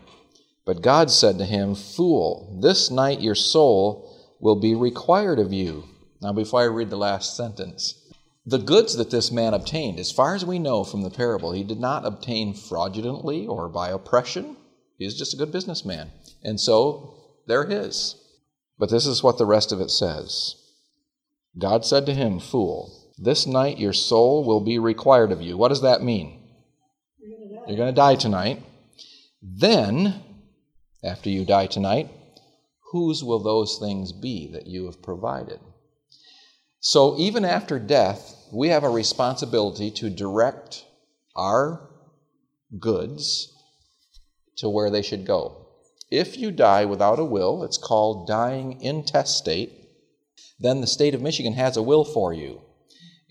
But 0.64 0.83
God 0.83 1.11
said 1.11 1.38
to 1.38 1.45
him, 1.45 1.75
Fool, 1.75 2.59
this 2.61 2.90
night 2.90 3.21
your 3.21 3.35
soul 3.35 4.09
will 4.43 4.57
be 4.57 4.75
required 4.75 5.39
of 5.39 5.53
you. 5.53 5.85
Now, 6.21 6.33
before 6.33 6.61
I 6.61 6.65
read 6.65 6.91
the 6.91 6.97
last 6.97 7.37
sentence, 7.37 7.95
the 8.45 8.59
goods 8.59 8.97
that 8.97 9.11
this 9.11 9.31
man 9.31 9.55
obtained, 9.55 10.01
as 10.01 10.11
far 10.11 10.35
as 10.35 10.45
we 10.45 10.59
know 10.59 10.83
from 10.83 11.03
the 11.03 11.11
parable, 11.11 11.53
he 11.53 11.63
did 11.63 11.79
not 11.79 12.05
obtain 12.05 12.53
fraudulently 12.53 13.47
or 13.47 13.69
by 13.69 13.91
oppression. 13.91 14.57
He 14.99 15.05
was 15.05 15.17
just 15.17 15.33
a 15.33 15.37
good 15.37 15.53
businessman. 15.53 16.11
And 16.43 16.61
so 16.61 17.15
they're 17.47 17.67
his. 17.67 18.17
But 18.79 18.91
this 18.91 19.07
is 19.07 19.23
what 19.23 19.39
the 19.39 19.47
rest 19.47 19.71
of 19.71 19.81
it 19.81 19.91
says 19.91 20.57
God 21.57 21.87
said 21.87 22.05
to 22.07 22.15
him, 22.15 22.41
Fool, 22.41 23.13
this 23.17 23.47
night 23.47 23.79
your 23.79 23.93
soul 23.93 24.45
will 24.45 24.61
be 24.61 24.79
required 24.79 25.31
of 25.31 25.41
you. 25.41 25.57
What 25.57 25.69
does 25.69 25.83
that 25.83 26.03
mean? 26.03 26.41
You're 27.21 27.77
going 27.77 27.95
to 27.95 28.01
die 28.01 28.17
tonight. 28.17 28.61
Then, 29.41 30.21
after 31.05 31.31
you 31.31 31.45
die 31.45 31.67
tonight, 31.69 32.11
whose 32.93 33.25
will 33.25 33.39
those 33.39 33.79
things 33.79 34.13
be 34.13 34.47
that 34.53 34.67
you 34.67 34.85
have 34.85 35.03
provided? 35.03 35.59
So, 36.79 37.19
even 37.19 37.43
after 37.43 37.79
death, 37.79 38.37
we 38.53 38.69
have 38.69 38.85
a 38.85 38.91
responsibility 38.91 39.91
to 39.93 40.11
direct 40.11 40.85
our 41.35 41.89
goods 42.79 43.51
to 44.57 44.69
where 44.69 44.91
they 44.91 45.01
should 45.01 45.27
go. 45.27 45.69
If 46.11 46.37
you 46.37 46.51
die 46.51 46.85
without 46.85 47.19
a 47.19 47.25
will, 47.25 47.65
it's 47.65 47.79
called 47.79 48.29
dying 48.29 48.83
intestate, 48.83 49.73
then 50.61 50.83
the 50.83 50.87
state 50.87 51.15
of 51.15 51.23
Michigan 51.23 51.55
has 51.55 51.79
a 51.79 51.83
will 51.83 52.05
for 52.05 52.35
you. 52.35 52.61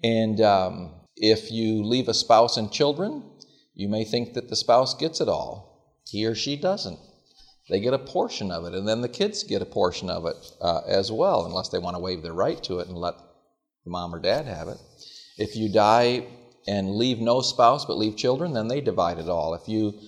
And 0.04 0.41
um, 0.41 0.95
if 1.15 1.52
you 1.52 1.84
leave 1.84 2.08
a 2.08 2.15
spouse 2.15 2.58
and 2.58 2.71
children, 2.71 3.24
you 3.76 3.88
may 3.88 4.06
think 4.06 4.34
that 4.34 4.50
the 4.50 4.56
spouse 4.56 4.95
gets 4.95 5.21
it 5.21 5.30
all. 5.30 6.02
He 6.08 6.26
or 6.26 6.34
she 6.34 6.56
doesn't 6.56 7.00
they 7.69 7.80
get 7.80 7.93
a 7.93 8.00
portion 8.00 8.52
of 8.52 8.65
it, 8.65 8.74
and 8.74 8.88
then 8.88 9.02
the 9.02 9.10
kids 9.10 9.43
get 9.43 9.62
a 9.62 9.65
portion 9.65 10.10
of 10.10 10.26
it 10.26 10.36
uh, 10.62 10.82
as 10.88 11.12
well, 11.12 11.45
unless 11.45 11.69
they 11.69 11.80
want 11.80 11.95
to 11.95 12.02
waive 12.02 12.21
their 12.21 12.34
right 12.34 12.62
to 12.63 12.80
it 12.80 12.88
and 12.88 12.97
let 12.97 13.15
mom 13.86 14.13
or 14.13 14.19
dad 14.19 14.45
have 14.45 14.67
it. 14.67 14.78
If 15.38 15.56
you 15.56 15.71
die 15.71 16.28
and 16.67 16.95
leave 16.95 17.19
no 17.19 17.41
spouse 17.41 17.86
but 17.86 17.97
leave 17.97 18.15
children, 18.17 18.54
then 18.54 18.67
they 18.67 18.82
divide 18.82 19.19
it 19.19 19.30
all. 19.30 19.54
If 19.54 19.67
you 19.67 20.00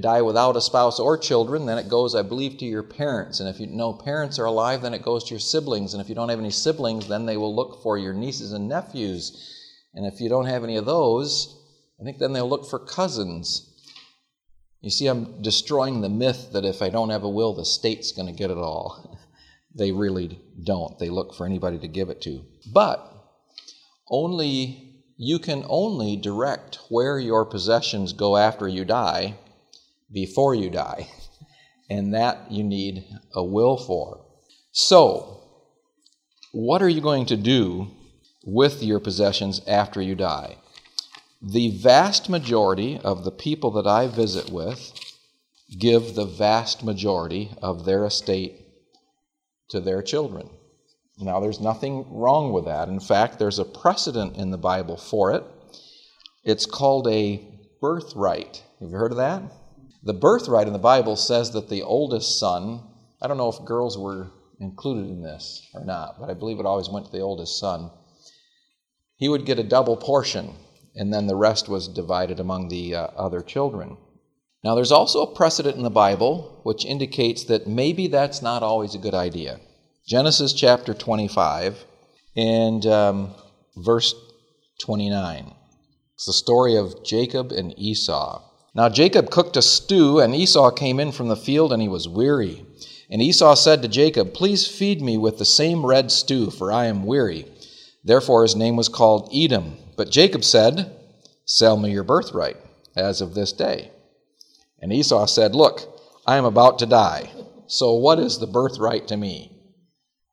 die 0.00 0.22
without 0.22 0.56
a 0.56 0.60
spouse 0.60 0.98
or 0.98 1.16
children, 1.16 1.66
then 1.66 1.78
it 1.78 1.88
goes, 1.88 2.14
I 2.14 2.22
believe, 2.22 2.58
to 2.58 2.64
your 2.64 2.82
parents. 2.82 3.40
And 3.40 3.48
if 3.48 3.60
you 3.60 3.66
know 3.66 3.92
parents 3.92 4.38
are 4.38 4.46
alive, 4.46 4.82
then 4.82 4.94
it 4.94 5.02
goes 5.02 5.24
to 5.24 5.30
your 5.30 5.40
siblings. 5.40 5.94
And 5.94 6.00
if 6.00 6.08
you 6.08 6.14
don't 6.14 6.30
have 6.30 6.40
any 6.40 6.50
siblings, 6.50 7.06
then 7.06 7.26
they 7.26 7.36
will 7.36 7.54
look 7.54 7.82
for 7.82 7.96
your 7.96 8.12
nieces 8.12 8.52
and 8.52 8.68
nephews. 8.68 9.40
And 9.94 10.06
if 10.06 10.20
you 10.20 10.28
don't 10.28 10.46
have 10.46 10.64
any 10.64 10.76
of 10.76 10.86
those, 10.86 11.56
I 12.00 12.04
think 12.04 12.18
then 12.18 12.32
they'll 12.32 12.48
look 12.48 12.68
for 12.68 12.78
cousins 12.78 13.73
you 14.84 14.90
see, 14.90 15.06
I'm 15.06 15.40
destroying 15.40 16.02
the 16.02 16.10
myth 16.10 16.50
that 16.52 16.66
if 16.66 16.82
I 16.82 16.90
don't 16.90 17.08
have 17.08 17.24
a 17.24 17.28
will, 17.28 17.54
the 17.54 17.64
state's 17.64 18.12
going 18.12 18.28
to 18.28 18.38
get 18.38 18.50
it 18.50 18.58
all. 18.58 19.18
they 19.74 19.92
really 19.92 20.38
don't. 20.62 20.98
They 20.98 21.08
look 21.08 21.34
for 21.34 21.46
anybody 21.46 21.78
to 21.78 21.88
give 21.88 22.10
it 22.10 22.20
to. 22.22 22.44
But 22.70 23.10
only 24.10 25.02
you 25.16 25.38
can 25.38 25.64
only 25.68 26.16
direct 26.16 26.80
where 26.90 27.18
your 27.18 27.46
possessions 27.46 28.12
go 28.12 28.36
after 28.36 28.68
you 28.68 28.84
die 28.84 29.38
before 30.12 30.54
you 30.54 30.70
die. 30.70 31.08
And 31.90 32.14
that 32.14 32.50
you 32.50 32.64
need 32.64 33.04
a 33.34 33.44
will 33.44 33.76
for. 33.76 34.24
So, 34.72 35.42
what 36.52 36.80
are 36.82 36.88
you 36.88 37.02
going 37.02 37.26
to 37.26 37.36
do 37.36 37.88
with 38.42 38.82
your 38.82 39.00
possessions 39.00 39.60
after 39.66 40.00
you 40.00 40.14
die? 40.14 40.56
The 41.46 41.76
vast 41.76 42.30
majority 42.30 42.98
of 43.04 43.24
the 43.24 43.30
people 43.30 43.70
that 43.72 43.86
I 43.86 44.06
visit 44.06 44.50
with 44.50 44.92
give 45.78 46.14
the 46.14 46.24
vast 46.24 46.82
majority 46.82 47.50
of 47.60 47.84
their 47.84 48.06
estate 48.06 48.66
to 49.68 49.78
their 49.78 50.00
children. 50.00 50.48
Now, 51.18 51.40
there's 51.40 51.60
nothing 51.60 52.06
wrong 52.10 52.54
with 52.54 52.64
that. 52.64 52.88
In 52.88 52.98
fact, 52.98 53.38
there's 53.38 53.58
a 53.58 53.64
precedent 53.66 54.36
in 54.36 54.52
the 54.52 54.56
Bible 54.56 54.96
for 54.96 55.34
it. 55.34 55.44
It's 56.44 56.64
called 56.64 57.06
a 57.08 57.46
birthright. 57.78 58.62
Have 58.80 58.88
you 58.88 58.96
heard 58.96 59.12
of 59.12 59.18
that? 59.18 59.42
The 60.02 60.14
birthright 60.14 60.66
in 60.66 60.72
the 60.72 60.78
Bible 60.78 61.14
says 61.14 61.50
that 61.52 61.68
the 61.68 61.82
oldest 61.82 62.40
son, 62.40 62.82
I 63.20 63.26
don't 63.28 63.36
know 63.36 63.50
if 63.50 63.66
girls 63.66 63.98
were 63.98 64.30
included 64.60 65.10
in 65.10 65.22
this 65.22 65.68
or 65.74 65.84
not, 65.84 66.18
but 66.18 66.30
I 66.30 66.34
believe 66.34 66.58
it 66.58 66.64
always 66.64 66.88
went 66.88 67.04
to 67.04 67.12
the 67.12 67.20
oldest 67.20 67.58
son. 67.58 67.90
He 69.16 69.28
would 69.28 69.44
get 69.44 69.58
a 69.58 69.62
double 69.62 69.98
portion, 69.98 70.54
and 70.94 71.12
then 71.12 71.26
the 71.26 71.36
rest 71.36 71.68
was 71.68 71.88
divided 71.88 72.40
among 72.40 72.68
the 72.68 72.94
uh, 72.94 73.06
other 73.16 73.42
children. 73.42 73.96
Now, 74.62 74.74
there's 74.74 74.92
also 74.92 75.22
a 75.22 75.34
precedent 75.34 75.76
in 75.76 75.82
the 75.82 75.90
Bible 75.90 76.60
which 76.62 76.86
indicates 76.86 77.44
that 77.44 77.66
maybe 77.66 78.06
that's 78.06 78.40
not 78.40 78.62
always 78.62 78.94
a 78.94 78.98
good 78.98 79.14
idea. 79.14 79.60
Genesis 80.06 80.52
chapter 80.52 80.94
25 80.94 81.84
and 82.36 82.86
um, 82.86 83.34
verse 83.76 84.14
29. 84.80 85.52
It's 86.14 86.26
the 86.26 86.32
story 86.32 86.76
of 86.76 87.04
Jacob 87.04 87.52
and 87.52 87.78
Esau. 87.78 88.42
Now 88.74 88.88
Jacob 88.88 89.30
cooked 89.30 89.56
a 89.56 89.62
stew, 89.62 90.18
and 90.18 90.34
Esau 90.34 90.70
came 90.70 90.98
in 90.98 91.12
from 91.12 91.28
the 91.28 91.36
field, 91.36 91.72
and 91.72 91.80
he 91.80 91.88
was 91.88 92.08
weary. 92.08 92.64
And 93.10 93.22
Esau 93.22 93.54
said 93.54 93.82
to 93.82 93.88
Jacob, 93.88 94.32
Please 94.32 94.66
feed 94.66 95.00
me 95.00 95.16
with 95.16 95.38
the 95.38 95.44
same 95.44 95.86
red 95.86 96.10
stew, 96.10 96.50
for 96.50 96.72
I 96.72 96.86
am 96.86 97.04
weary. 97.04 97.46
Therefore 98.04 98.42
his 98.42 98.54
name 98.54 98.76
was 98.76 98.88
called 98.88 99.30
Edom. 99.34 99.76
But 99.96 100.10
Jacob 100.10 100.44
said, 100.44 100.94
Sell 101.46 101.76
me 101.76 101.90
your 101.90 102.04
birthright, 102.04 102.56
as 102.96 103.20
of 103.20 103.34
this 103.34 103.52
day. 103.52 103.90
And 104.80 104.92
Esau 104.92 105.26
said, 105.26 105.54
Look, 105.54 105.80
I 106.26 106.36
am 106.36 106.44
about 106.44 106.78
to 106.80 106.86
die. 106.86 107.30
So 107.66 107.94
what 107.94 108.18
is 108.18 108.38
the 108.38 108.46
birthright 108.46 109.08
to 109.08 109.16
me? 109.16 109.50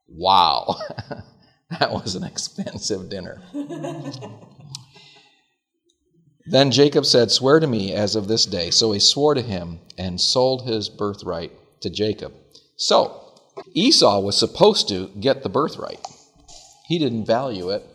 Wow, 0.07 0.75
that 1.79 1.91
was 1.91 2.15
an 2.15 2.23
expensive 2.23 3.09
dinner. 3.09 3.41
then 6.45 6.71
Jacob 6.71 7.05
said, 7.05 7.31
Swear 7.31 7.61
to 7.61 7.67
me 7.67 7.93
as 7.93 8.15
of 8.15 8.27
this 8.27 8.45
day. 8.45 8.71
So 8.71 8.91
he 8.91 8.99
swore 8.99 9.33
to 9.35 9.41
him 9.41 9.79
and 9.97 10.19
sold 10.19 10.67
his 10.67 10.89
birthright 10.89 11.53
to 11.81 11.89
Jacob. 11.89 12.33
So 12.75 13.33
Esau 13.73 14.19
was 14.19 14.37
supposed 14.37 14.89
to 14.89 15.07
get 15.19 15.43
the 15.43 15.49
birthright. 15.49 16.05
He 16.91 16.99
didn't 16.99 17.23
value 17.23 17.69
it, 17.69 17.85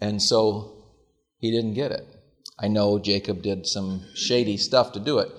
and 0.00 0.20
so 0.20 0.72
he 1.38 1.52
didn't 1.52 1.74
get 1.74 1.92
it. 1.92 2.04
I 2.58 2.66
know 2.66 2.98
Jacob 2.98 3.40
did 3.40 3.68
some 3.68 4.04
shady 4.16 4.56
stuff 4.56 4.90
to 4.94 4.98
do 4.98 5.20
it, 5.20 5.30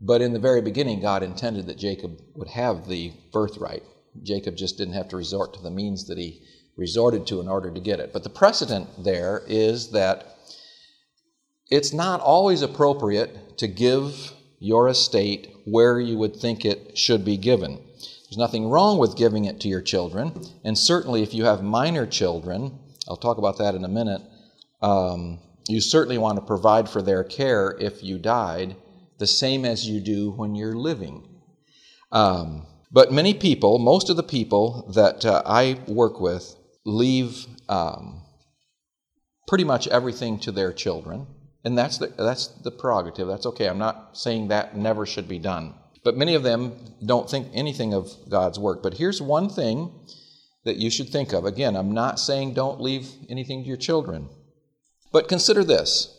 but 0.00 0.20
in 0.20 0.32
the 0.32 0.40
very 0.40 0.60
beginning, 0.60 1.00
God 1.00 1.22
intended 1.22 1.68
that 1.68 1.78
Jacob 1.78 2.20
would 2.34 2.48
have 2.48 2.88
the 2.88 3.12
birthright. 3.32 3.84
Jacob 4.24 4.56
just 4.56 4.76
didn't 4.76 4.94
have 4.94 5.06
to 5.10 5.16
resort 5.16 5.54
to 5.54 5.62
the 5.62 5.70
means 5.70 6.08
that 6.08 6.18
he 6.18 6.42
resorted 6.76 7.28
to 7.28 7.40
in 7.40 7.46
order 7.46 7.70
to 7.70 7.78
get 7.78 8.00
it. 8.00 8.12
But 8.12 8.24
the 8.24 8.28
precedent 8.28 8.88
there 9.04 9.44
is 9.46 9.92
that 9.92 10.36
it's 11.70 11.92
not 11.92 12.20
always 12.20 12.60
appropriate 12.60 13.56
to 13.58 13.68
give 13.68 14.32
your 14.58 14.88
estate 14.88 15.46
where 15.64 16.00
you 16.00 16.18
would 16.18 16.34
think 16.34 16.64
it 16.64 16.98
should 16.98 17.24
be 17.24 17.36
given. 17.36 17.78
There's 18.32 18.38
nothing 18.38 18.70
wrong 18.70 18.96
with 18.96 19.18
giving 19.18 19.44
it 19.44 19.60
to 19.60 19.68
your 19.68 19.82
children, 19.82 20.32
and 20.64 20.78
certainly 20.78 21.22
if 21.22 21.34
you 21.34 21.44
have 21.44 21.62
minor 21.62 22.06
children, 22.06 22.78
I'll 23.06 23.18
talk 23.18 23.36
about 23.36 23.58
that 23.58 23.74
in 23.74 23.84
a 23.84 23.88
minute, 23.88 24.22
um, 24.80 25.38
you 25.68 25.82
certainly 25.82 26.16
want 26.16 26.36
to 26.36 26.46
provide 26.46 26.88
for 26.88 27.02
their 27.02 27.24
care 27.24 27.76
if 27.78 28.02
you 28.02 28.18
died, 28.18 28.74
the 29.18 29.26
same 29.26 29.66
as 29.66 29.86
you 29.86 30.00
do 30.00 30.30
when 30.30 30.54
you're 30.54 30.74
living. 30.74 31.28
Um, 32.10 32.64
but 32.90 33.12
many 33.12 33.34
people, 33.34 33.78
most 33.78 34.08
of 34.08 34.16
the 34.16 34.22
people 34.22 34.90
that 34.94 35.26
uh, 35.26 35.42
I 35.44 35.78
work 35.86 36.18
with, 36.18 36.56
leave 36.86 37.44
um, 37.68 38.22
pretty 39.46 39.64
much 39.64 39.88
everything 39.88 40.38
to 40.38 40.52
their 40.52 40.72
children. 40.72 41.26
And 41.64 41.76
that's 41.76 41.98
the, 41.98 42.06
that's 42.06 42.46
the 42.46 42.70
prerogative. 42.70 43.28
That's 43.28 43.44
okay. 43.44 43.68
I'm 43.68 43.76
not 43.76 44.16
saying 44.16 44.48
that 44.48 44.74
never 44.74 45.04
should 45.04 45.28
be 45.28 45.38
done. 45.38 45.74
But 46.04 46.16
many 46.16 46.34
of 46.34 46.42
them 46.42 46.94
don't 47.04 47.30
think 47.30 47.48
anything 47.52 47.94
of 47.94 48.10
God's 48.28 48.58
work. 48.58 48.82
But 48.82 48.94
here's 48.94 49.22
one 49.22 49.48
thing 49.48 49.92
that 50.64 50.76
you 50.76 50.90
should 50.90 51.08
think 51.08 51.32
of. 51.32 51.44
Again, 51.44 51.76
I'm 51.76 51.92
not 51.92 52.18
saying 52.18 52.54
don't 52.54 52.80
leave 52.80 53.08
anything 53.28 53.62
to 53.62 53.68
your 53.68 53.76
children. 53.76 54.28
But 55.12 55.28
consider 55.28 55.62
this 55.64 56.16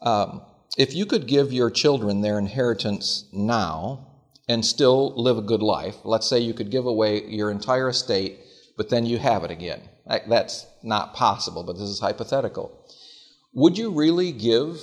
um, 0.00 0.42
if 0.76 0.94
you 0.94 1.06
could 1.06 1.26
give 1.26 1.52
your 1.52 1.70
children 1.70 2.22
their 2.22 2.38
inheritance 2.38 3.28
now, 3.32 4.12
and 4.48 4.64
still 4.64 5.14
live 5.16 5.38
a 5.38 5.42
good 5.42 5.62
life. 5.62 5.96
Let's 6.04 6.26
say 6.26 6.38
you 6.38 6.54
could 6.54 6.70
give 6.70 6.86
away 6.86 7.24
your 7.26 7.50
entire 7.50 7.88
estate, 7.88 8.38
but 8.76 8.90
then 8.90 9.06
you 9.06 9.18
have 9.18 9.44
it 9.44 9.50
again. 9.50 9.80
That's 10.06 10.66
not 10.82 11.14
possible, 11.14 11.62
but 11.62 11.74
this 11.74 11.88
is 11.88 12.00
hypothetical. 12.00 12.86
Would 13.54 13.78
you 13.78 13.92
really 13.92 14.32
give 14.32 14.80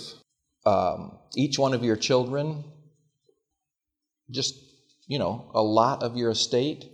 um, 0.66 1.18
each 1.36 1.60
one 1.60 1.74
of 1.74 1.84
your 1.84 1.98
children 1.98 2.64
just, 4.32 4.56
you 5.08 5.20
know, 5.20 5.52
a 5.54 5.62
lot 5.62 6.04
of 6.04 6.18
your 6.18 6.32
estate, 6.32 6.86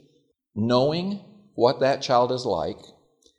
knowing 0.56 1.22
what 1.56 1.80
that 1.80 2.02
child 2.02 2.32
is 2.32 2.46
like, 2.46 2.80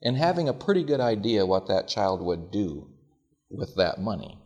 and 0.02 0.16
having 0.16 0.48
a 0.48 0.54
pretty 0.54 0.84
good 0.84 1.00
idea 1.00 1.46
what 1.46 1.68
that 1.68 1.88
child 1.88 2.22
would 2.22 2.50
do 2.50 2.88
with 3.50 3.74
that 3.76 4.00
money? 4.00 4.38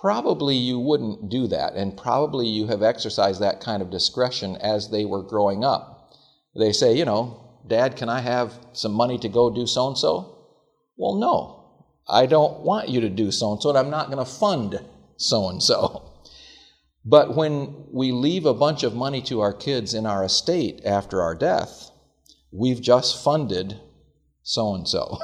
probably 0.00 0.56
you 0.56 0.78
wouldn't 0.78 1.28
do 1.28 1.46
that, 1.48 1.74
and 1.74 1.96
probably 1.96 2.46
you 2.46 2.66
have 2.66 2.82
exercised 2.82 3.40
that 3.40 3.60
kind 3.60 3.82
of 3.82 3.90
discretion 3.90 4.56
as 4.56 4.90
they 4.90 5.04
were 5.04 5.22
growing 5.22 5.64
up. 5.64 6.12
They 6.56 6.72
say, 6.72 6.96
you 6.96 7.04
know, 7.04 7.60
Dad, 7.66 7.96
can 7.96 8.08
I 8.08 8.20
have 8.20 8.54
some 8.72 8.92
money 8.92 9.18
to 9.18 9.28
go 9.28 9.50
do 9.50 9.66
so 9.66 9.88
and 9.88 9.98
so? 9.98 10.36
Well, 10.96 11.16
no, 11.16 11.86
I 12.08 12.26
don't 12.26 12.60
want 12.60 12.88
you 12.88 13.00
to 13.02 13.08
do 13.08 13.30
so 13.30 13.52
and 13.52 13.62
so, 13.62 13.70
and 13.70 13.78
I'm 13.78 13.90
not 13.90 14.10
going 14.10 14.24
to 14.24 14.30
fund 14.30 14.80
so 15.16 15.48
and 15.48 15.62
so. 15.62 16.07
But 17.08 17.34
when 17.34 17.86
we 17.90 18.12
leave 18.12 18.44
a 18.44 18.52
bunch 18.52 18.82
of 18.82 18.94
money 18.94 19.22
to 19.22 19.40
our 19.40 19.54
kids 19.54 19.94
in 19.94 20.04
our 20.04 20.22
estate 20.22 20.82
after 20.84 21.22
our 21.22 21.34
death, 21.34 21.90
we've 22.52 22.82
just 22.82 23.24
funded 23.24 23.80
so 24.42 24.74
and 24.74 24.86
so. 24.86 25.18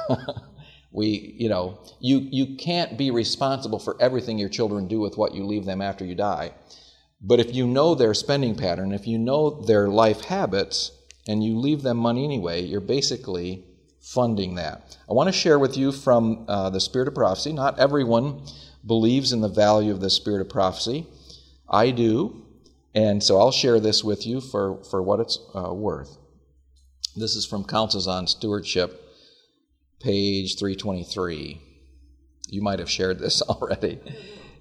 We, 0.91 1.35
you 1.37 1.49
know, 1.49 1.77
you, 1.99 2.19
you 2.19 2.55
can't 2.55 2.97
be 2.97 3.11
responsible 3.11 3.79
for 3.79 4.01
everything 4.01 4.39
your 4.39 4.47
children 4.47 4.87
do 4.87 5.01
with 5.01 5.17
what 5.17 5.35
you 5.35 5.43
leave 5.45 5.65
them 5.65 5.81
after 5.81 6.05
you 6.05 6.15
die. 6.15 6.53
But 7.19 7.41
if 7.41 7.53
you 7.53 7.67
know 7.67 7.95
their 7.95 8.13
spending 8.13 8.55
pattern, 8.55 8.93
if 8.93 9.05
you 9.05 9.17
know 9.17 9.49
their 9.49 9.89
life 9.89 10.21
habits, 10.21 10.91
and 11.27 11.43
you 11.43 11.57
leave 11.59 11.81
them 11.81 11.97
money 11.97 12.23
anyway, 12.23 12.61
you're 12.61 12.79
basically 12.79 13.65
funding 13.99 14.55
that. 14.55 14.97
I 15.09 15.13
want 15.13 15.27
to 15.27 15.33
share 15.33 15.59
with 15.59 15.75
you 15.75 15.91
from 15.91 16.45
uh, 16.47 16.69
the 16.69 16.79
Spirit 16.79 17.09
of 17.09 17.15
Prophecy. 17.15 17.51
Not 17.51 17.77
everyone 17.77 18.43
believes 18.85 19.33
in 19.33 19.41
the 19.41 19.49
value 19.49 19.91
of 19.91 19.99
the 19.99 20.09
Spirit 20.09 20.39
of 20.39 20.49
Prophecy. 20.49 21.07
I 21.69 21.91
do, 21.91 22.45
and 22.93 23.23
so 23.23 23.37
I'll 23.39 23.51
share 23.51 23.79
this 23.79 24.03
with 24.03 24.25
you 24.25 24.41
for, 24.41 24.83
for 24.83 25.01
what 25.01 25.19
it's 25.19 25.39
uh, 25.53 25.73
worth. 25.73 26.17
This 27.15 27.35
is 27.35 27.45
from 27.45 27.63
Counsels 27.63 28.07
on 28.07 28.27
Stewardship 28.27 29.01
page 30.01 30.59
323. 30.59 31.61
You 32.49 32.61
might 32.61 32.79
have 32.79 32.89
shared 32.89 33.19
this 33.19 33.41
already. 33.49 33.99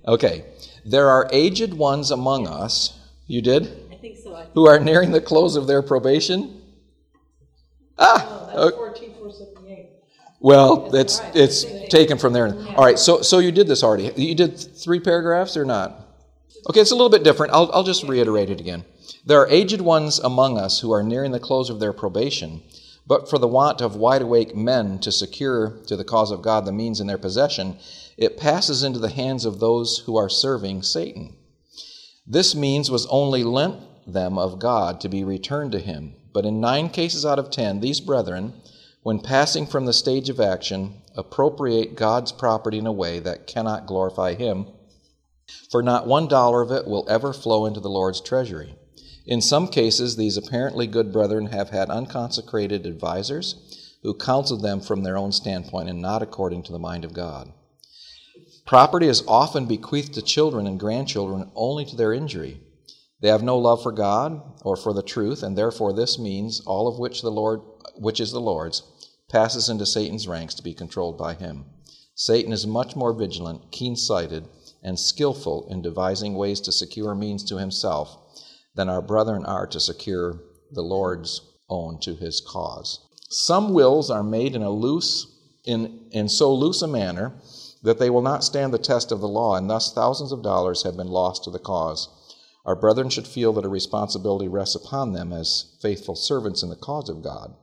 Okay. 0.07 0.45
There 0.85 1.09
are 1.09 1.29
aged 1.33 1.75
ones 1.75 2.11
among 2.11 2.47
us. 2.47 2.99
You 3.27 3.43
did? 3.43 3.65
I 3.91 3.97
think 3.97 4.19
so. 4.19 4.35
I 4.35 4.47
Who 4.55 4.67
are 4.67 4.79
nearing 4.79 5.13
the 5.13 5.21
close 5.21 5.57
of 5.57 5.67
their 5.67 5.83
probation? 5.83 6.63
Ah! 7.99 8.51
Oh, 8.53 8.65
that's 8.65 8.77
fourteen, 8.77 9.15
four 9.15 9.33
seventy-eight. 9.33 9.89
Well, 10.41 10.95
it's 10.95 11.21
it's 11.35 11.65
taken 11.89 12.19
from 12.19 12.33
there. 12.33 12.55
All 12.77 12.85
right, 12.85 12.99
so 12.99 13.23
so 13.23 13.39
you 13.39 13.51
did 13.51 13.67
this 13.67 13.83
already. 13.83 14.13
You 14.17 14.35
did 14.35 14.59
three 14.59 15.01
paragraphs 15.01 15.57
or 15.57 15.65
not? 15.65 16.04
Okay, 16.69 16.81
it's 16.81 16.93
a 16.93 16.95
little 16.95 17.11
bit 17.11 17.25
different. 17.25 17.53
I'll 17.53 17.71
I'll 17.73 17.85
just 17.85 18.05
reiterate 18.05 18.49
it 18.49 18.61
again. 18.61 18.85
There 19.27 19.41
are 19.41 19.49
aged 19.49 19.81
ones 19.81 20.19
among 20.19 20.59
us 20.59 20.81
who 20.81 20.93
are 20.93 21.03
nearing 21.03 21.33
the 21.33 21.41
close 21.41 21.69
of 21.69 21.79
their 21.79 21.93
probation, 21.93 22.63
but 23.07 23.29
for 23.29 23.39
the 23.39 23.49
want 23.49 23.83
of 23.83 23.97
wide 23.97 24.23
awake 24.23 24.57
men 24.57 24.99
to 25.01 25.13
secure 25.13 25.79
to 25.87 25.97
the 25.97 26.05
cause 26.05 26.31
of 26.31 26.41
God 26.41 26.65
the 26.65 26.73
means 26.73 27.01
in 27.01 27.07
their 27.07 27.19
possession, 27.19 27.79
it 28.17 28.39
passes 28.39 28.83
into 28.83 28.99
the 28.99 29.11
hands 29.11 29.45
of 29.45 29.61
those 29.61 30.03
who 30.07 30.17
are 30.17 30.31
serving 30.31 30.83
Satan. 30.83 31.37
This 32.27 32.55
means 32.55 32.91
was 32.91 33.07
only 33.07 33.45
lent 33.45 33.83
them 34.07 34.39
of 34.39 34.59
God 34.59 35.01
to 35.03 35.09
be 35.09 35.23
returned 35.23 35.73
to 35.73 35.81
him. 35.81 36.15
But 36.33 36.47
in 36.47 36.61
nine 36.61 36.89
cases 36.89 37.27
out 37.27 37.39
of 37.39 37.51
ten, 37.51 37.81
these 37.81 38.01
brethren, 38.01 38.55
when 39.03 39.21
passing 39.21 39.67
from 39.67 39.85
the 39.85 39.93
stage 39.93 40.31
of 40.31 40.41
action, 40.41 41.03
appropriate 41.15 41.95
God's 41.95 42.33
property 42.33 42.79
in 42.79 42.87
a 42.87 42.93
way 42.93 43.19
that 43.21 43.47
cannot 43.47 43.87
glorify 43.87 44.33
him, 44.33 44.67
for 45.71 45.83
not 45.83 46.07
one 46.07 46.29
dollar 46.29 46.63
of 46.63 46.71
it 46.71 46.87
will 46.87 47.07
ever 47.09 47.33
flow 47.33 47.67
into 47.67 47.81
the 47.81 47.91
Lord's 47.91 48.21
treasury. 48.21 48.77
In 49.27 49.41
some 49.41 49.69
cases, 49.69 50.17
these 50.17 50.37
apparently 50.37 50.87
good 50.87 51.13
brethren 51.13 51.47
have 51.47 51.71
had 51.71 51.89
unconsecrated 51.91 52.87
advisers 52.87 53.99
who 54.03 54.15
counseled 54.15 54.63
them 54.63 54.81
from 54.81 55.03
their 55.03 55.17
own 55.17 55.33
standpoint 55.33 55.89
and 55.89 56.01
not 56.01 56.23
according 56.23 56.63
to 56.65 56.73
the 56.73 56.79
mind 56.79 57.05
of 57.05 57.15
God. 57.15 57.53
Property 58.67 59.09
is 59.09 59.25
often 59.27 59.67
bequeathed 59.67 60.15
to 60.15 60.23
children 60.23 60.67
and 60.67 60.81
grandchildren 60.81 61.51
only 61.55 61.85
to 61.87 61.97
their 61.97 62.13
injury. 62.13 62.61
They 63.21 63.29
have 63.29 63.43
no 63.43 63.59
love 63.59 63.83
for 63.83 63.93
God 63.93 64.43
or 64.63 64.77
for 64.77 64.93
the 64.93 65.03
truth, 65.03 65.43
and 65.43 65.57
therefore 65.57 65.93
this 65.95 66.19
means 66.19 66.61
all 66.67 66.87
of 66.87 66.99
which 66.99 67.23
the 67.23 67.31
Lord 67.31 67.61
which 67.97 68.21
is 68.21 68.33
the 68.33 68.41
Lord's 68.41 68.83
passes 69.31 69.69
into 69.69 69.87
Satan's 69.87 70.29
ranks 70.29 70.55
to 70.55 70.63
be 70.63 70.75
controlled 70.75 71.17
by 71.17 71.35
him. 71.35 71.65
Satan 72.15 72.53
is 72.53 72.67
much 72.67 72.95
more 72.95 73.13
vigilant, 73.13 73.71
keen-sighted, 73.73 74.49
and 74.85 75.01
skillful 75.01 75.67
in 75.71 75.83
devising 75.83 76.35
ways 76.35 76.61
to 76.61 76.71
secure 76.71 77.15
means 77.15 77.43
to 77.45 77.59
himself 77.59 78.17
than 78.75 78.89
our 78.89 79.03
brethren 79.03 79.45
are 79.45 79.67
to 79.67 79.81
secure 79.81 80.41
the 80.71 80.83
Lord's 80.83 81.41
own 81.69 81.99
to 82.01 82.15
his 82.15 82.41
cause. 82.41 83.01
Some 83.31 83.73
wills 83.73 84.11
are 84.11 84.23
made 84.23 84.55
in 84.55 84.63
a 84.63 84.71
loose 84.71 85.27
in, 85.65 86.09
in 86.11 86.29
so 86.29 86.55
loose 86.55 86.83
a 86.83 86.87
manner 86.87 87.33
that 87.83 87.99
they 87.99 88.11
will 88.11 88.23
not 88.23 88.45
stand 88.45 88.73
the 88.73 88.79
test 88.79 89.11
of 89.11 89.21
the 89.21 89.29
law, 89.29 89.57
and 89.57 89.69
thus 89.69 89.93
thousands 89.93 90.33
of 90.33 90.43
dollars 90.43 90.83
have 90.83 90.97
been 90.97 91.09
lost 91.09 91.45
to 91.45 91.51
the 91.51 91.59
cause. 91.59 92.09
Our 92.65 92.77
brethren 92.77 93.11
should 93.11 93.27
feel 93.27 93.53
that 93.55 93.65
a 93.65 93.69
responsibility 93.69 94.49
rests 94.49 94.75
upon 94.75 95.13
them 95.13 95.33
as 95.33 95.77
faithful 95.83 96.17
servants 96.17 96.63
in 96.63 96.71
the 96.71 96.77
cause 96.77 97.09
of 97.09 97.23
God 97.23 97.55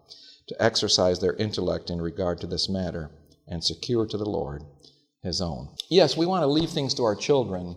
to 0.48 0.64
exercise 0.64 1.20
their 1.20 1.34
intellect 1.34 1.90
in 1.90 2.02
regard 2.02 2.40
to 2.42 2.48
this 2.48 2.70
matter 2.70 3.12
and 3.48 3.64
secure 3.64 4.06
to 4.06 4.18
the 4.18 4.30
Lord 4.30 4.64
his 5.24 5.42
own. 5.42 5.70
Yes, 5.90 6.18
we 6.18 6.26
want 6.26 6.44
to 6.44 6.48
leave 6.48 6.70
things 6.70 6.94
to 6.96 7.04
our 7.04 7.16
children, 7.16 7.76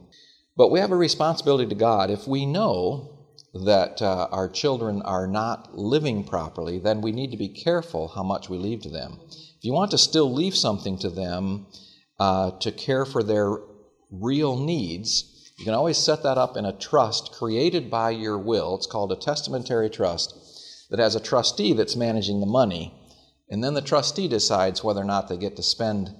but 0.57 0.71
we 0.71 0.81
have 0.81 0.93
a 0.93 0.97
responsibility 0.97 1.67
to 1.69 1.75
God. 1.75 2.11
If 2.11 2.27
we 2.27 2.47
know 2.47 3.11
that 3.65 4.03
uh, 4.03 4.29
our 4.33 4.49
children 4.49 5.03
are 5.03 5.27
not 5.27 5.77
living 5.77 6.25
properly, 6.25 6.79
then 6.79 7.01
we 7.01 7.13
need 7.13 7.31
to 7.31 7.37
be 7.37 7.49
careful 7.49 8.09
how 8.09 8.23
much 8.23 8.49
we 8.49 8.59
leave 8.59 8.83
to 8.83 8.91
them. 8.91 9.19
If 9.29 9.63
you 9.63 9.73
want 9.73 9.93
to 9.93 9.99
still 9.99 10.33
leave 10.33 10.57
something 10.57 10.99
to 10.99 11.11
them 11.11 11.67
uh, 12.19 12.53
to 12.59 12.73
care 12.73 13.05
for 13.05 13.23
their 13.23 13.57
real 14.11 14.57
needs, 14.57 15.53
you 15.59 15.65
can 15.65 15.75
always 15.75 15.99
set 15.99 16.23
that 16.25 16.39
up 16.39 16.57
in 16.57 16.65
a 16.65 16.77
trust 16.77 17.33
created 17.33 17.91
by 17.91 18.11
your 18.11 18.39
will. 18.39 18.75
It's 18.75 18.89
called 18.89 19.13
a 19.13 19.17
testamentary 19.17 19.89
trust 19.89 20.35
that 20.91 20.99
has 20.99 21.15
a 21.15 21.21
trustee 21.21 21.73
that's 21.73 21.97
managing 21.97 22.41
the 22.41 22.47
money. 22.47 22.93
And 23.49 23.63
then 23.63 23.75
the 23.75 23.81
trustee 23.81 24.27
decides 24.27 24.83
whether 24.83 25.01
or 25.01 25.05
not 25.05 25.29
they 25.29 25.37
get 25.37 25.57
to 25.57 25.63
spend, 25.63 26.11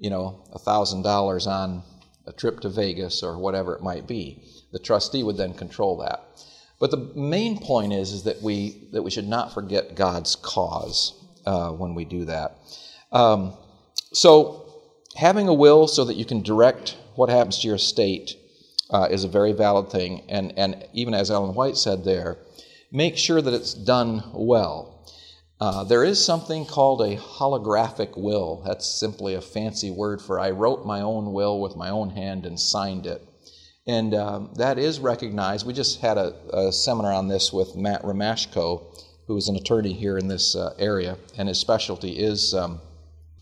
you 0.00 0.10
know, 0.10 0.42
$1,000 0.54 1.46
on 1.46 1.82
a 2.26 2.32
trip 2.32 2.60
to 2.60 2.68
Vegas 2.68 3.22
or 3.22 3.38
whatever 3.38 3.76
it 3.76 3.82
might 3.82 4.08
be. 4.08 4.42
The 4.72 4.78
trustee 4.78 5.22
would 5.22 5.36
then 5.36 5.54
control 5.54 5.98
that. 5.98 6.24
But 6.80 6.90
the 6.90 7.12
main 7.14 7.58
point 7.58 7.92
is, 7.92 8.12
is 8.12 8.24
that, 8.24 8.40
we, 8.42 8.88
that 8.92 9.02
we 9.02 9.10
should 9.10 9.28
not 9.28 9.52
forget 9.52 9.94
God's 9.94 10.34
cause 10.36 11.12
uh, 11.44 11.70
when 11.70 11.94
we 11.94 12.06
do 12.06 12.24
that. 12.24 12.56
Um, 13.12 13.54
so, 14.12 14.66
having 15.16 15.48
a 15.48 15.54
will 15.54 15.86
so 15.86 16.04
that 16.06 16.16
you 16.16 16.24
can 16.24 16.42
direct 16.42 16.96
what 17.16 17.28
happens 17.28 17.58
to 17.58 17.66
your 17.66 17.76
estate 17.76 18.34
uh, 18.88 19.08
is 19.10 19.24
a 19.24 19.28
very 19.28 19.52
valid 19.52 19.90
thing. 19.90 20.22
And, 20.28 20.54
and 20.56 20.86
even 20.94 21.12
as 21.12 21.30
Ellen 21.30 21.54
White 21.54 21.76
said 21.76 22.04
there, 22.04 22.38
make 22.90 23.18
sure 23.18 23.42
that 23.42 23.52
it's 23.52 23.74
done 23.74 24.22
well. 24.32 24.99
Uh, 25.60 25.84
there 25.84 26.04
is 26.04 26.24
something 26.24 26.64
called 26.64 27.02
a 27.02 27.16
holographic 27.16 28.16
will. 28.16 28.62
That's 28.66 28.86
simply 28.86 29.34
a 29.34 29.42
fancy 29.42 29.90
word 29.90 30.22
for 30.22 30.40
I 30.40 30.50
wrote 30.50 30.86
my 30.86 31.02
own 31.02 31.34
will 31.34 31.60
with 31.60 31.76
my 31.76 31.90
own 31.90 32.10
hand 32.10 32.46
and 32.46 32.58
signed 32.58 33.06
it. 33.06 33.22
And 33.86 34.14
um, 34.14 34.52
that 34.56 34.78
is 34.78 35.00
recognized. 35.00 35.66
We 35.66 35.74
just 35.74 36.00
had 36.00 36.16
a, 36.16 36.34
a, 36.52 36.72
seminar 36.72 37.12
on 37.12 37.28
this 37.28 37.52
with 37.52 37.76
Matt 37.76 38.02
Ramashko, 38.02 39.02
who 39.26 39.36
is 39.36 39.48
an 39.48 39.56
attorney 39.56 39.92
here 39.92 40.16
in 40.16 40.28
this 40.28 40.56
uh, 40.56 40.74
area, 40.78 41.18
and 41.36 41.48
his 41.48 41.58
specialty 41.58 42.18
is 42.18 42.54
um, 42.54 42.80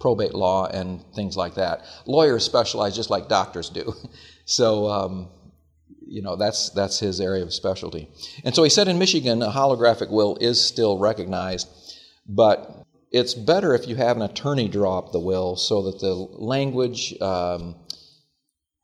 probate 0.00 0.34
law 0.34 0.66
and 0.66 1.04
things 1.14 1.36
like 1.36 1.54
that. 1.54 1.84
Lawyers 2.06 2.44
specialize 2.44 2.96
just 2.96 3.10
like 3.10 3.28
doctors 3.28 3.68
do. 3.68 3.94
so, 4.44 4.88
um, 4.88 5.28
you 6.06 6.22
know, 6.22 6.36
that's, 6.36 6.70
that's 6.70 6.98
his 6.98 7.20
area 7.20 7.42
of 7.42 7.52
specialty. 7.52 8.08
And 8.44 8.54
so 8.54 8.62
he 8.62 8.70
said 8.70 8.88
in 8.88 8.98
Michigan, 8.98 9.42
a 9.42 9.50
holographic 9.50 10.10
will 10.10 10.36
is 10.40 10.60
still 10.64 10.98
recognized, 10.98 11.68
but 12.28 12.84
it's 13.10 13.34
better 13.34 13.74
if 13.74 13.88
you 13.88 13.96
have 13.96 14.16
an 14.16 14.22
attorney 14.22 14.68
draw 14.68 14.98
up 14.98 15.12
the 15.12 15.20
will 15.20 15.56
so 15.56 15.90
that 15.90 16.00
the 16.00 16.14
language 16.14 17.18
um, 17.20 17.74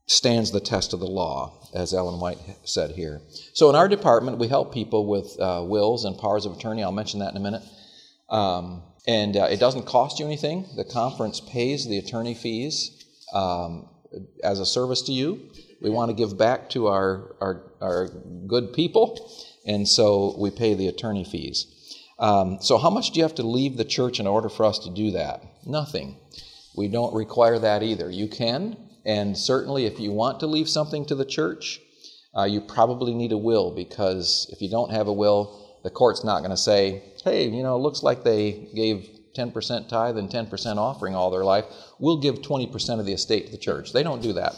stands 0.07 0.51
the 0.51 0.61
test 0.61 0.93
of 0.93 1.01
the 1.01 1.07
law, 1.07 1.69
as 1.75 1.93
Ellen 1.93 2.21
White 2.21 2.39
said 2.65 2.93
here. 2.93 3.21
So 3.53 3.69
in 3.69 3.77
our 3.77 3.89
department, 3.89 4.39
we 4.39 4.49
help 4.49 4.73
people 4.73 5.07
with 5.07 5.39
uh, 5.39 5.63
wills 5.67 6.05
and 6.05 6.17
powers 6.19 6.47
of 6.47 6.57
attorney. 6.57 6.83
I'll 6.83 6.93
mention 6.93 7.21
that 7.21 7.31
in 7.33 7.37
a 7.37 7.41
minute. 7.41 7.63
Um, 8.31 8.83
and 9.07 9.37
uh, 9.37 9.45
it 9.45 9.61
doesn't 9.61 9.85
cost 9.85 10.19
you 10.19 10.25
anything. 10.25 10.67
The 10.77 10.85
conference 10.85 11.41
pays 11.41 11.87
the 11.87 11.99
attorney 11.99 12.35
fees 12.35 13.05
um, 13.35 13.89
as 14.43 14.61
a 14.61 14.67
service 14.67 15.03
to 15.03 15.13
you. 15.13 15.51
We 15.83 15.91
want 15.91 16.11
to 16.11 16.15
give 16.15 16.39
back 16.39 16.71
to 16.71 16.87
our, 16.87 17.37
our, 17.41 17.73
our 17.83 18.09
good 18.47 18.73
people, 18.73 19.31
and 19.67 19.87
so 19.87 20.35
we 20.39 20.51
pay 20.51 20.73
the 20.73 20.89
attorney 20.89 21.25
fees. 21.25 21.67
Um, 22.19 22.59
so, 22.61 22.79
how 22.79 22.91
much 22.91 23.11
do 23.11 23.19
you 23.19 23.25
have 23.25 23.35
to 23.37 23.43
leave 23.43 23.77
the 23.77 23.85
church 23.85 24.21
in 24.21 24.27
order 24.27 24.49
for 24.49 24.65
us 24.65 24.79
to 24.81 24.91
do 24.91 25.13
that? 25.13 25.43
Nothing. 25.67 26.17
We 26.77 26.89
don't 26.89 27.15
require 27.15 27.59
that 27.59 27.83
either. 27.83 28.11
You 28.11 28.29
can, 28.29 28.77
and 29.05 29.37
certainly 29.37 29.87
if 29.87 30.01
you 30.01 30.13
want 30.13 30.41
to 30.41 30.47
leave 30.47 30.69
something 30.69 31.07
to 31.07 31.15
the 31.15 31.25
church, 31.25 31.81
uh, 32.37 32.45
you 32.45 32.61
probably 32.61 33.15
need 33.15 33.33
a 33.33 33.39
will 33.39 33.71
because 33.71 34.49
if 34.51 34.61
you 34.61 34.69
don't 34.69 34.91
have 34.91 35.07
a 35.07 35.13
will, 35.13 35.79
the 35.85 35.91
court's 35.91 36.25
not 36.25 36.41
going 36.41 36.51
to 36.51 36.57
say, 36.57 37.03
hey, 37.25 37.49
you 37.49 37.63
know, 37.63 37.77
it 37.77 37.81
looks 37.81 38.03
like 38.03 38.25
they 38.25 38.69
gave 38.75 39.09
10% 39.37 39.89
tithe 39.89 40.17
and 40.17 40.31
10% 40.31 40.77
offering 40.77 41.15
all 41.15 41.31
their 41.31 41.45
life, 41.45 41.65
we'll 41.99 42.21
give 42.21 42.37
20% 42.37 43.01
of 43.01 43.07
the 43.07 43.13
estate 43.13 43.47
to 43.47 43.53
the 43.53 43.59
church. 43.59 43.93
They 43.93 44.03
don't 44.03 44.23
do 44.23 44.33
that. 44.35 44.57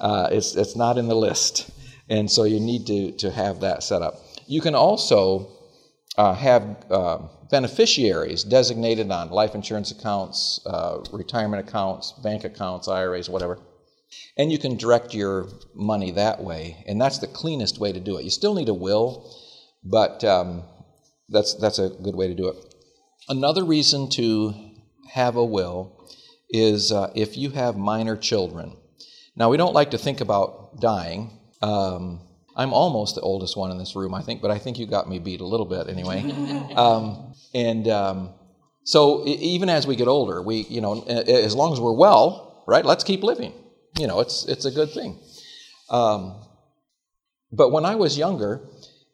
Uh, 0.00 0.28
it's, 0.32 0.56
it's 0.56 0.76
not 0.76 0.98
in 0.98 1.08
the 1.08 1.14
list. 1.14 1.70
And 2.08 2.30
so 2.30 2.44
you 2.44 2.60
need 2.60 2.86
to, 2.86 3.12
to 3.12 3.30
have 3.30 3.60
that 3.60 3.82
set 3.82 4.02
up. 4.02 4.14
You 4.46 4.60
can 4.60 4.74
also 4.74 5.48
uh, 6.16 6.34
have 6.34 6.84
uh, 6.90 7.18
beneficiaries 7.50 8.44
designated 8.44 9.10
on 9.10 9.30
life 9.30 9.54
insurance 9.54 9.90
accounts, 9.90 10.60
uh, 10.66 10.98
retirement 11.12 11.66
accounts, 11.68 12.12
bank 12.22 12.44
accounts, 12.44 12.88
IRAs, 12.88 13.28
whatever. 13.28 13.58
And 14.36 14.52
you 14.52 14.58
can 14.58 14.76
direct 14.76 15.12
your 15.12 15.48
money 15.74 16.12
that 16.12 16.42
way. 16.42 16.84
And 16.86 17.00
that's 17.00 17.18
the 17.18 17.26
cleanest 17.26 17.78
way 17.78 17.92
to 17.92 18.00
do 18.00 18.16
it. 18.16 18.24
You 18.24 18.30
still 18.30 18.54
need 18.54 18.68
a 18.68 18.74
will, 18.74 19.34
but 19.82 20.22
um, 20.24 20.62
that's, 21.28 21.54
that's 21.54 21.78
a 21.78 21.88
good 21.88 22.14
way 22.14 22.28
to 22.28 22.34
do 22.34 22.48
it. 22.48 22.56
Another 23.28 23.64
reason 23.64 24.08
to 24.10 24.54
have 25.12 25.36
a 25.36 25.44
will 25.44 26.08
is 26.50 26.92
uh, 26.92 27.10
if 27.14 27.36
you 27.36 27.50
have 27.50 27.76
minor 27.76 28.16
children. 28.16 28.76
Now, 29.36 29.50
we 29.50 29.56
don't 29.56 29.74
like 29.74 29.90
to 29.90 29.98
think 29.98 30.20
about 30.20 30.80
dying. 30.80 31.40
Um, 31.60 32.20
I'm 32.56 32.72
almost 32.72 33.14
the 33.14 33.20
oldest 33.20 33.56
one 33.56 33.70
in 33.70 33.78
this 33.78 33.96
room, 33.96 34.14
I 34.14 34.22
think, 34.22 34.40
but 34.40 34.50
I 34.50 34.58
think 34.58 34.78
you 34.78 34.86
got 34.86 35.08
me 35.08 35.18
beat 35.18 35.40
a 35.40 35.46
little 35.46 35.66
bit 35.66 35.88
anyway. 35.88 36.22
um, 36.76 37.34
and 37.52 37.88
um, 37.88 38.30
so, 38.84 39.26
even 39.26 39.68
as 39.68 39.86
we 39.86 39.96
get 39.96 40.08
older, 40.08 40.40
we, 40.42 40.62
you 40.68 40.80
know, 40.80 41.02
as 41.04 41.54
long 41.54 41.72
as 41.72 41.80
we're 41.80 41.96
well, 41.96 42.64
right, 42.66 42.84
let's 42.84 43.02
keep 43.02 43.22
living. 43.22 43.52
You 43.98 44.06
know, 44.06 44.20
it's, 44.20 44.44
it's 44.46 44.64
a 44.64 44.70
good 44.70 44.90
thing. 44.90 45.18
Um, 45.90 46.34
but 47.50 47.70
when 47.70 47.84
I 47.84 47.94
was 47.94 48.18
younger, 48.18 48.60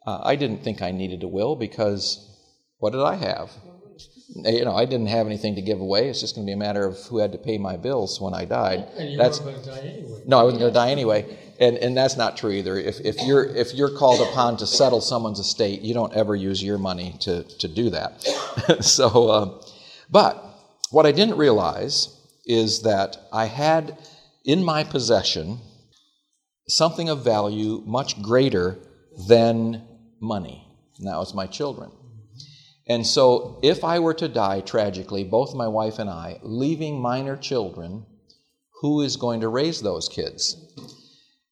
uh, 0.07 0.21
I 0.23 0.37
didn't 0.37 0.63
think 0.65 0.83
I 0.83 0.91
needed 0.91 1.23
a 1.23 1.29
will 1.29 1.57
because 1.57 2.27
what 2.79 2.93
did 2.93 3.03
I 3.03 3.15
have? 3.17 3.51
You 4.35 4.65
know, 4.65 4.75
I 4.75 4.85
didn't 4.85 5.09
have 5.09 5.27
anything 5.27 5.57
to 5.57 5.63
give 5.63 5.81
away. 5.81 6.09
It's 6.09 6.21
just 6.21 6.35
going 6.35 6.47
to 6.47 6.51
be 6.51 6.55
a 6.55 6.57
matter 6.57 6.85
of 6.85 6.99
who 7.07 7.19
had 7.19 7.33
to 7.33 7.39
pay 7.39 7.59
my 7.59 7.77
bills 7.77 8.21
when 8.21 8.33
I 8.33 8.45
died. 8.45 8.87
And 8.97 9.11
you 9.11 9.19
that's, 9.19 9.41
weren't 9.41 9.65
going 9.65 9.77
to 9.77 9.83
die 9.83 9.89
anyway. 9.89 10.23
No, 10.27 10.39
I 10.39 10.43
wasn't 10.45 10.61
going 10.61 10.73
to 10.73 10.79
die 10.79 10.91
anyway. 10.91 11.39
And, 11.59 11.77
and 11.79 11.97
that's 11.97 12.17
not 12.17 12.37
true 12.37 12.51
either. 12.53 12.79
If, 12.79 13.01
if, 13.01 13.21
you're, 13.23 13.45
if 13.45 13.75
you're 13.75 13.91
called 13.91 14.21
upon 14.29 14.57
to 14.59 14.67
settle 14.67 15.01
someone's 15.01 15.41
estate, 15.41 15.83
you 15.83 15.95
don't 15.95 16.15
ever 16.15 16.37
use 16.37 16.63
your 16.63 16.79
money 16.79 17.17
to, 17.21 17.43
to 17.59 17.69
do 17.69 17.91
that. 17.91 18.23
so, 18.81 19.29
uh, 19.29 19.63
but 20.11 20.43
what 20.91 21.07
I 21.07 21.13
didn't 21.13 21.37
realize 21.37 22.17
is 22.47 22.83
that 22.83 23.17
I 23.33 23.47
had 23.47 23.99
in 24.45 24.65
my 24.65 24.85
possession 24.85 25.59
something 26.69 27.09
of 27.09 27.25
value 27.25 27.83
much 27.85 28.23
greater 28.23 28.79
than 29.29 29.83
money. 30.21 30.67
Now 31.01 31.21
it's 31.21 31.35
my 31.35 31.47
children. 31.47 31.91
And 32.91 33.07
so, 33.07 33.61
if 33.63 33.85
I 33.85 34.01
were 34.01 34.15
to 34.15 34.27
die 34.27 34.63
tragically, 34.63 35.23
both 35.23 35.55
my 35.55 35.69
wife 35.69 36.01
and 36.01 36.11
I, 36.11 36.41
leaving 36.43 37.01
minor 37.01 37.37
children, 37.37 38.05
who 38.81 39.01
is 39.03 39.17
going 39.17 39.43
to 39.43 39.49
raise 39.49 39.81
those 39.81 40.09
kids? 40.09 40.57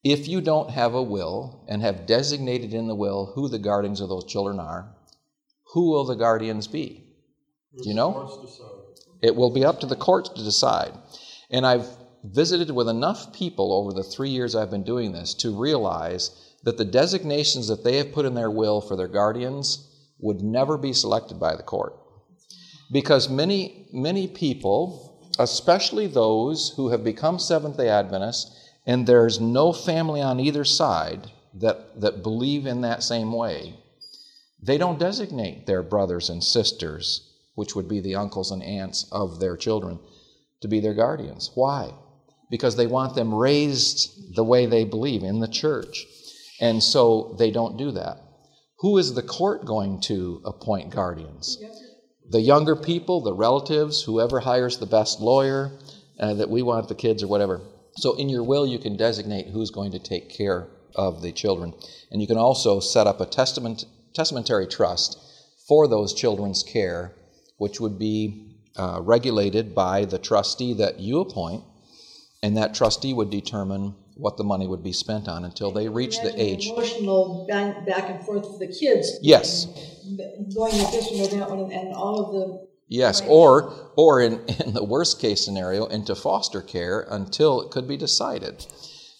If 0.03 0.27
you 0.27 0.41
don't 0.41 0.69
have 0.71 0.93
a 0.93 1.01
will 1.01 1.63
and 1.69 1.81
have 1.81 2.05
designated 2.05 2.73
in 2.73 2.89
the 2.89 2.95
will 2.95 3.31
who 3.35 3.47
the 3.47 3.57
guardians 3.57 4.01
of 4.01 4.09
those 4.09 4.25
children 4.25 4.59
are, 4.59 4.93
who 5.71 5.89
will 5.89 6.03
the 6.03 6.17
guardians 6.17 6.67
be? 6.67 7.05
Do 7.83 7.87
you 7.87 7.95
know? 7.95 8.45
It 9.21 9.33
will 9.33 9.53
be 9.53 9.63
up 9.63 9.79
to 9.79 9.85
the 9.85 9.95
courts 9.95 10.27
to 10.31 10.43
decide. 10.43 10.91
And 11.49 11.65
I've 11.65 11.87
visited 12.21 12.69
with 12.69 12.89
enough 12.89 13.31
people 13.31 13.71
over 13.71 13.93
the 13.93 14.03
three 14.03 14.29
years 14.29 14.55
I've 14.55 14.71
been 14.71 14.83
doing 14.83 15.13
this 15.13 15.33
to 15.35 15.57
realize 15.57 16.31
that 16.63 16.77
the 16.77 16.83
designations 16.83 17.69
that 17.69 17.85
they 17.85 17.95
have 17.95 18.11
put 18.11 18.25
in 18.25 18.33
their 18.33 18.51
will 18.51 18.81
for 18.81 18.97
their 18.97 19.07
guardians 19.07 19.85
would 20.19 20.41
never 20.41 20.77
be 20.77 20.93
selected 20.93 21.39
by 21.39 21.55
the 21.55 21.63
court. 21.63 21.93
Because 22.91 23.29
many, 23.29 23.87
many 23.93 24.27
people, 24.27 25.31
especially 25.37 26.07
those 26.07 26.73
who 26.75 26.89
have 26.89 27.03
become 27.03 27.39
Seventh 27.39 27.77
day 27.77 27.89
Adventists, 27.89 28.55
and 28.85 29.05
there's 29.05 29.39
no 29.39 29.71
family 29.71 30.21
on 30.21 30.39
either 30.39 30.65
side, 30.65 31.31
that, 31.55 31.99
that 32.01 32.23
believe 32.23 32.65
in 32.65 32.81
that 32.81 33.03
same 33.03 33.31
way, 33.31 33.75
they 34.61 34.77
don't 34.77 34.99
designate 34.99 35.65
their 35.65 35.83
brothers 35.83 36.29
and 36.29 36.43
sisters, 36.43 37.33
which 37.55 37.75
would 37.75 37.87
be 37.87 37.99
the 37.99 38.15
uncles 38.15 38.51
and 38.51 38.63
aunts 38.63 39.07
of 39.11 39.39
their 39.39 39.55
children, 39.55 39.99
to 40.61 40.67
be 40.67 40.79
their 40.79 40.93
guardians. 40.93 41.51
Why? 41.55 41.93
Because 42.51 42.75
they 42.75 42.87
want 42.87 43.15
them 43.15 43.33
raised 43.33 44.35
the 44.35 44.43
way 44.43 44.65
they 44.65 44.83
believe 44.83 45.23
in 45.23 45.39
the 45.39 45.47
church. 45.47 46.05
And 46.59 46.83
so 46.83 47.35
they 47.39 47.51
don't 47.51 47.77
do 47.77 47.91
that. 47.91 48.17
Who 48.79 48.97
is 48.97 49.13
the 49.13 49.23
court 49.23 49.65
going 49.65 49.99
to 50.01 50.41
appoint 50.45 50.89
guardians? 50.89 51.57
The 52.29 52.39
younger 52.39 52.77
people, 52.77 53.19
the 53.19 53.33
relatives, 53.33 54.03
whoever 54.03 54.39
hires 54.39 54.77
the 54.77 54.85
best 54.85 55.19
lawyer 55.19 55.71
uh, 56.19 56.35
that 56.35 56.49
we 56.49 56.61
want 56.61 56.87
the 56.87 56.95
kids 56.95 57.21
or 57.21 57.27
whatever. 57.27 57.59
So 57.97 58.15
in 58.15 58.29
your 58.29 58.43
will, 58.43 58.65
you 58.65 58.79
can 58.79 58.95
designate 58.95 59.47
who's 59.47 59.71
going 59.71 59.91
to 59.91 59.99
take 59.99 60.29
care 60.29 60.67
of 60.95 61.21
the 61.21 61.33
children. 61.33 61.73
And 62.11 62.21
you 62.21 62.27
can 62.27 62.37
also 62.37 62.79
set 62.79 63.05
up 63.05 63.19
a 63.19 63.25
testament, 63.25 63.83
testamentary 64.13 64.67
trust 64.67 65.19
for 65.67 65.87
those 65.87 66.13
children's 66.13 66.63
care, 66.63 67.13
which 67.57 67.81
would 67.81 67.99
be 67.99 68.55
uh, 68.77 69.01
regulated 69.01 69.75
by 69.75 70.05
the 70.05 70.19
trustee 70.19 70.73
that 70.75 70.99
you 71.01 71.19
appoint, 71.19 71.65
and 72.41 72.55
that 72.55 72.73
trustee 72.73 73.13
would 73.13 73.29
determine 73.29 73.95
what 74.19 74.37
the 74.37 74.43
money 74.43 74.67
would 74.67 74.83
be 74.83 74.91
spent 74.93 75.27
on 75.27 75.45
until 75.45 75.71
they 75.71 75.87
reach 75.87 76.21
the 76.21 76.33
age. 76.41 76.67
Emotional 76.75 77.45
back, 77.47 77.85
back 77.85 78.09
and 78.09 78.23
forth 78.25 78.45
with 78.49 78.59
the 78.59 78.67
kids. 78.67 79.17
Yes. 79.21 79.65
Going 80.55 80.77
with 80.77 80.91
this 80.91 81.09
one 81.11 81.21
or 81.21 81.27
that 81.27 81.49
one, 81.49 81.59
and- 81.59 81.71
and 81.71 81.93
all 81.93 82.25
of 82.25 82.33
the 82.33 82.67
Yes, 82.91 83.21
or 83.27 83.71
or 83.95 84.19
in, 84.19 84.33
in 84.65 84.73
the 84.73 84.83
worst 84.83 85.19
case 85.21 85.45
scenario, 85.45 85.85
into 85.85 86.15
foster 86.15 86.61
care 86.61 87.05
until 87.09 87.61
it 87.61 87.69
could 87.71 87.87
be 87.87 87.97
decided. 87.97 88.65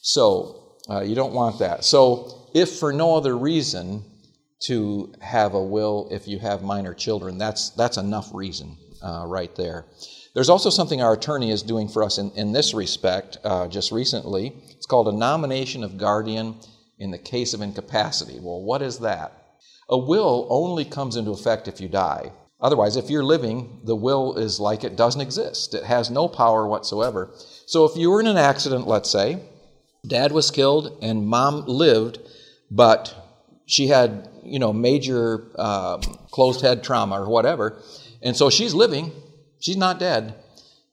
So 0.02 0.78
uh, 0.89 1.02
you 1.02 1.14
don't 1.16 1.34
want 1.34 1.60
that. 1.60 1.84
So 1.86 2.50
if 2.54 2.78
for 2.80 2.91
no 2.91 3.16
other 3.16 3.38
reason 3.38 4.04
to 4.64 5.14
have 5.22 5.54
a 5.54 5.64
will, 5.64 6.08
if 6.12 6.28
you 6.28 6.39
have 6.39 6.64
minor 6.64 6.93
children, 6.95 7.38
that's 7.38 7.70
that's 7.72 7.97
enough 7.97 8.32
reason 8.34 8.76
uh, 9.04 9.26
right 9.28 9.56
there. 9.56 9.86
There's 10.39 10.47
also 10.47 10.69
something 10.69 11.01
our 11.01 11.11
attorney 11.11 11.51
is 11.51 11.61
doing 11.61 11.89
for 11.89 12.01
us 12.01 12.17
in, 12.17 12.31
in 12.31 12.53
this 12.53 12.73
respect 12.73 13.37
uh, 13.43 13.67
just 13.67 13.91
recently. 13.91 14.53
It's 14.69 14.85
called 14.85 15.09
a 15.09 15.11
nomination 15.11 15.83
of 15.83 15.97
guardian 15.97 16.55
in 16.97 17.11
the 17.11 17.17
case 17.17 17.53
of 17.53 17.59
incapacity. 17.59 18.39
Well, 18.39 18.61
what 18.61 18.81
is 18.81 18.99
that? 18.99 19.33
A 19.89 19.97
will 19.97 20.47
only 20.49 20.85
comes 20.85 21.17
into 21.17 21.31
effect 21.31 21.67
if 21.67 21.81
you 21.81 21.89
die. 21.89 22.31
Otherwise, 22.61 22.95
if 22.95 23.09
you're 23.09 23.21
living, 23.21 23.81
the 23.83 23.97
will 23.97 24.37
is 24.37 24.61
like 24.61 24.85
it 24.85 24.95
doesn't 24.95 25.19
exist. 25.19 25.73
It 25.73 25.83
has 25.83 26.09
no 26.09 26.29
power 26.29 26.65
whatsoever. 26.65 27.31
So 27.65 27.83
if 27.83 27.97
you 27.97 28.09
were 28.09 28.21
in 28.21 28.27
an 28.27 28.37
accident, 28.37 28.87
let's 28.87 29.11
say, 29.11 29.41
dad 30.07 30.31
was 30.31 30.51
killed 30.51 30.99
and 31.01 31.27
mom 31.27 31.65
lived, 31.65 32.17
but 32.71 33.13
she 33.65 33.87
had, 33.87 34.29
you 34.45 34.59
know, 34.59 34.71
major 34.71 35.51
um, 35.59 35.99
closed 36.31 36.61
head 36.61 36.81
trauma 36.81 37.19
or 37.19 37.27
whatever, 37.27 37.83
and 38.21 38.37
so 38.37 38.49
she's 38.49 38.73
living, 38.73 39.11
she's 39.60 39.78
not 39.78 39.99
dead, 39.99 40.36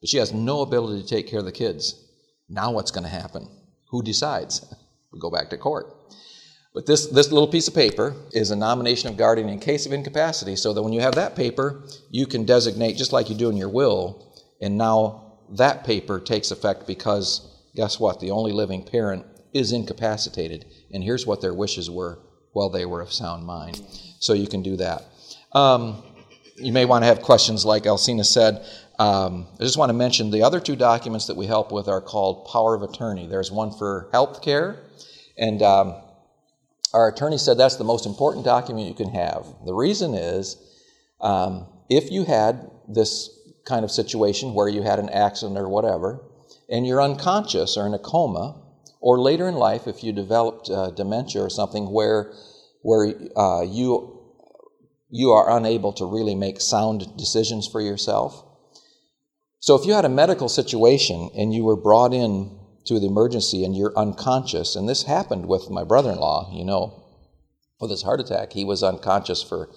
but 0.00 0.08
she 0.08 0.18
has 0.18 0.32
no 0.32 0.60
ability 0.60 1.02
to 1.02 1.08
take 1.08 1.26
care 1.26 1.40
of 1.40 1.44
the 1.44 1.52
kids. 1.52 2.04
Now 2.48 2.72
what's 2.72 2.90
going 2.90 3.04
to 3.04 3.10
happen? 3.10 3.48
Who 3.90 4.02
decides? 4.02 4.64
We 5.12 5.20
go 5.20 5.30
back 5.30 5.48
to 5.50 5.56
court. 5.56 5.86
But 6.74 6.84
this, 6.84 7.06
this 7.06 7.32
little 7.32 7.48
piece 7.48 7.68
of 7.68 7.74
paper 7.74 8.14
is 8.32 8.50
a 8.50 8.56
nomination 8.56 9.08
of 9.08 9.16
guardian 9.16 9.48
in 9.48 9.58
case 9.58 9.86
of 9.86 9.94
incapacity, 9.94 10.56
so 10.56 10.74
that 10.74 10.82
when 10.82 10.92
you 10.92 11.00
have 11.00 11.14
that 11.14 11.34
paper, 11.34 11.84
you 12.10 12.26
can 12.26 12.44
designate 12.44 12.98
just 12.98 13.14
like 13.14 13.30
you 13.30 13.34
do 13.34 13.48
in 13.48 13.56
your 13.56 13.70
will, 13.70 14.30
and 14.60 14.76
now 14.76 15.38
that 15.52 15.84
paper 15.84 16.20
takes 16.20 16.50
effect 16.50 16.86
because 16.86 17.48
guess 17.74 17.98
what? 17.98 18.20
The 18.20 18.30
only 18.30 18.52
living 18.52 18.82
parent 18.82 19.24
is 19.54 19.72
incapacitated, 19.72 20.66
and 20.92 21.02
here's 21.02 21.26
what 21.26 21.40
their 21.40 21.54
wishes 21.54 21.88
were 21.88 22.18
while 22.52 22.68
they 22.68 22.84
were 22.84 23.00
of 23.00 23.12
sound 23.12 23.46
mind. 23.46 23.80
So 24.18 24.34
you 24.34 24.46
can 24.46 24.62
do 24.62 24.76
that. 24.76 25.04
Um, 25.52 26.02
you 26.56 26.72
may 26.72 26.84
want 26.84 27.02
to 27.02 27.06
have 27.06 27.22
questions 27.22 27.64
like 27.64 27.84
Elsena 27.84 28.24
said. 28.24 28.64
Um, 28.98 29.46
I 29.60 29.64
just 29.64 29.76
want 29.76 29.90
to 29.90 29.94
mention 29.94 30.30
the 30.30 30.42
other 30.42 30.60
two 30.60 30.76
documents 30.76 31.26
that 31.26 31.36
we 31.36 31.46
help 31.46 31.70
with 31.70 31.88
are 31.88 32.00
called 32.00 32.46
power 32.46 32.74
of 32.74 32.82
attorney. 32.82 33.26
There's 33.26 33.52
one 33.52 33.70
for 33.70 34.08
health 34.12 34.42
care, 34.42 34.80
and 35.36 35.62
um, 35.62 35.94
our 36.94 37.08
attorney 37.08 37.38
said 37.38 37.58
that's 37.58 37.76
the 37.76 37.84
most 37.84 38.06
important 38.06 38.44
document 38.44 38.88
you 38.88 38.94
can 38.94 39.10
have. 39.10 39.46
The 39.66 39.74
reason 39.74 40.14
is 40.14 40.56
um, 41.20 41.66
if 41.90 42.10
you 42.10 42.24
had 42.24 42.70
this 42.88 43.30
kind 43.66 43.84
of 43.84 43.90
situation 43.90 44.54
where 44.54 44.68
you 44.68 44.82
had 44.82 44.98
an 44.98 45.10
accident 45.10 45.58
or 45.58 45.68
whatever, 45.68 46.22
and 46.70 46.86
you're 46.86 47.02
unconscious 47.02 47.76
or 47.76 47.86
in 47.86 47.94
a 47.94 47.98
coma, 47.98 48.62
or 49.00 49.20
later 49.20 49.48
in 49.48 49.54
life 49.54 49.86
if 49.86 50.02
you 50.02 50.12
developed 50.12 50.70
uh, 50.70 50.90
dementia 50.90 51.42
or 51.42 51.50
something 51.50 51.92
where, 51.92 52.32
where 52.82 53.14
uh, 53.36 53.62
you, 53.62 54.15
you 55.08 55.30
are 55.30 55.56
unable 55.56 55.92
to 55.94 56.04
really 56.04 56.34
make 56.34 56.60
sound 56.60 57.16
decisions 57.16 57.66
for 57.66 57.80
yourself. 57.80 58.42
So 59.60 59.74
if 59.74 59.86
you 59.86 59.94
had 59.94 60.04
a 60.04 60.10
medical 60.10 60.48
situation 60.48 61.30
and 61.36 61.54
you 61.54 61.64
were 61.64 61.76
brought 61.76 62.12
in 62.12 62.58
to 62.86 63.00
the 63.00 63.06
emergency 63.06 63.64
and 63.64 63.76
you're 63.76 63.96
unconscious, 63.96 64.76
and 64.76 64.88
this 64.88 65.04
happened 65.04 65.46
with 65.46 65.70
my 65.70 65.84
brother 65.84 66.12
in 66.12 66.18
law, 66.18 66.50
you 66.52 66.64
know, 66.64 67.02
with 67.80 67.90
his 67.90 68.02
heart 68.02 68.20
attack, 68.20 68.52
he 68.52 68.64
was 68.64 68.82
unconscious 68.82 69.42
for 69.42 69.70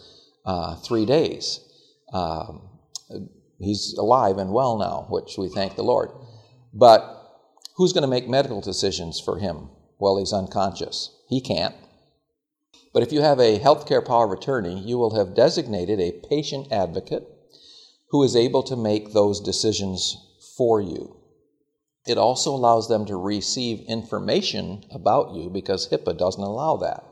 uh, 0.46 0.76
three 0.78 1.06
days. 1.06 1.60
Um, 2.14 2.70
he's 3.60 3.94
alive 3.98 4.38
and 4.38 4.52
well 4.52 4.78
now, 4.78 5.08
which 5.10 5.38
we 5.38 5.50
thank 5.50 5.76
the 5.76 5.84
Lord. 5.84 6.10
But 6.74 7.02
who's 7.76 7.94
going 7.94 8.04
to 8.04 8.08
make 8.08 8.28
medical 8.28 8.62
decisions 8.62 9.20
for 9.20 9.40
him 9.40 9.70
while 9.98 10.18
he's 10.18 10.34
unconscious? 10.34 11.12
He 11.28 11.42
can't. 11.42 11.76
But 12.94 13.04
if 13.04 13.12
you 13.12 13.22
have 13.22 13.40
a 13.40 13.60
healthcare 13.60 14.06
power 14.06 14.26
of 14.26 14.32
attorney, 14.32 14.80
you 14.80 14.98
will 14.98 15.16
have 15.16 15.36
designated 15.36 16.00
a 16.00 16.20
patient 16.28 16.72
advocate 16.72 17.28
who 18.10 18.24
is 18.24 18.36
able 18.36 18.64
to 18.64 18.76
make 18.76 19.14
those 19.14 19.40
decisions 19.40 20.18
for 20.58 20.82
you. 20.82 21.16
It 22.08 22.18
also 22.18 22.52
allows 22.52 22.88
them 22.88 23.06
to 23.06 23.16
receive 23.16 23.86
information 23.88 24.84
about 24.92 25.34
you 25.34 25.50
because 25.50 25.90
HIPAA 25.90 26.18
doesn't 26.18 26.42
allow 26.42 26.78
that. 26.78 27.04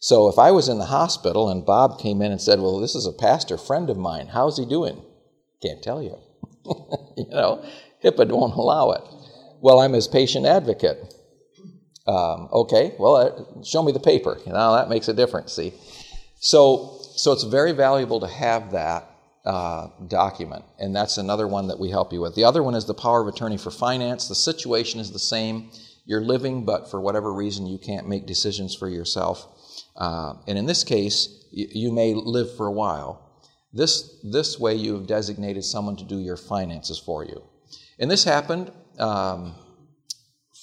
So 0.00 0.28
if 0.28 0.38
I 0.38 0.50
was 0.50 0.68
in 0.68 0.78
the 0.78 0.86
hospital 0.86 1.48
and 1.48 1.64
Bob 1.64 2.00
came 2.00 2.20
in 2.20 2.32
and 2.32 2.40
said, 2.40 2.60
Well, 2.60 2.80
this 2.80 2.94
is 2.94 3.06
a 3.06 3.12
pastor 3.12 3.56
friend 3.56 3.88
of 3.88 3.96
mine, 3.96 4.28
how's 4.28 4.58
he 4.58 4.66
doing? 4.66 5.02
Can't 5.62 5.82
tell 5.82 6.02
you. 6.02 6.18
you 7.16 7.28
know, 7.28 7.64
HIPAA 8.02 8.28
won't 8.30 8.54
allow 8.54 8.90
it. 8.90 9.02
Well, 9.60 9.78
I'm 9.78 9.92
his 9.92 10.08
patient 10.08 10.46
advocate. 10.46 11.13
Um, 12.06 12.48
okay, 12.52 12.94
well, 12.98 13.16
uh, 13.16 13.62
show 13.64 13.82
me 13.82 13.92
the 13.92 14.00
paper. 14.00 14.38
You 14.46 14.52
know, 14.52 14.74
that 14.74 14.88
makes 14.88 15.08
a 15.08 15.14
difference, 15.14 15.52
see? 15.54 15.72
So, 16.38 17.00
so 17.16 17.32
it's 17.32 17.44
very 17.44 17.72
valuable 17.72 18.20
to 18.20 18.26
have 18.26 18.72
that 18.72 19.10
uh, 19.44 19.88
document, 20.06 20.64
and 20.78 20.94
that's 20.94 21.16
another 21.16 21.48
one 21.48 21.68
that 21.68 21.78
we 21.78 21.90
help 21.90 22.12
you 22.12 22.20
with. 22.20 22.34
The 22.34 22.44
other 22.44 22.62
one 22.62 22.74
is 22.74 22.84
the 22.84 22.94
power 22.94 23.22
of 23.22 23.28
attorney 23.28 23.56
for 23.56 23.70
finance. 23.70 24.28
The 24.28 24.34
situation 24.34 25.00
is 25.00 25.12
the 25.12 25.18
same. 25.18 25.70
You're 26.04 26.20
living, 26.20 26.66
but 26.66 26.90
for 26.90 27.00
whatever 27.00 27.32
reason, 27.32 27.66
you 27.66 27.78
can't 27.78 28.08
make 28.08 28.26
decisions 28.26 28.74
for 28.74 28.88
yourself. 28.88 29.46
Uh, 29.96 30.34
and 30.46 30.58
in 30.58 30.66
this 30.66 30.84
case, 30.84 31.46
you, 31.50 31.68
you 31.70 31.92
may 31.92 32.12
live 32.12 32.54
for 32.56 32.66
a 32.66 32.72
while. 32.72 33.42
This, 33.72 34.20
this 34.22 34.58
way, 34.60 34.74
you 34.74 34.94
have 34.94 35.06
designated 35.06 35.64
someone 35.64 35.96
to 35.96 36.04
do 36.04 36.18
your 36.18 36.36
finances 36.36 36.98
for 36.98 37.24
you. 37.24 37.42
And 37.98 38.10
this 38.10 38.24
happened 38.24 38.70
um, 38.98 39.54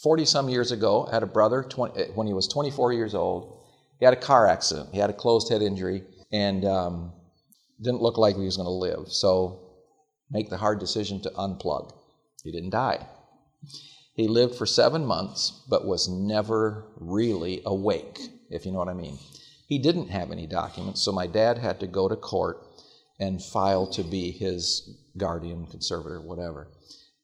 40 0.02 0.26
some 0.26 0.50
years 0.50 0.72
ago. 0.72 1.08
Had 1.12 1.24
a 1.24 1.28
brother 1.28 1.64
20, 1.64 2.12
when 2.16 2.28
he 2.28 2.34
was 2.34 2.48
24 2.48 2.94
years 2.94 3.14
old. 3.14 3.60
He 4.00 4.06
had 4.06 4.14
a 4.14 4.20
car 4.20 4.48
accident, 4.48 4.90
he 4.92 5.00
had 5.00 5.12
a 5.12 5.14
closed 5.14 5.50
head 5.50 5.62
injury, 5.62 6.04
and 6.32 6.66
um, 6.66 7.14
didn't 7.82 8.02
look 8.02 8.18
like 8.18 8.36
he 8.36 8.46
was 8.46 8.58
going 8.58 8.66
to 8.66 8.72
live. 8.72 9.12
So, 9.12 9.60
make 10.32 10.50
the 10.50 10.58
hard 10.58 10.80
decision 10.80 11.22
to 11.22 11.30
unplug. 11.32 11.94
He 12.44 12.52
didn't 12.52 12.72
die. 12.72 13.06
He 14.16 14.28
lived 14.28 14.56
for 14.56 14.66
seven 14.66 15.06
months, 15.06 15.64
but 15.70 15.86
was 15.86 16.10
never 16.10 16.92
really 16.98 17.62
awake, 17.66 18.20
if 18.50 18.66
you 18.66 18.72
know 18.72 18.80
what 18.80 18.88
I 18.88 18.94
mean. 18.94 19.20
He 19.68 19.78
didn't 19.78 20.10
have 20.10 20.32
any 20.32 20.48
documents, 20.48 21.02
so 21.02 21.12
my 21.12 21.28
dad 21.28 21.58
had 21.58 21.80
to 21.80 21.88
go 21.88 22.10
to 22.10 22.16
court 22.16 22.58
and 23.20 23.42
file 23.42 23.86
to 23.88 24.04
be 24.04 24.32
his 24.32 24.98
guardian, 25.16 25.68
conservator, 25.68 26.22
whatever. 26.22 26.72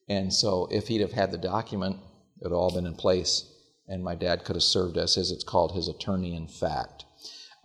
And 0.07 0.31
so, 0.31 0.67
if 0.71 0.87
he'd 0.87 1.01
have 1.01 1.13
had 1.13 1.31
the 1.31 1.37
document, 1.39 1.97
it 2.41 2.47
would 2.47 2.55
all 2.55 2.73
been 2.73 2.85
in 2.85 2.95
place, 2.95 3.45
and 3.87 4.03
my 4.03 4.15
dad 4.15 4.43
could 4.43 4.55
have 4.55 4.63
served 4.63 4.97
as 4.97 5.15
his, 5.15 5.31
it's 5.31 5.43
called 5.43 5.73
his 5.73 5.87
attorney 5.87 6.35
in 6.35 6.47
fact. 6.47 7.05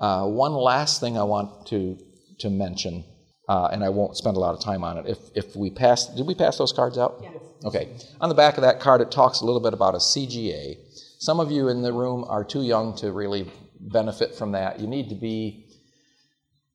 Uh, 0.00 0.26
one 0.26 0.52
last 0.52 1.00
thing 1.00 1.16
I 1.16 1.22
want 1.22 1.66
to, 1.68 1.98
to 2.40 2.50
mention, 2.50 3.04
uh, 3.48 3.68
and 3.72 3.84
I 3.84 3.88
won't 3.88 4.16
spend 4.16 4.36
a 4.36 4.40
lot 4.40 4.54
of 4.54 4.60
time 4.60 4.82
on 4.84 4.98
it. 4.98 5.06
If, 5.06 5.18
if 5.34 5.56
we 5.56 5.70
pass, 5.70 6.06
did 6.06 6.26
we 6.26 6.34
pass 6.34 6.58
those 6.58 6.72
cards 6.72 6.98
out? 6.98 7.20
Yes. 7.22 7.34
Okay. 7.64 7.96
On 8.20 8.28
the 8.28 8.34
back 8.34 8.56
of 8.56 8.62
that 8.62 8.80
card, 8.80 9.00
it 9.00 9.10
talks 9.10 9.40
a 9.40 9.44
little 9.44 9.60
bit 9.60 9.74
about 9.74 9.94
a 9.94 9.98
CGA. 9.98 10.76
Some 11.18 11.38
of 11.38 11.52
you 11.52 11.68
in 11.68 11.82
the 11.82 11.92
room 11.92 12.24
are 12.28 12.42
too 12.42 12.62
young 12.62 12.96
to 12.96 13.12
really 13.12 13.50
benefit 13.80 14.34
from 14.34 14.52
that. 14.52 14.80
You 14.80 14.88
need 14.88 15.08
to 15.10 15.14
be 15.14 15.66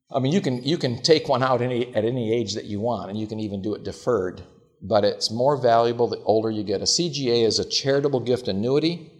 I 0.10 0.20
mean, 0.20 0.32
you 0.32 0.42
can 0.42 0.64
you 0.64 0.78
can 0.78 1.02
take 1.02 1.28
one 1.28 1.44
out 1.44 1.62
any, 1.62 1.94
at 1.94 2.06
any 2.06 2.34
age 2.34 2.54
that 2.54 2.66
you 2.66 2.80
want, 2.80 3.10
and 3.10 3.20
you 3.20 3.28
can 3.28 3.40
even 3.40 3.62
do 3.62 3.76
it 3.76 3.84
deferred. 3.84 4.42
But 4.82 5.04
it's 5.04 5.32
more 5.32 5.58
valuable 5.58 6.08
the 6.08 6.22
older 6.24 6.52
you 6.52 6.64
get. 6.64 6.82
A 6.82 6.86
CGA 6.86 7.46
is 7.46 7.60
a 7.60 7.68
charitable 7.68 8.20
gift 8.22 8.48
annuity 8.48 9.12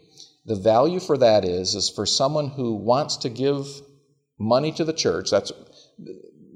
The 0.46 0.56
value 0.56 1.00
for 1.02 1.18
that 1.18 1.44
is 1.44 1.76
is 1.76 1.90
for 1.90 2.06
someone 2.06 2.50
who 2.50 2.76
wants 2.76 3.18
to 3.18 3.30
give 3.30 3.68
money 4.40 4.72
to 4.74 4.86
the 4.86 4.94
church. 4.94 5.30
That's 5.30 5.52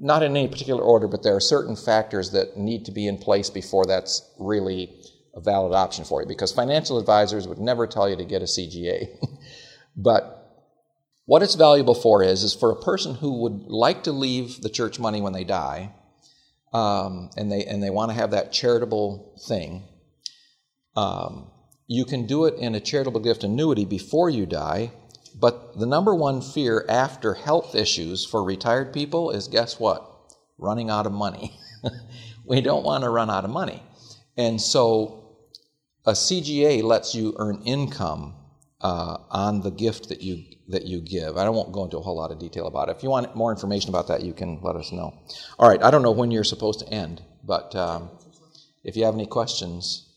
not 0.00 0.22
in 0.22 0.36
any 0.36 0.48
particular 0.48 0.82
order, 0.82 1.08
but 1.08 1.22
there 1.22 1.36
are 1.36 1.40
certain 1.40 1.76
factors 1.76 2.30
that 2.32 2.56
need 2.56 2.86
to 2.86 2.92
be 2.92 3.06
in 3.06 3.18
place 3.18 3.50
before 3.50 3.84
that's 3.86 4.22
really 4.38 4.90
a 5.34 5.40
valid 5.40 5.74
option 5.74 6.04
for 6.04 6.22
you. 6.22 6.28
Because 6.28 6.52
financial 6.52 6.98
advisors 6.98 7.46
would 7.46 7.58
never 7.58 7.86
tell 7.86 8.08
you 8.08 8.16
to 8.16 8.24
get 8.24 8.42
a 8.42 8.46
CGA. 8.46 9.08
but 9.96 10.38
what 11.26 11.42
it's 11.42 11.54
valuable 11.54 11.94
for 11.94 12.22
is 12.22 12.42
is 12.42 12.54
for 12.54 12.70
a 12.72 12.80
person 12.80 13.14
who 13.14 13.42
would 13.42 13.64
like 13.68 14.04
to 14.04 14.12
leave 14.12 14.60
the 14.62 14.70
church 14.70 14.98
money 14.98 15.20
when 15.20 15.32
they 15.32 15.44
die, 15.44 15.94
um, 16.72 17.30
and 17.36 17.50
they 17.50 17.64
and 17.64 17.82
they 17.82 17.90
want 17.90 18.10
to 18.10 18.16
have 18.16 18.30
that 18.30 18.52
charitable 18.52 19.34
thing. 19.46 19.84
Um, 20.96 21.50
you 21.86 22.04
can 22.04 22.26
do 22.26 22.44
it 22.46 22.54
in 22.54 22.74
a 22.74 22.80
charitable 22.80 23.20
gift 23.20 23.44
annuity 23.44 23.84
before 23.84 24.30
you 24.30 24.46
die, 24.46 24.92
but 25.38 25.78
the 25.78 25.86
number 25.86 26.14
one 26.14 26.40
fear 26.40 26.84
after 26.88 27.34
health 27.34 27.74
issues 27.74 28.24
for 28.24 28.42
retired 28.42 28.92
people 28.92 29.30
is 29.30 29.48
guess 29.48 29.78
what? 29.78 30.08
Running 30.58 30.90
out 30.90 31.06
of 31.06 31.12
money. 31.12 31.58
we 32.46 32.60
don't 32.60 32.84
want 32.84 33.04
to 33.04 33.10
run 33.10 33.30
out 33.30 33.44
of 33.44 33.50
money. 33.50 33.82
And 34.36 34.60
so 34.60 35.36
a 36.06 36.12
CGA 36.12 36.82
lets 36.82 37.14
you 37.14 37.34
earn 37.38 37.62
income 37.64 38.34
uh, 38.82 39.18
on 39.30 39.60
the 39.60 39.70
gift 39.70 40.08
that 40.08 40.22
you 40.22 40.44
that 40.68 40.86
you 40.86 41.00
give. 41.00 41.36
I 41.36 41.48
won't 41.48 41.72
go 41.72 41.84
into 41.84 41.98
a 41.98 42.00
whole 42.00 42.16
lot 42.16 42.30
of 42.30 42.38
detail 42.38 42.66
about 42.66 42.88
it. 42.88 42.96
If 42.96 43.02
you 43.02 43.10
want 43.10 43.34
more 43.36 43.50
information 43.50 43.90
about 43.90 44.08
that, 44.08 44.22
you 44.22 44.32
can 44.32 44.60
let 44.62 44.76
us 44.76 44.92
know. 44.92 45.14
All 45.58 45.68
right, 45.68 45.82
I 45.82 45.90
don't 45.90 46.02
know 46.02 46.12
when 46.12 46.30
you're 46.30 46.44
supposed 46.44 46.80
to 46.80 46.88
end, 46.88 47.22
but 47.44 47.74
um, 47.76 48.10
if 48.84 48.96
you 48.96 49.04
have 49.04 49.14
any 49.14 49.26
questions, 49.26 50.08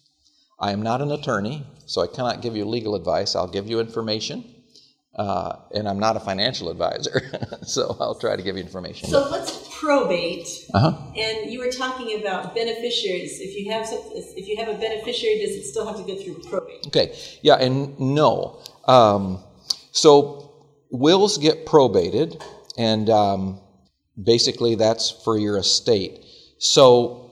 I 0.59 0.71
am 0.71 0.81
not 0.81 1.01
an 1.01 1.11
attorney, 1.11 1.65
so 1.85 2.01
I 2.01 2.07
cannot 2.07 2.41
give 2.41 2.55
you 2.55 2.65
legal 2.65 2.95
advice. 2.95 3.35
I'll 3.35 3.47
give 3.47 3.67
you 3.67 3.79
information. 3.79 4.54
Uh, 5.15 5.59
and 5.73 5.87
I'm 5.87 5.99
not 5.99 6.17
a 6.17 6.19
financial 6.19 6.69
advisor, 6.69 7.21
so 7.65 7.95
I'll 8.01 8.15
try 8.15 8.35
to 8.35 8.43
give 8.43 8.57
you 8.57 8.63
information. 8.63 9.09
So 9.09 9.29
what's 9.31 9.65
probate? 9.79 10.47
Uh-huh. 10.73 10.97
And 11.15 11.49
you 11.49 11.59
were 11.59 11.71
talking 11.71 12.19
about 12.19 12.53
beneficiaries. 12.53 13.39
If 13.39 13.55
you 13.55 13.71
have 13.71 13.85
some, 13.85 14.01
if 14.13 14.47
you 14.47 14.57
have 14.57 14.67
a 14.67 14.77
beneficiary, 14.77 15.39
does 15.39 15.55
it 15.55 15.63
still 15.63 15.87
have 15.87 15.95
to 15.97 16.03
go 16.03 16.21
through 16.21 16.41
probate? 16.49 16.87
Okay, 16.87 17.17
yeah, 17.41 17.55
and 17.55 17.97
no. 17.97 18.61
Um, 18.89 19.41
so 19.91 20.51
wills 20.91 21.37
get 21.37 21.65
probated, 21.65 22.43
and 22.77 23.09
um, 23.09 23.61
basically 24.21 24.75
that's 24.75 25.11
for 25.23 25.37
your 25.37 25.57
estate. 25.57 26.25
So 26.57 27.31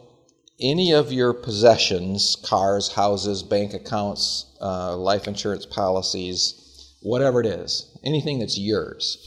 any 0.61 0.93
of 0.93 1.11
your 1.11 1.33
possessions, 1.33 2.37
cars, 2.45 2.93
houses, 2.93 3.43
bank 3.43 3.73
accounts, 3.73 4.55
uh, 4.61 4.95
life 4.95 5.27
insurance 5.27 5.65
policies, 5.65 6.62
whatever 7.03 7.39
it 7.39 7.45
is, 7.45 7.95
anything 8.03 8.39
that's 8.39 8.57
yours, 8.57 9.17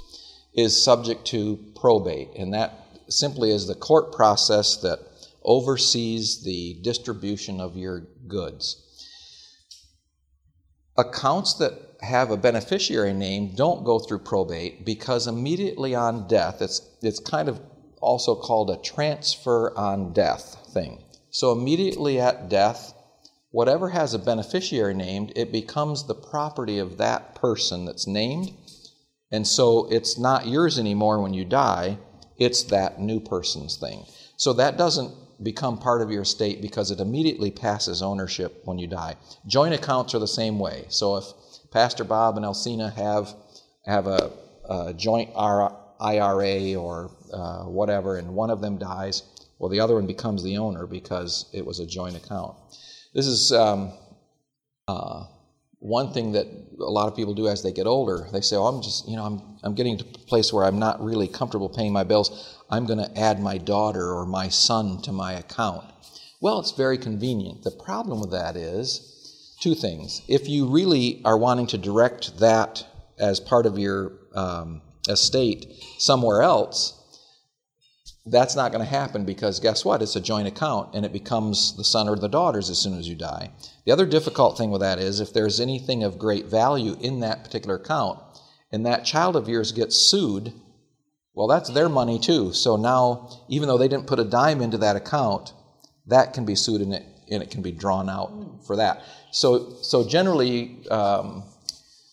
is 0.54 0.82
subject 0.82 1.26
to 1.26 1.58
probate. 1.78 2.30
And 2.36 2.52
that 2.54 2.72
simply 3.08 3.52
is 3.52 3.66
the 3.66 3.74
court 3.74 4.12
process 4.12 4.78
that 4.78 4.98
oversees 5.44 6.42
the 6.42 6.78
distribution 6.82 7.60
of 7.60 7.76
your 7.76 8.00
goods. 8.26 8.82
Accounts 10.98 11.54
that 11.54 11.72
have 12.00 12.30
a 12.30 12.36
beneficiary 12.36 13.12
name 13.12 13.54
don't 13.54 13.84
go 13.84 13.98
through 13.98 14.18
probate 14.20 14.84
because 14.84 15.26
immediately 15.26 15.94
on 15.94 16.26
death, 16.26 16.60
it's, 16.60 16.80
it's 17.02 17.20
kind 17.20 17.48
of 17.48 17.60
also 18.00 18.34
called 18.34 18.70
a 18.70 18.76
transfer 18.82 19.76
on 19.76 20.12
death 20.12 20.68
thing. 20.72 21.04
So 21.30 21.52
immediately 21.52 22.18
at 22.18 22.48
death, 22.48 22.94
whatever 23.56 23.88
has 23.88 24.12
a 24.12 24.18
beneficiary 24.18 24.92
named, 24.92 25.32
it 25.34 25.50
becomes 25.50 26.04
the 26.04 26.14
property 26.14 26.78
of 26.78 26.98
that 26.98 27.34
person 27.34 27.86
that's 27.86 28.06
named. 28.06 28.52
And 29.32 29.46
so 29.46 29.88
it's 29.90 30.18
not 30.18 30.46
yours 30.46 30.78
anymore 30.78 31.22
when 31.22 31.32
you 31.32 31.46
die, 31.46 31.96
it's 32.36 32.64
that 32.64 33.00
new 33.00 33.18
person's 33.18 33.78
thing. 33.78 34.04
So 34.36 34.52
that 34.52 34.76
doesn't 34.76 35.10
become 35.42 35.78
part 35.78 36.02
of 36.02 36.10
your 36.10 36.20
estate 36.20 36.60
because 36.60 36.90
it 36.90 37.00
immediately 37.00 37.50
passes 37.50 38.02
ownership 38.02 38.60
when 38.66 38.76
you 38.76 38.88
die. 38.88 39.16
Joint 39.46 39.72
accounts 39.72 40.14
are 40.14 40.18
the 40.18 40.28
same 40.28 40.58
way. 40.58 40.84
So 40.90 41.16
if 41.16 41.24
Pastor 41.70 42.04
Bob 42.04 42.36
and 42.36 42.44
Elsena 42.44 42.92
have, 42.92 43.34
have 43.86 44.06
a, 44.06 44.32
a 44.68 44.92
joint 44.92 45.30
IRA 45.34 46.74
or 46.74 47.10
uh, 47.32 47.62
whatever, 47.62 48.18
and 48.18 48.34
one 48.34 48.50
of 48.50 48.60
them 48.60 48.76
dies, 48.76 49.22
well, 49.58 49.70
the 49.70 49.80
other 49.80 49.94
one 49.94 50.06
becomes 50.06 50.44
the 50.44 50.58
owner 50.58 50.86
because 50.86 51.46
it 51.54 51.64
was 51.64 51.80
a 51.80 51.86
joint 51.86 52.16
account. 52.16 52.54
This 53.16 53.28
is 53.28 53.50
um, 53.50 53.94
uh, 54.86 55.24
one 55.78 56.12
thing 56.12 56.32
that 56.32 56.46
a 56.78 56.90
lot 56.90 57.08
of 57.08 57.16
people 57.16 57.32
do 57.32 57.48
as 57.48 57.62
they 57.62 57.72
get 57.72 57.86
older. 57.86 58.28
They 58.30 58.42
say, 58.42 58.56
"Oh, 58.56 58.66
I'm 58.66 58.82
just, 58.82 59.08
you 59.08 59.16
know, 59.16 59.24
I'm, 59.24 59.40
I'm 59.62 59.74
getting 59.74 59.96
to 59.96 60.04
a 60.04 60.18
place 60.26 60.52
where 60.52 60.66
I'm 60.66 60.78
not 60.78 61.02
really 61.02 61.26
comfortable 61.26 61.70
paying 61.70 61.94
my 61.94 62.04
bills. 62.04 62.62
I'm 62.68 62.84
going 62.84 62.98
to 62.98 63.18
add 63.18 63.40
my 63.40 63.56
daughter 63.56 64.12
or 64.12 64.26
my 64.26 64.50
son 64.50 65.00
to 65.00 65.12
my 65.12 65.32
account." 65.32 65.86
Well, 66.42 66.60
it's 66.60 66.72
very 66.72 66.98
convenient. 66.98 67.62
The 67.62 67.70
problem 67.70 68.20
with 68.20 68.32
that 68.32 68.54
is 68.54 69.56
two 69.62 69.74
things. 69.74 70.20
If 70.28 70.46
you 70.46 70.66
really 70.66 71.22
are 71.24 71.38
wanting 71.38 71.68
to 71.68 71.78
direct 71.78 72.38
that 72.40 72.84
as 73.18 73.40
part 73.40 73.64
of 73.64 73.78
your 73.78 74.12
um, 74.34 74.82
estate 75.08 75.72
somewhere 75.96 76.42
else, 76.42 77.02
that's 78.26 78.56
not 78.56 78.72
going 78.72 78.84
to 78.84 78.90
happen 78.90 79.24
because 79.24 79.60
guess 79.60 79.84
what? 79.84 80.02
It's 80.02 80.16
a 80.16 80.20
joint 80.20 80.48
account 80.48 80.94
and 80.94 81.04
it 81.04 81.12
becomes 81.12 81.76
the 81.76 81.84
son 81.84 82.08
or 82.08 82.16
the 82.16 82.28
daughter's 82.28 82.68
as 82.70 82.78
soon 82.78 82.98
as 82.98 83.08
you 83.08 83.14
die. 83.14 83.50
The 83.84 83.92
other 83.92 84.06
difficult 84.06 84.58
thing 84.58 84.70
with 84.70 84.80
that 84.80 84.98
is 84.98 85.20
if 85.20 85.32
there's 85.32 85.60
anything 85.60 86.02
of 86.02 86.18
great 86.18 86.46
value 86.46 86.96
in 87.00 87.20
that 87.20 87.44
particular 87.44 87.76
account 87.76 88.18
and 88.72 88.84
that 88.84 89.04
child 89.04 89.36
of 89.36 89.48
yours 89.48 89.70
gets 89.70 89.96
sued, 89.96 90.52
well, 91.34 91.46
that's 91.46 91.70
their 91.70 91.88
money 91.88 92.18
too. 92.18 92.52
So 92.52 92.76
now, 92.76 93.28
even 93.48 93.68
though 93.68 93.78
they 93.78 93.88
didn't 93.88 94.08
put 94.08 94.18
a 94.18 94.24
dime 94.24 94.60
into 94.60 94.78
that 94.78 94.96
account, 94.96 95.52
that 96.06 96.32
can 96.32 96.44
be 96.44 96.56
sued 96.56 96.80
and 96.80 96.94
it, 96.94 97.04
and 97.30 97.42
it 97.42 97.50
can 97.50 97.62
be 97.62 97.72
drawn 97.72 98.08
out 98.08 98.64
for 98.66 98.76
that. 98.76 99.02
So, 99.30 99.74
so 99.82 100.08
generally, 100.08 100.86
um, 100.90 101.44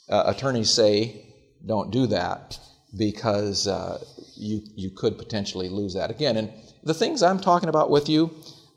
uh, 0.09 0.23
attorneys 0.27 0.69
say 0.69 1.25
don't 1.65 1.89
do 1.91 2.07
that 2.07 2.59
because 2.95 3.67
uh, 3.67 4.03
you, 4.43 4.61
you 4.75 4.89
could 4.89 5.17
potentially 5.17 5.69
lose 5.69 5.93
that 5.93 6.11
again. 6.11 6.37
And 6.37 6.51
the 6.83 6.93
things 6.93 7.23
I'm 7.23 7.39
talking 7.39 7.69
about 7.69 7.89
with 7.89 8.09
you 8.09 8.31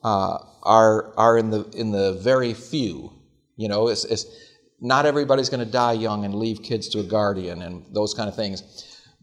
uh, 0.05 0.39
are, 0.63 1.13
are 1.17 1.37
in, 1.37 1.51
the, 1.51 1.65
in 1.77 1.91
the 1.91 2.15
very 2.23 2.55
few. 2.55 3.13
You 3.57 3.69
know, 3.69 3.89
it's, 3.89 4.05
it's 4.05 4.27
not 4.81 5.07
everybody's 5.07 5.49
going 5.49 5.65
to 5.65 5.71
die 5.71 5.95
young 5.95 6.25
and 6.25 6.35
leave 6.35 6.63
kids 6.63 6.89
to 6.91 7.01
a 7.01 7.03
guardian 7.03 7.63
and 7.63 7.85
those 7.93 8.15
kind 8.15 8.29
of 8.29 8.37
things. 8.37 8.63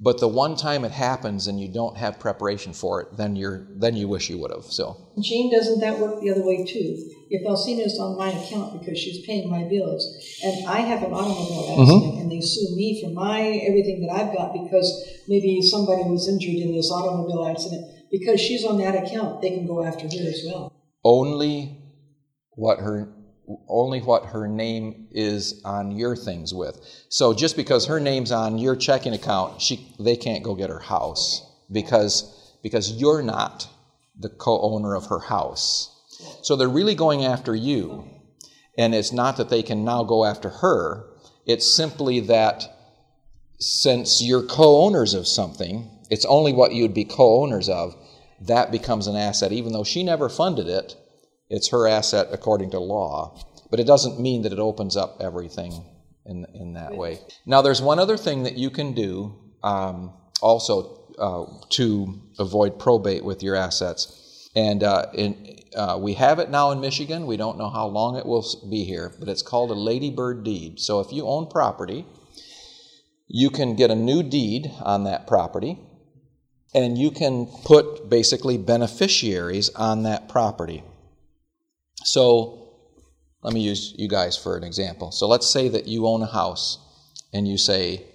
But 0.03 0.19
the 0.19 0.27
one 0.27 0.57
time 0.57 0.83
it 0.83 0.91
happens 0.91 1.47
and 1.47 1.61
you 1.61 1.69
don't 1.69 1.95
have 1.95 2.19
preparation 2.19 2.73
for 2.73 3.01
it, 3.01 3.15
then 3.15 3.37
you're 3.37 3.65
then 3.69 3.95
you 3.95 4.09
wish 4.09 4.29
you 4.29 4.37
would 4.39 4.51
have. 4.51 4.65
So, 4.65 4.97
Gene, 5.21 5.49
doesn't 5.49 5.79
that 5.79 5.97
work 5.97 6.19
the 6.19 6.29
other 6.29 6.43
way 6.43 6.65
too? 6.65 7.09
If 7.29 7.47
Elsena's 7.47 7.97
on 7.97 8.17
my 8.17 8.29
account 8.29 8.77
because 8.77 8.99
she's 8.99 9.25
paying 9.25 9.49
my 9.49 9.63
bills, 9.63 10.03
and 10.43 10.67
I 10.67 10.81
have 10.81 11.03
an 11.03 11.13
automobile 11.13 11.79
accident, 11.79 12.03
mm-hmm. 12.03 12.21
and 12.21 12.31
they 12.31 12.41
sue 12.41 12.75
me 12.75 13.01
for 13.01 13.11
my 13.11 13.41
everything 13.65 14.05
that 14.05 14.11
I've 14.11 14.35
got 14.35 14.51
because 14.51 14.89
maybe 15.29 15.61
somebody 15.61 16.03
was 16.03 16.27
injured 16.27 16.61
in 16.61 16.75
this 16.75 16.91
automobile 16.91 17.47
accident, 17.47 17.89
because 18.11 18.41
she's 18.41 18.65
on 18.65 18.77
that 18.79 18.95
account, 18.95 19.41
they 19.41 19.51
can 19.51 19.65
go 19.65 19.85
after 19.85 20.03
her 20.03 20.27
as 20.27 20.43
well. 20.45 20.73
Only 21.05 21.77
what 22.51 22.79
her 22.79 23.07
only 23.67 23.99
what 23.99 24.25
her 24.27 24.47
name 24.47 25.07
is 25.11 25.61
on 25.65 25.91
your 25.91 26.15
things 26.15 26.53
with. 26.53 26.79
So 27.09 27.33
just 27.33 27.55
because 27.55 27.87
her 27.87 27.99
name's 27.99 28.31
on 28.31 28.57
your 28.57 28.75
checking 28.75 29.13
account, 29.13 29.61
she 29.61 29.93
they 29.99 30.15
can't 30.15 30.43
go 30.43 30.55
get 30.55 30.69
her 30.69 30.79
house 30.79 31.45
because 31.71 32.53
because 32.63 32.93
you're 32.93 33.21
not 33.21 33.67
the 34.17 34.29
co-owner 34.29 34.95
of 34.95 35.07
her 35.07 35.19
house. 35.19 35.89
So 36.41 36.55
they're 36.55 36.69
really 36.69 36.95
going 36.95 37.25
after 37.25 37.55
you. 37.55 38.09
And 38.77 38.95
it's 38.95 39.11
not 39.11 39.37
that 39.37 39.49
they 39.49 39.63
can 39.63 39.83
now 39.83 40.03
go 40.03 40.25
after 40.25 40.49
her. 40.49 41.05
It's 41.45 41.69
simply 41.69 42.21
that 42.21 42.63
since 43.59 44.21
you're 44.21 44.43
co-owners 44.43 45.13
of 45.13 45.27
something, 45.27 45.89
it's 46.09 46.25
only 46.25 46.53
what 46.53 46.73
you'd 46.73 46.93
be 46.93 47.05
co-owners 47.05 47.69
of, 47.69 47.95
that 48.41 48.71
becomes 48.71 49.07
an 49.07 49.15
asset 49.15 49.51
even 49.51 49.71
though 49.73 49.83
she 49.83 50.03
never 50.03 50.27
funded 50.27 50.67
it 50.67 50.95
it's 51.49 51.69
her 51.69 51.87
asset 51.87 52.27
according 52.31 52.71
to 52.71 52.79
law. 52.79 53.39
But 53.69 53.79
it 53.79 53.87
doesn't 53.87 54.19
mean 54.19 54.43
that 54.43 54.53
it 54.53 54.59
opens 54.59 54.95
up 54.95 55.17
everything 55.19 55.73
in, 56.25 56.45
in 56.53 56.73
that 56.73 56.95
way. 56.95 57.19
Now, 57.45 57.61
there's 57.61 57.81
one 57.81 57.99
other 57.99 58.17
thing 58.17 58.43
that 58.43 58.57
you 58.57 58.69
can 58.69 58.93
do 58.93 59.35
um, 59.63 60.13
also 60.41 61.03
uh, 61.17 61.45
to 61.69 62.21
avoid 62.39 62.79
probate 62.79 63.23
with 63.23 63.41
your 63.41 63.55
assets. 63.55 64.49
And 64.55 64.83
uh, 64.83 65.07
in, 65.13 65.59
uh, 65.75 65.97
we 65.99 66.13
have 66.13 66.39
it 66.39 66.49
now 66.49 66.71
in 66.71 66.81
Michigan. 66.81 67.25
We 67.25 67.37
don't 67.37 67.57
know 67.57 67.69
how 67.69 67.87
long 67.87 68.15
it 68.15 68.25
will 68.25 68.45
be 68.69 68.83
here, 68.83 69.11
but 69.19 69.27
it's 69.27 69.41
called 69.41 69.71
a 69.71 69.75
ladybird 69.75 70.43
deed. 70.43 70.79
So 70.79 70.99
if 70.99 71.11
you 71.11 71.25
own 71.25 71.47
property, 71.47 72.05
you 73.27 73.49
can 73.49 73.75
get 73.75 73.89
a 73.89 73.95
new 73.95 74.21
deed 74.21 74.71
on 74.81 75.05
that 75.05 75.25
property, 75.25 75.79
and 76.75 76.97
you 76.97 77.09
can 77.09 77.47
put 77.65 78.09
basically 78.09 78.57
beneficiaries 78.57 79.69
on 79.69 80.03
that 80.03 80.29
property. 80.29 80.83
So 82.03 82.69
let 83.41 83.53
me 83.53 83.61
use 83.61 83.93
you 83.97 84.07
guys 84.07 84.37
for 84.37 84.57
an 84.57 84.63
example. 84.63 85.11
So 85.11 85.27
let's 85.27 85.49
say 85.49 85.67
that 85.69 85.87
you 85.87 86.07
own 86.07 86.21
a 86.21 86.31
house 86.31 86.79
and 87.33 87.47
you 87.47 87.57
say, 87.57 88.05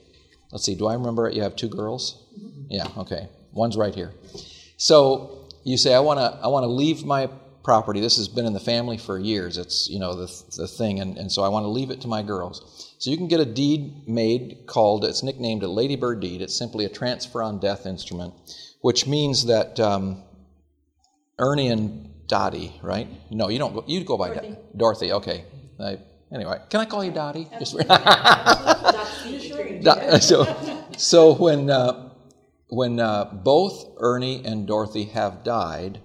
let's 0.53 0.65
see, 0.65 0.75
do 0.75 0.87
I 0.87 0.95
remember 0.95 1.29
it? 1.29 1.35
You 1.35 1.43
have 1.43 1.57
two 1.57 1.69
girls? 1.69 2.25
Yeah, 2.69 2.87
okay. 2.97 3.29
One's 3.53 3.77
right 3.77 3.95
here. 3.95 4.13
So 4.77 5.49
you 5.65 5.77
say, 5.77 5.95
I 5.95 6.01
want 6.01 6.19
to 6.19 6.39
I 6.43 6.49
wanna 6.49 6.69
leave 6.69 7.05
my 7.05 7.29
property. 7.69 8.01
This 8.01 8.17
has 8.17 8.29
been 8.29 8.47
in 8.47 8.55
the 8.55 8.61
family 8.61 8.97
for 8.97 9.19
years. 9.19 9.59
It's, 9.59 9.91
you 9.91 9.99
know, 9.99 10.15
the, 10.15 10.27
the 10.57 10.67
thing, 10.67 11.01
and, 11.01 11.19
and 11.19 11.31
so 11.31 11.43
I 11.43 11.49
want 11.49 11.65
to 11.65 11.69
leave 11.69 11.91
it 11.91 12.01
to 12.01 12.09
my 12.09 12.23
girls. 12.23 12.95
So 12.99 13.11
you 13.11 13.19
can 13.19 13.29
get 13.29 13.41
a 13.41 13.45
deed 13.45 14.09
made 14.09 14.61
called, 14.67 15.05
it's 15.05 15.23
nicknamed 15.23 15.63
a 15.63 15.69
ladybird 15.69 16.21
deed. 16.21 16.41
It's 16.41 16.57
simply 16.57 16.87
a 16.87 16.89
transfer 16.89 17.43
on 17.43 17.61
death 17.61 17.85
instrument, 17.85 18.33
which 18.81 19.07
means 19.07 19.45
that 19.47 19.79
um, 19.79 20.23
Ernie 21.39 21.69
and 21.69 22.09
Dottie, 22.29 22.79
right? 22.83 23.09
No, 23.31 23.49
you 23.49 23.59
don't 23.59 23.75
go, 23.75 23.83
you 23.87 24.05
go 24.05 24.19
by 24.19 24.29
Dorothy. 24.29 24.57
Dorothy, 24.77 25.13
okay. 25.13 25.45
I, 25.81 25.99
anyway, 26.33 26.61
can 26.69 26.81
I 26.81 26.85
call 26.85 27.03
you 27.03 27.11
Dottie? 27.11 27.49
Just 27.59 27.73
so, 30.23 30.87
so 30.97 31.35
when, 31.35 31.71
uh, 31.71 32.11
when 32.69 33.01
uh, 33.01 33.25
both 33.33 33.87
Ernie 33.99 34.45
and 34.45 34.67
Dorothy 34.67 35.05
have 35.05 35.43
died, 35.43 36.01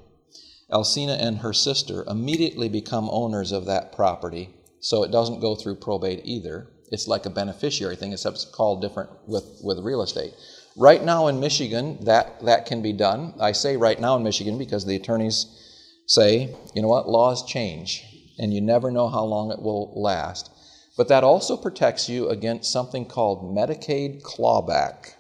Elsena 0.72 1.18
and 1.20 1.40
her 1.40 1.54
sister 1.54 2.06
immediately 2.08 2.70
become 2.70 3.10
owners 3.12 3.52
of 3.52 3.66
that 3.66 3.92
property, 3.92 4.50
so 4.80 5.04
it 5.04 5.12
doesn't 5.12 5.42
go 5.42 5.56
through 5.56 5.76
probate 5.76 6.22
either. 6.24 6.70
It's 6.90 7.08
like 7.08 7.26
a 7.26 7.30
beneficiary 7.30 7.96
thing, 7.96 8.14
except 8.14 8.36
it's 8.36 8.46
called 8.46 8.82
different 8.82 9.10
with, 9.28 9.60
with 9.62 9.80
real 9.80 10.02
estate. 10.02 10.34
Right 10.78 11.04
now 11.04 11.28
in 11.28 11.40
Michigan, 11.40 12.04
that, 12.06 12.44
that 12.46 12.66
can 12.66 12.82
be 12.82 12.94
done. 12.94 13.34
I 13.40 13.52
say 13.52 13.78
right 13.78 14.00
now 14.00 14.16
in 14.16 14.24
Michigan 14.24 14.58
because 14.58 14.86
the 14.86 14.96
attorneys 14.96 15.60
say, 16.06 16.56
you 16.74 16.82
know 16.82 16.88
what, 16.88 17.08
laws 17.08 17.46
change, 17.46 18.04
and 18.38 18.54
you 18.54 18.62
never 18.62 18.92
know 18.92 19.10
how 19.10 19.24
long 19.24 19.52
it 19.52 19.62
will 19.62 19.94
last. 19.96 20.50
But 20.96 21.08
that 21.08 21.24
also 21.24 21.58
protects 21.58 22.08
you 22.08 22.30
against 22.30 22.72
something 22.72 23.06
called 23.06 23.56
Medicaid 23.56 24.22
clawback. 24.22 25.14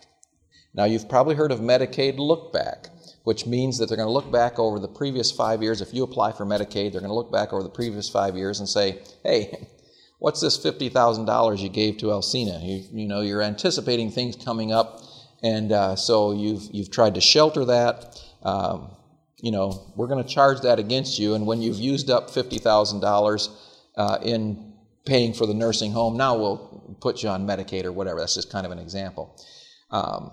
Now, 0.74 0.86
you've 0.86 1.10
probably 1.10 1.36
heard 1.36 1.52
of 1.52 1.60
Medicaid 1.60 2.18
lookback, 2.18 2.90
which 3.24 3.46
means 3.46 3.78
that 3.78 3.88
they're 3.88 3.98
going 3.98 4.08
to 4.08 4.14
look 4.14 4.32
back 4.32 4.60
over 4.60 4.80
the 4.80 4.88
previous 4.88 5.32
five 5.32 5.62
years. 5.62 5.82
If 5.82 5.94
you 5.94 6.04
apply 6.04 6.34
for 6.34 6.46
Medicaid, 6.46 6.92
they're 6.92 7.02
going 7.02 7.06
to 7.06 7.14
look 7.14 7.32
back 7.32 7.54
over 7.54 7.64
the 7.64 7.70
previous 7.70 8.10
five 8.10 8.36
years 8.36 8.60
and 8.60 8.68
say, 8.68 9.02
hey, 9.24 9.68
what's 10.20 10.42
this 10.42 10.58
$50,000 10.58 11.60
you 11.60 11.70
gave 11.70 11.98
to 11.98 12.08
Elsena? 12.08 12.62
You, 12.64 13.02
you 13.02 13.08
know, 13.08 13.22
you're 13.22 13.42
anticipating 13.42 14.12
things 14.12 14.36
coming 14.36 14.72
up, 14.72 15.02
and 15.42 15.72
uh, 15.72 15.96
so 15.96 16.34
you've, 16.34 16.64
you've 16.72 16.92
tried 16.92 17.16
to 17.16 17.22
shelter 17.22 17.66
that. 17.66 18.20
Um, 18.44 18.92
you 19.44 19.52
know, 19.52 19.91
we're 19.98 20.08
going 20.08 20.24
to 20.24 20.30
charge 20.30 20.62
that 20.62 20.80
against 20.80 21.20
you, 21.20 21.34
and 21.34 21.46
when 21.46 21.62
you've 21.62 21.78
used 21.78 22.10
up 22.10 22.30
$50,000 22.30 23.50
uh, 23.98 24.18
in 24.24 24.74
paying 25.06 25.34
for 25.34 25.46
the 25.46 25.54
nursing 25.54 25.91
home, 25.91 26.16
now 26.16 26.38
we'll 26.38 26.98
put 27.02 27.22
you 27.22 27.28
on 27.28 27.46
Medicaid 27.46 27.84
or 27.84 27.91
whatever. 27.91 28.22
That's 28.22 28.36
just 28.36 28.50
kind 28.50 28.66
of 28.66 28.72
an 28.72 28.80
example. 28.80 29.38
Um, 29.91 30.32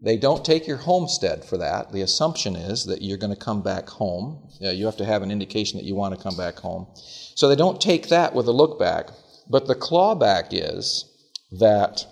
they 0.00 0.16
don't 0.16 0.46
take 0.46 0.66
your 0.66 0.78
homestead 0.78 1.44
for 1.44 1.58
that. 1.58 1.92
The 1.92 2.00
assumption 2.00 2.56
is 2.56 2.86
that 2.86 3.02
you're 3.02 3.18
going 3.18 3.34
to 3.34 3.38
come 3.38 3.62
back 3.62 3.86
home. 3.86 4.48
You 4.60 4.86
have 4.86 4.96
to 4.96 5.04
have 5.04 5.22
an 5.22 5.30
indication 5.30 5.78
that 5.78 5.84
you 5.84 5.94
want 5.94 6.16
to 6.16 6.22
come 6.22 6.36
back 6.36 6.56
home. 6.56 6.86
So 6.94 7.50
they 7.50 7.56
don't 7.56 7.78
take 7.78 8.08
that 8.08 8.34
with 8.34 8.46
a 8.46 8.52
look 8.52 8.78
back. 8.78 9.10
But 9.50 9.66
the 9.66 9.74
clawback 9.74 10.48
is 10.52 11.04
that 11.52 12.06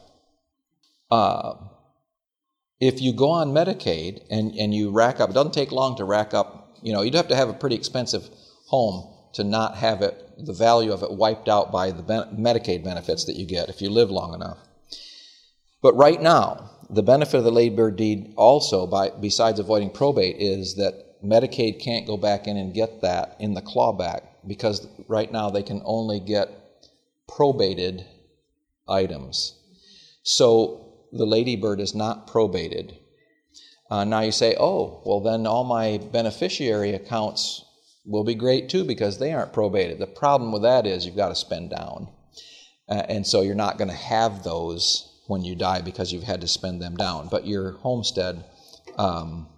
uh, 1.11 1.55
if 2.81 3.01
you 3.01 3.13
go 3.13 3.31
on 3.31 3.53
Medicaid 3.53 4.23
and, 4.31 4.55
and 4.55 4.75
you 4.75 4.91
rack 4.91 5.21
up, 5.21 5.31
it 5.31 5.33
doesn't 5.33 5.55
take 5.55 5.73
long 5.73 5.97
to 5.97 6.05
rack 6.05 6.35
up, 6.35 6.77
you 6.83 6.93
know, 6.93 7.03
you'd 7.03 7.15
have 7.15 7.29
to 7.29 7.37
have 7.37 7.49
a 7.49 7.55
pretty 7.55 7.77
expensive 7.77 8.29
home 8.67 9.13
to 9.33 9.45
not 9.45 9.77
have 9.77 10.03
it, 10.03 10.23
the 10.39 10.53
value 10.53 10.93
of 10.93 11.03
it 11.03 11.13
wiped 11.13 11.49
out 11.49 11.73
by 11.73 11.91
the 11.91 12.03
ben- 12.03 12.37
Medicaid 12.37 12.85
benefits 12.85 13.25
that 13.25 13.37
you 13.37 13.47
get 13.47 13.69
if 13.69 13.81
you 13.81 13.91
live 13.91 14.11
long 14.11 14.35
enough. 14.35 14.59
But 15.83 15.95
right 15.95 16.21
now, 16.21 16.71
the 16.91 17.03
benefit 17.03 17.39
of 17.39 17.45
the 17.45 17.51
ladybird 17.51 17.97
deed 17.97 18.33
also, 18.37 18.87
by, 18.87 19.11
besides 19.11 19.59
avoiding 19.59 19.91
probate, 19.91 20.37
is 20.39 20.77
that 20.77 21.23
Medicaid 21.25 21.81
can't 21.81 22.07
go 22.07 22.17
back 22.17 22.47
in 22.47 22.57
and 22.57 22.75
get 22.75 23.01
that 23.03 23.37
in 23.39 23.55
the 23.55 23.63
clawback 23.63 24.23
because 24.47 24.87
right 25.09 25.31
now 25.31 25.51
they 25.51 25.63
can 25.63 25.83
only 25.85 26.21
get 26.21 26.51
probated 27.29 28.05
items. 28.89 29.59
So 30.23 30.86
the 31.13 31.27
ladybird 31.27 31.81
is 31.81 31.95
not 31.95 32.27
probated. 32.27 32.99
Uh, 33.91 34.05
now 34.05 34.21
you 34.21 34.33
say, 34.33 34.57
oh, 34.59 35.03
well, 35.05 35.21
then 35.21 35.47
all 35.47 35.65
my 35.65 35.99
beneficiary 35.99 36.93
accounts 36.93 37.65
will 38.05 38.25
be 38.25 38.35
great 38.35 38.69
too 38.69 38.85
because 38.85 39.19
they 39.19 39.33
aren't 39.33 39.53
probated. 39.53 39.99
The 39.99 40.07
problem 40.07 40.53
with 40.53 40.63
that 40.63 40.87
is 40.87 41.07
you've 41.07 41.17
got 41.17 41.29
to 41.29 41.35
spend 41.35 41.71
down. 41.71 42.09
Uh, 42.89 43.03
and 43.09 43.27
so 43.27 43.43
you're 43.43 43.55
not 43.55 43.79
going 43.79 43.91
to 43.91 43.97
have 43.97 44.45
those 44.45 45.13
when 45.27 45.45
you 45.45 45.57
die 45.57 45.81
because 45.81 46.13
you've 46.13 46.23
had 46.23 46.41
to 46.41 46.49
spend 46.49 46.81
them 46.81 46.97
down. 46.97 47.29
But 47.29 47.47
your 47.47 47.73
homestead, 47.73 48.45
um, 48.97 49.49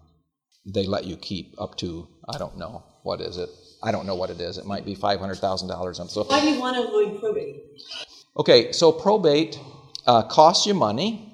they 0.67 0.87
let 0.87 1.05
you 1.05 1.17
keep 1.17 1.55
up 1.59 1.77
to, 1.79 2.09
I 2.29 2.39
don't 2.39 2.57
know, 2.59 2.85
what 3.03 3.21
is 3.21 3.37
it? 3.37 3.51
I 3.83 3.93
don't 3.93 4.07
know 4.07 4.15
what 4.15 4.31
it 4.31 4.41
is. 4.41 4.59
It 4.59 4.67
might 4.67 4.85
be 4.85 4.97
$500,000. 4.97 6.11
So, 6.11 6.25
Why 6.25 6.41
do 6.41 6.49
you 6.49 6.61
want 6.61 6.77
to 6.77 6.83
avoid 6.83 7.21
probate? 7.21 7.63
Okay, 8.37 8.73
so 8.73 8.93
probate 8.93 9.59
uh, 10.07 10.23
costs 10.23 10.67
you 10.67 10.75
money. 10.75 11.28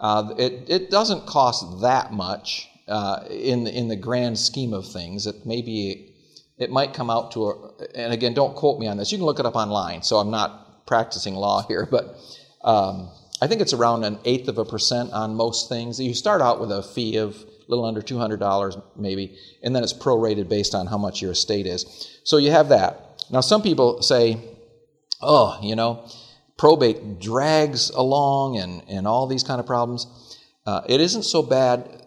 Uh, 0.00 0.34
it, 0.38 0.64
it 0.68 0.90
doesn't 0.90 1.26
cost 1.26 1.80
that 1.80 2.12
much 2.12 2.68
uh, 2.86 3.24
in, 3.30 3.66
in 3.66 3.88
the 3.88 3.96
grand 3.96 4.38
scheme 4.38 4.72
of 4.72 4.86
things. 4.86 5.26
It 5.26 5.44
may 5.44 5.62
be, 5.62 6.14
it 6.56 6.70
might 6.70 6.94
come 6.94 7.10
out 7.10 7.32
to, 7.32 7.48
a, 7.48 7.72
and 7.94 8.12
again, 8.12 8.34
don't 8.34 8.54
quote 8.54 8.78
me 8.78 8.86
on 8.86 8.96
this. 8.96 9.10
You 9.12 9.18
can 9.18 9.26
look 9.26 9.40
it 9.40 9.46
up 9.46 9.56
online, 9.56 10.02
so 10.02 10.16
I'm 10.16 10.30
not 10.30 10.86
practicing 10.86 11.34
law 11.34 11.62
here, 11.68 11.86
but 11.90 12.16
um, 12.62 13.10
I 13.40 13.46
think 13.46 13.60
it's 13.60 13.72
around 13.72 14.04
an 14.04 14.18
eighth 14.24 14.48
of 14.48 14.58
a 14.58 14.64
percent 14.64 15.12
on 15.12 15.34
most 15.34 15.68
things. 15.68 16.00
You 16.00 16.14
start 16.14 16.42
out 16.42 16.60
with 16.60 16.72
a 16.72 16.82
fee 16.82 17.16
of 17.16 17.36
a 17.36 17.70
little 17.70 17.84
under 17.84 18.00
$200 18.00 18.82
maybe, 18.96 19.36
and 19.62 19.74
then 19.76 19.82
it's 19.82 19.92
prorated 19.92 20.48
based 20.48 20.74
on 20.74 20.86
how 20.86 20.98
much 20.98 21.20
your 21.20 21.32
estate 21.32 21.66
is. 21.66 22.20
So 22.24 22.38
you 22.38 22.50
have 22.50 22.70
that. 22.70 23.22
Now, 23.30 23.40
some 23.40 23.62
people 23.62 24.00
say, 24.02 24.38
oh, 25.20 25.58
you 25.62 25.76
know, 25.76 26.08
probate 26.58 27.20
drags 27.20 27.90
along 27.90 28.58
and, 28.58 28.82
and 28.88 29.06
all 29.06 29.26
these 29.26 29.44
kind 29.44 29.60
of 29.60 29.66
problems. 29.66 30.06
Uh, 30.66 30.82
it 30.88 31.00
isn't 31.00 31.22
so 31.22 31.42
bad, 31.42 32.06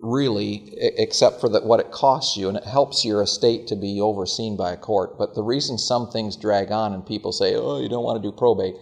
really, 0.00 0.74
except 0.78 1.40
for 1.40 1.48
what 1.60 1.78
it 1.78 1.92
costs 1.92 2.36
you, 2.36 2.48
and 2.48 2.56
it 2.56 2.64
helps 2.64 3.04
your 3.04 3.22
estate 3.22 3.68
to 3.68 3.76
be 3.76 4.00
overseen 4.00 4.56
by 4.56 4.72
a 4.72 4.76
court. 4.76 5.16
But 5.18 5.34
the 5.34 5.42
reason 5.42 5.78
some 5.78 6.10
things 6.10 6.36
drag 6.36 6.72
on 6.72 6.92
and 6.92 7.06
people 7.06 7.30
say, 7.30 7.54
oh, 7.54 7.80
you 7.80 7.88
don't 7.88 8.02
want 8.02 8.20
to 8.20 8.28
do 8.28 8.34
probate 8.36 8.74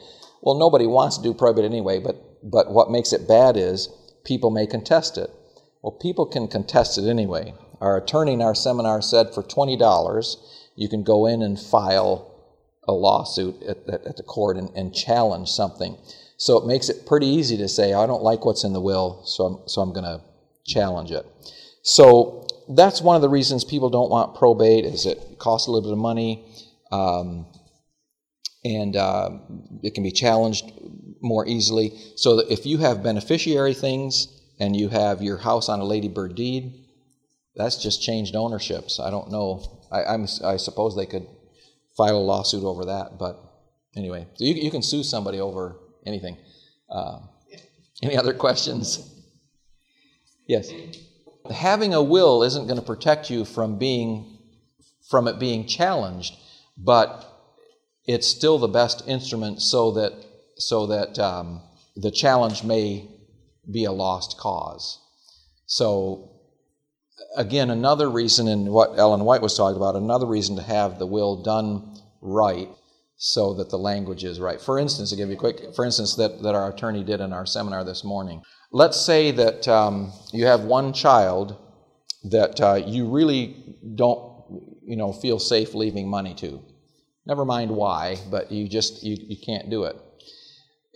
well, 0.43 0.59
nobody 0.59 0.87
wants 0.87 1.17
to 1.17 1.23
do 1.23 1.35
probate 1.35 1.65
anyway, 1.65 1.99
but, 1.99 2.17
but 2.43 2.71
what 2.71 2.91
makes 2.91 3.13
it 3.13 3.29
bad 3.29 3.57
is 3.57 3.89
people 4.25 4.51
may 4.51 4.67
contest 4.67 5.19
it. 5.19 5.31
Well, 5.83 5.99
people 6.01 6.27
can 6.27 6.49
contest 6.49 6.99
it 6.99 7.09
anyway. 7.09 7.55
Our 7.81 7.97
attorney 7.97 8.35
in 8.35 8.43
our 8.43 8.55
seminar 8.55 9.03
said 9.03 9.35
for 9.35 9.43
$20, 9.43 10.37
you 10.77 10.89
can 10.89 11.03
go 11.03 11.27
in 11.27 11.43
and 11.43 11.59
file 11.59 12.28
a 12.89 12.93
lawsuit 12.93 13.63
at, 13.63 13.87
at, 13.89 14.17
the 14.17 14.23
court 14.23 14.57
and, 14.57 14.71
and, 14.71 14.95
challenge 14.95 15.51
something. 15.51 15.97
So 16.39 16.57
it 16.57 16.67
makes 16.67 16.89
it 16.89 17.07
pretty 17.07 17.27
easy 17.27 17.59
to 17.59 17.69
say, 17.69 17.93
I 17.93 18.07
don't 18.07 18.23
like 18.23 18.47
what's 18.47 18.65
in 18.65 18.73
the 18.73 18.81
will, 18.81 19.23
so 19.27 19.45
I'm, 19.45 19.69
so 19.69 19.83
I'm 19.83 19.93
going 19.93 20.05
to 20.05 20.23
challenge 20.67 21.11
it. 21.11 21.27
So 21.83 22.47
that's 22.69 23.03
one 23.03 23.15
of 23.15 23.23
the 23.23 23.29
reasons 23.29 23.65
people 23.65 23.91
don't 23.91 24.11
want 24.11 24.37
probate 24.37 24.85
is 24.85 25.05
it 25.05 25.39
costs 25.39 25.69
a 25.69 25.71
little 25.71 25.89
bit 25.89 25.93
of 25.93 25.99
money. 25.99 26.45
Um, 26.91 27.47
and 28.65 28.97
uh, 28.97 29.31
it 29.83 29.95
can 29.95 30.03
be 30.03 30.11
challenged 30.11 30.73
more 31.21 31.47
easily. 31.47 31.93
So 32.17 32.37
that 32.37 32.53
if 32.53 32.67
you 32.67 32.79
have 32.79 33.03
beneficiary 33.03 33.75
things 33.75 34.29
and 34.59 34.77
you 34.77 34.89
have 34.89 35.23
your 35.23 35.39
house 35.39 35.69
on 35.69 35.81
a 35.81 35.85
ladybird 35.85 36.35
deed, 36.35 36.85
that's 37.55 37.83
just 37.83 38.03
changed 38.03 38.35
ownerships. 38.37 39.01
I 39.01 39.11
don't 39.11 39.31
know. 39.31 39.87
I, 39.91 40.17
I 40.45 40.57
suppose 40.57 40.97
they 40.97 41.07
could 41.07 41.27
file 41.99 42.17
a 42.17 42.19
lawsuit 42.19 42.65
over 42.65 42.87
that, 42.87 43.19
but 43.19 43.39
anyway, 43.95 44.27
so 44.37 44.45
you, 44.45 44.55
you 44.55 44.71
can 44.71 44.83
sue 44.83 45.03
somebody 45.03 45.41
over 45.41 45.77
anything. 46.07 46.39
Uh, 46.89 47.19
any 48.03 48.17
other 48.17 48.33
questions? 48.33 49.15
Yes. 50.47 50.71
Having 51.53 51.93
a 51.93 52.03
will 52.03 52.43
isn't 52.43 52.67
going 52.67 52.79
to 52.79 52.87
protect 52.87 53.29
you 53.29 53.45
from 53.45 53.79
being 53.79 54.39
from 55.09 55.27
it 55.27 55.39
being 55.39 55.67
challenged, 55.67 56.35
but 56.77 57.25
it's 58.07 58.27
still 58.27 58.59
the 58.59 58.69
best 58.69 59.07
instrument 59.09 59.63
so 59.63 59.93
that, 59.93 60.13
so 60.57 60.87
that 60.87 61.19
um, 61.19 61.63
the 61.97 62.11
challenge 62.11 62.63
may 62.63 63.09
be 63.71 63.85
a 63.85 63.93
lost 63.93 64.39
cause. 64.39 64.99
So, 65.67 66.38
again, 67.37 67.71
another 67.71 68.11
reason 68.11 68.49
in 68.49 68.67
what 68.67 68.99
Ellen 68.99 69.25
White 69.25 69.43
was 69.43 69.57
talking 69.57 69.77
about, 69.77 69.97
another 69.97 70.27
reason 70.27 70.57
to 70.57 70.63
have 70.63 70.99
the 70.99 71.07
will 71.07 71.43
done 71.43 71.97
right 72.21 72.69
so 73.17 73.55
that 73.55 73.71
the 73.71 73.79
language 73.79 74.25
is 74.25 74.39
right. 74.39 74.61
For 74.61 74.79
instance, 74.79 75.11
to 75.11 75.17
give 75.17 75.29
you 75.29 75.35
a 75.35 75.39
quick, 75.39 75.75
for 75.75 75.85
instance, 75.85 76.15
that, 76.17 76.43
that 76.43 76.55
our 76.55 76.71
attorney 76.71 77.03
did 77.03 77.21
in 77.21 77.33
our 77.33 77.47
seminar 77.47 77.85
this 77.85 78.05
morning. 78.05 78.43
Let's 78.71 79.01
say 79.01 79.33
that 79.33 79.67
um, 79.67 80.13
you 80.33 80.47
have 80.47 80.61
one 80.61 80.93
child 80.93 81.57
that 82.25 82.61
uh, 82.61 82.75
you 82.75 83.09
really 83.09 83.77
don't, 83.95 84.29
you 84.85 84.97
know, 84.97 85.13
feel 85.13 85.39
safe 85.39 85.75
leaving 85.75 86.09
money 86.09 86.35
to. 86.35 86.63
Never 87.27 87.45
mind 87.45 87.71
why, 87.71 88.17
but 88.31 88.51
you 88.53 88.69
just 88.69 89.03
you, 89.03 89.17
you 89.21 89.37
can't 89.45 89.69
do 89.69 89.85
it. 89.85 89.97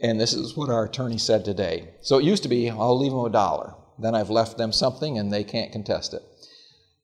And 0.02 0.20
this 0.20 0.32
is 0.32 0.56
what 0.56 0.70
our 0.70 0.84
attorney 0.84 1.18
said 1.18 1.44
today. 1.44 1.94
So 2.02 2.18
it 2.18 2.24
used 2.24 2.42
to 2.44 2.48
be, 2.48 2.70
I'll 2.70 2.98
leave 2.98 3.12
him 3.12 3.24
a 3.24 3.30
dollar. 3.30 3.74
Then 3.98 4.14
I've 4.14 4.30
left 4.30 4.58
them 4.58 4.72
something 4.72 5.18
and 5.18 5.32
they 5.32 5.44
can't 5.44 5.72
contest 5.72 6.14
it. 6.14 6.22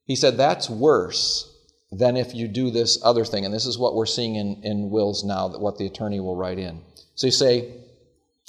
He 0.05 0.15
said, 0.15 0.37
that's 0.37 0.69
worse 0.69 1.45
than 1.91 2.17
if 2.17 2.33
you 2.33 2.47
do 2.47 2.71
this 2.71 2.99
other 3.03 3.25
thing. 3.25 3.45
And 3.45 3.53
this 3.53 3.65
is 3.65 3.77
what 3.77 3.95
we're 3.95 4.05
seeing 4.05 4.35
in, 4.35 4.61
in 4.63 4.89
wills 4.89 5.23
now, 5.23 5.47
that 5.47 5.59
what 5.59 5.77
the 5.77 5.85
attorney 5.85 6.19
will 6.19 6.35
write 6.35 6.59
in. 6.59 6.81
So 7.15 7.27
you 7.27 7.31
say, 7.31 7.73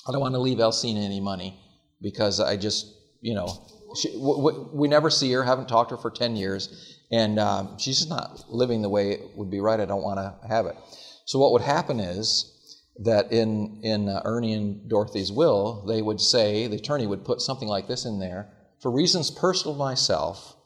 I 0.06 0.12
don't 0.12 0.20
want 0.20 0.34
to 0.34 0.40
leave 0.40 0.58
Elsena 0.58 1.04
any 1.04 1.20
money 1.20 1.58
because 2.00 2.40
I 2.40 2.56
just, 2.56 2.86
you 3.20 3.34
know, 3.34 3.48
she, 3.96 4.14
we 4.16 4.88
never 4.88 5.10
see 5.10 5.30
her, 5.32 5.42
haven't 5.42 5.68
talked 5.68 5.90
to 5.90 5.96
her 5.96 6.02
for 6.02 6.10
10 6.10 6.36
years, 6.36 6.98
and 7.10 7.38
um, 7.38 7.78
she's 7.78 7.98
just 7.98 8.08
not 8.08 8.44
living 8.48 8.82
the 8.82 8.88
way 8.88 9.12
it 9.12 9.36
would 9.36 9.50
be 9.50 9.60
right. 9.60 9.80
I 9.80 9.84
don't 9.84 10.02
want 10.02 10.18
to 10.18 10.48
have 10.48 10.66
it. 10.66 10.76
So 11.24 11.38
what 11.38 11.52
would 11.52 11.62
happen 11.62 12.00
is 12.00 12.59
that 12.98 13.32
in, 13.32 13.80
in 13.82 14.08
uh, 14.08 14.20
Ernie 14.24 14.52
and 14.52 14.88
Dorothy's 14.88 15.32
will, 15.32 15.84
they 15.86 16.02
would 16.02 16.20
say, 16.20 16.66
the 16.66 16.76
attorney 16.76 17.06
would 17.06 17.24
put 17.24 17.40
something 17.40 17.68
like 17.68 17.88
this 17.88 18.04
in 18.04 18.18
there 18.18 18.50
for 18.80 18.90
reasons 18.90 19.30
personal 19.30 19.74
to 19.74 19.78
myself, 19.78 20.56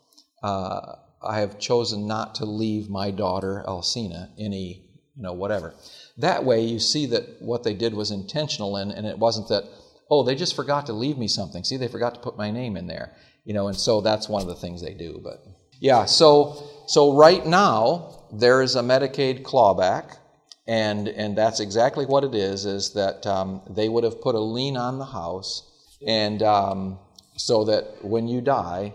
uh, 0.43 0.97
I 1.22 1.41
have 1.41 1.59
chosen 1.59 2.07
not 2.07 2.37
to 2.37 2.45
leave 2.45 2.89
my 2.89 3.11
daughter 3.11 3.64
Elsena 3.66 4.31
any, 4.39 4.85
you 5.16 5.22
know, 5.22 5.33
whatever. 5.33 5.75
That 6.18 6.45
way, 6.45 6.62
you 6.64 6.79
see 6.79 7.07
that 7.07 7.43
what 7.43 7.64
they 7.64 7.75
did 7.75 7.95
was 7.95 8.11
intentional, 8.11 8.77
and, 8.77 8.93
and 8.93 9.07
it 9.07 9.18
wasn't 9.18 9.49
that, 9.49 9.64
oh, 10.11 10.22
they 10.22 10.35
just 10.35 10.55
forgot 10.55 10.87
to 10.87 10.93
leave 10.93 11.18
me 11.18 11.29
something. 11.29 11.64
See, 11.64 11.77
they 11.77 11.89
forgot 11.89 12.14
to 12.14 12.20
put 12.20 12.37
my 12.37 12.51
name 12.51 12.77
in 12.77 12.87
there, 12.87 13.16
you 13.45 13.53
know, 13.53 13.68
and 13.68 13.77
so 13.77 14.01
that's 14.01 14.29
one 14.29 14.43
of 14.43 14.49
the 14.49 14.55
things 14.55 14.81
they 14.81 14.95
do. 14.95 15.20
But 15.22 15.45
yeah, 15.81 16.05
so 16.05 16.62
so 16.87 17.16
right 17.16 17.45
now 17.45 18.27
there 18.33 18.62
is 18.62 18.77
a 18.77 18.83
Medicaid 18.83 19.43
clawback, 19.43 20.18
and 20.66 21.08
and 21.08 21.36
that's 21.36 21.60
exactly 21.60 22.06
what 22.06 22.24
it 22.24 22.34
is. 22.34 22.64
Is 22.64 22.92
that 22.94 23.26
um, 23.26 23.62
they 23.68 23.88
would 23.88 24.04
have 24.04 24.20
put 24.20 24.34
a 24.34 24.40
lien 24.40 24.76
on 24.76 24.98
the 24.98 25.04
house, 25.04 25.62
and 26.06 26.42
um, 26.42 26.98
so 27.36 27.64
that 27.64 28.04
when 28.04 28.28
you 28.28 28.40
die, 28.40 28.94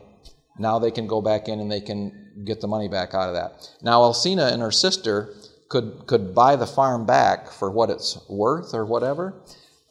now 0.58 0.80
they 0.80 0.92
can 0.92 1.08
go 1.08 1.22
back 1.22 1.48
in 1.48 1.60
and 1.60 1.72
they 1.72 1.82
can 1.82 2.44
get 2.46 2.62
the 2.62 2.68
money 2.68 2.88
back 2.88 3.14
out 3.14 3.30
of 3.30 3.36
that. 3.36 3.70
Now 3.82 4.02
Elsena 4.02 4.52
and 4.52 4.62
her 4.62 4.72
sister 4.72 5.34
could 5.70 6.04
could 6.08 6.34
buy 6.34 6.56
the 6.56 6.68
farm 6.68 7.06
back 7.06 7.52
for 7.52 7.70
what 7.70 7.90
it's 7.90 8.18
worth 8.30 8.74
or 8.74 8.86
whatever. 8.86 9.34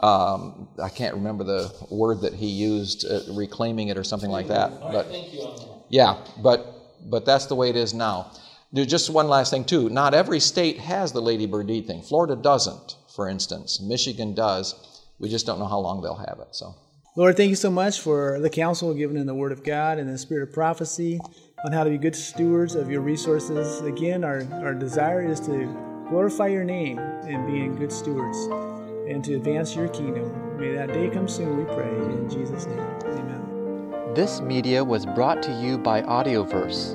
Um, 0.00 0.68
I 0.80 0.90
can't 0.90 1.14
remember 1.14 1.42
the 1.42 1.72
word 1.90 2.20
that 2.20 2.32
he 2.32 2.46
used, 2.46 3.04
uh, 3.04 3.20
reclaiming 3.32 3.88
it 3.88 3.98
or 3.98 4.04
something 4.04 4.30
like 4.30 4.46
that. 4.46 4.70
But 4.92 5.08
yeah, 5.88 6.18
but 6.40 6.74
but 7.10 7.24
that's 7.24 7.46
the 7.46 7.54
way 7.54 7.70
it 7.70 7.76
is 7.76 7.94
now. 7.94 8.30
Just 8.74 9.10
one 9.10 9.28
last 9.28 9.50
thing 9.50 9.64
too. 9.64 9.88
Not 9.88 10.14
every 10.14 10.40
state 10.40 10.78
has 10.78 11.12
the 11.12 11.22
Lady 11.22 11.46
Bird 11.46 11.68
deed 11.68 11.86
thing. 11.86 12.02
Florida 12.02 12.36
doesn't, 12.36 12.96
for 13.14 13.28
instance. 13.28 13.80
Michigan 13.80 14.34
does. 14.34 15.02
We 15.18 15.28
just 15.28 15.46
don't 15.46 15.58
know 15.58 15.66
how 15.66 15.78
long 15.78 16.02
they'll 16.02 16.14
have 16.14 16.38
it. 16.40 16.48
So. 16.54 16.74
Lord, 17.16 17.36
thank 17.36 17.50
you 17.50 17.56
so 17.56 17.70
much 17.70 18.00
for 18.00 18.38
the 18.38 18.50
counsel 18.50 18.94
given 18.94 19.16
in 19.16 19.26
the 19.26 19.34
Word 19.34 19.50
of 19.50 19.64
God 19.64 19.98
and 19.98 20.08
the 20.08 20.18
Spirit 20.18 20.48
of 20.48 20.54
prophecy 20.54 21.18
on 21.64 21.72
how 21.72 21.82
to 21.82 21.90
be 21.90 21.98
good 21.98 22.14
stewards 22.14 22.76
of 22.76 22.90
your 22.90 23.00
resources. 23.00 23.80
Again, 23.80 24.22
our, 24.22 24.46
our 24.62 24.74
desire 24.74 25.24
is 25.28 25.40
to 25.40 25.66
glorify 26.08 26.46
your 26.46 26.62
name 26.62 26.98
and 26.98 27.46
being 27.46 27.74
good 27.74 27.90
stewards 27.90 28.38
and 29.10 29.24
to 29.24 29.34
advance 29.34 29.74
your 29.74 29.88
kingdom. 29.88 30.58
May 30.60 30.72
that 30.74 30.92
day 30.92 31.08
come 31.08 31.26
soon, 31.26 31.56
we 31.56 31.64
pray. 31.64 31.88
In 31.88 32.28
Jesus' 32.30 32.66
name, 32.66 32.78
amen. 32.78 34.14
This 34.14 34.40
media 34.40 34.84
was 34.84 35.04
brought 35.04 35.42
to 35.42 35.52
you 35.60 35.78
by 35.78 36.02
Audioverse, 36.02 36.94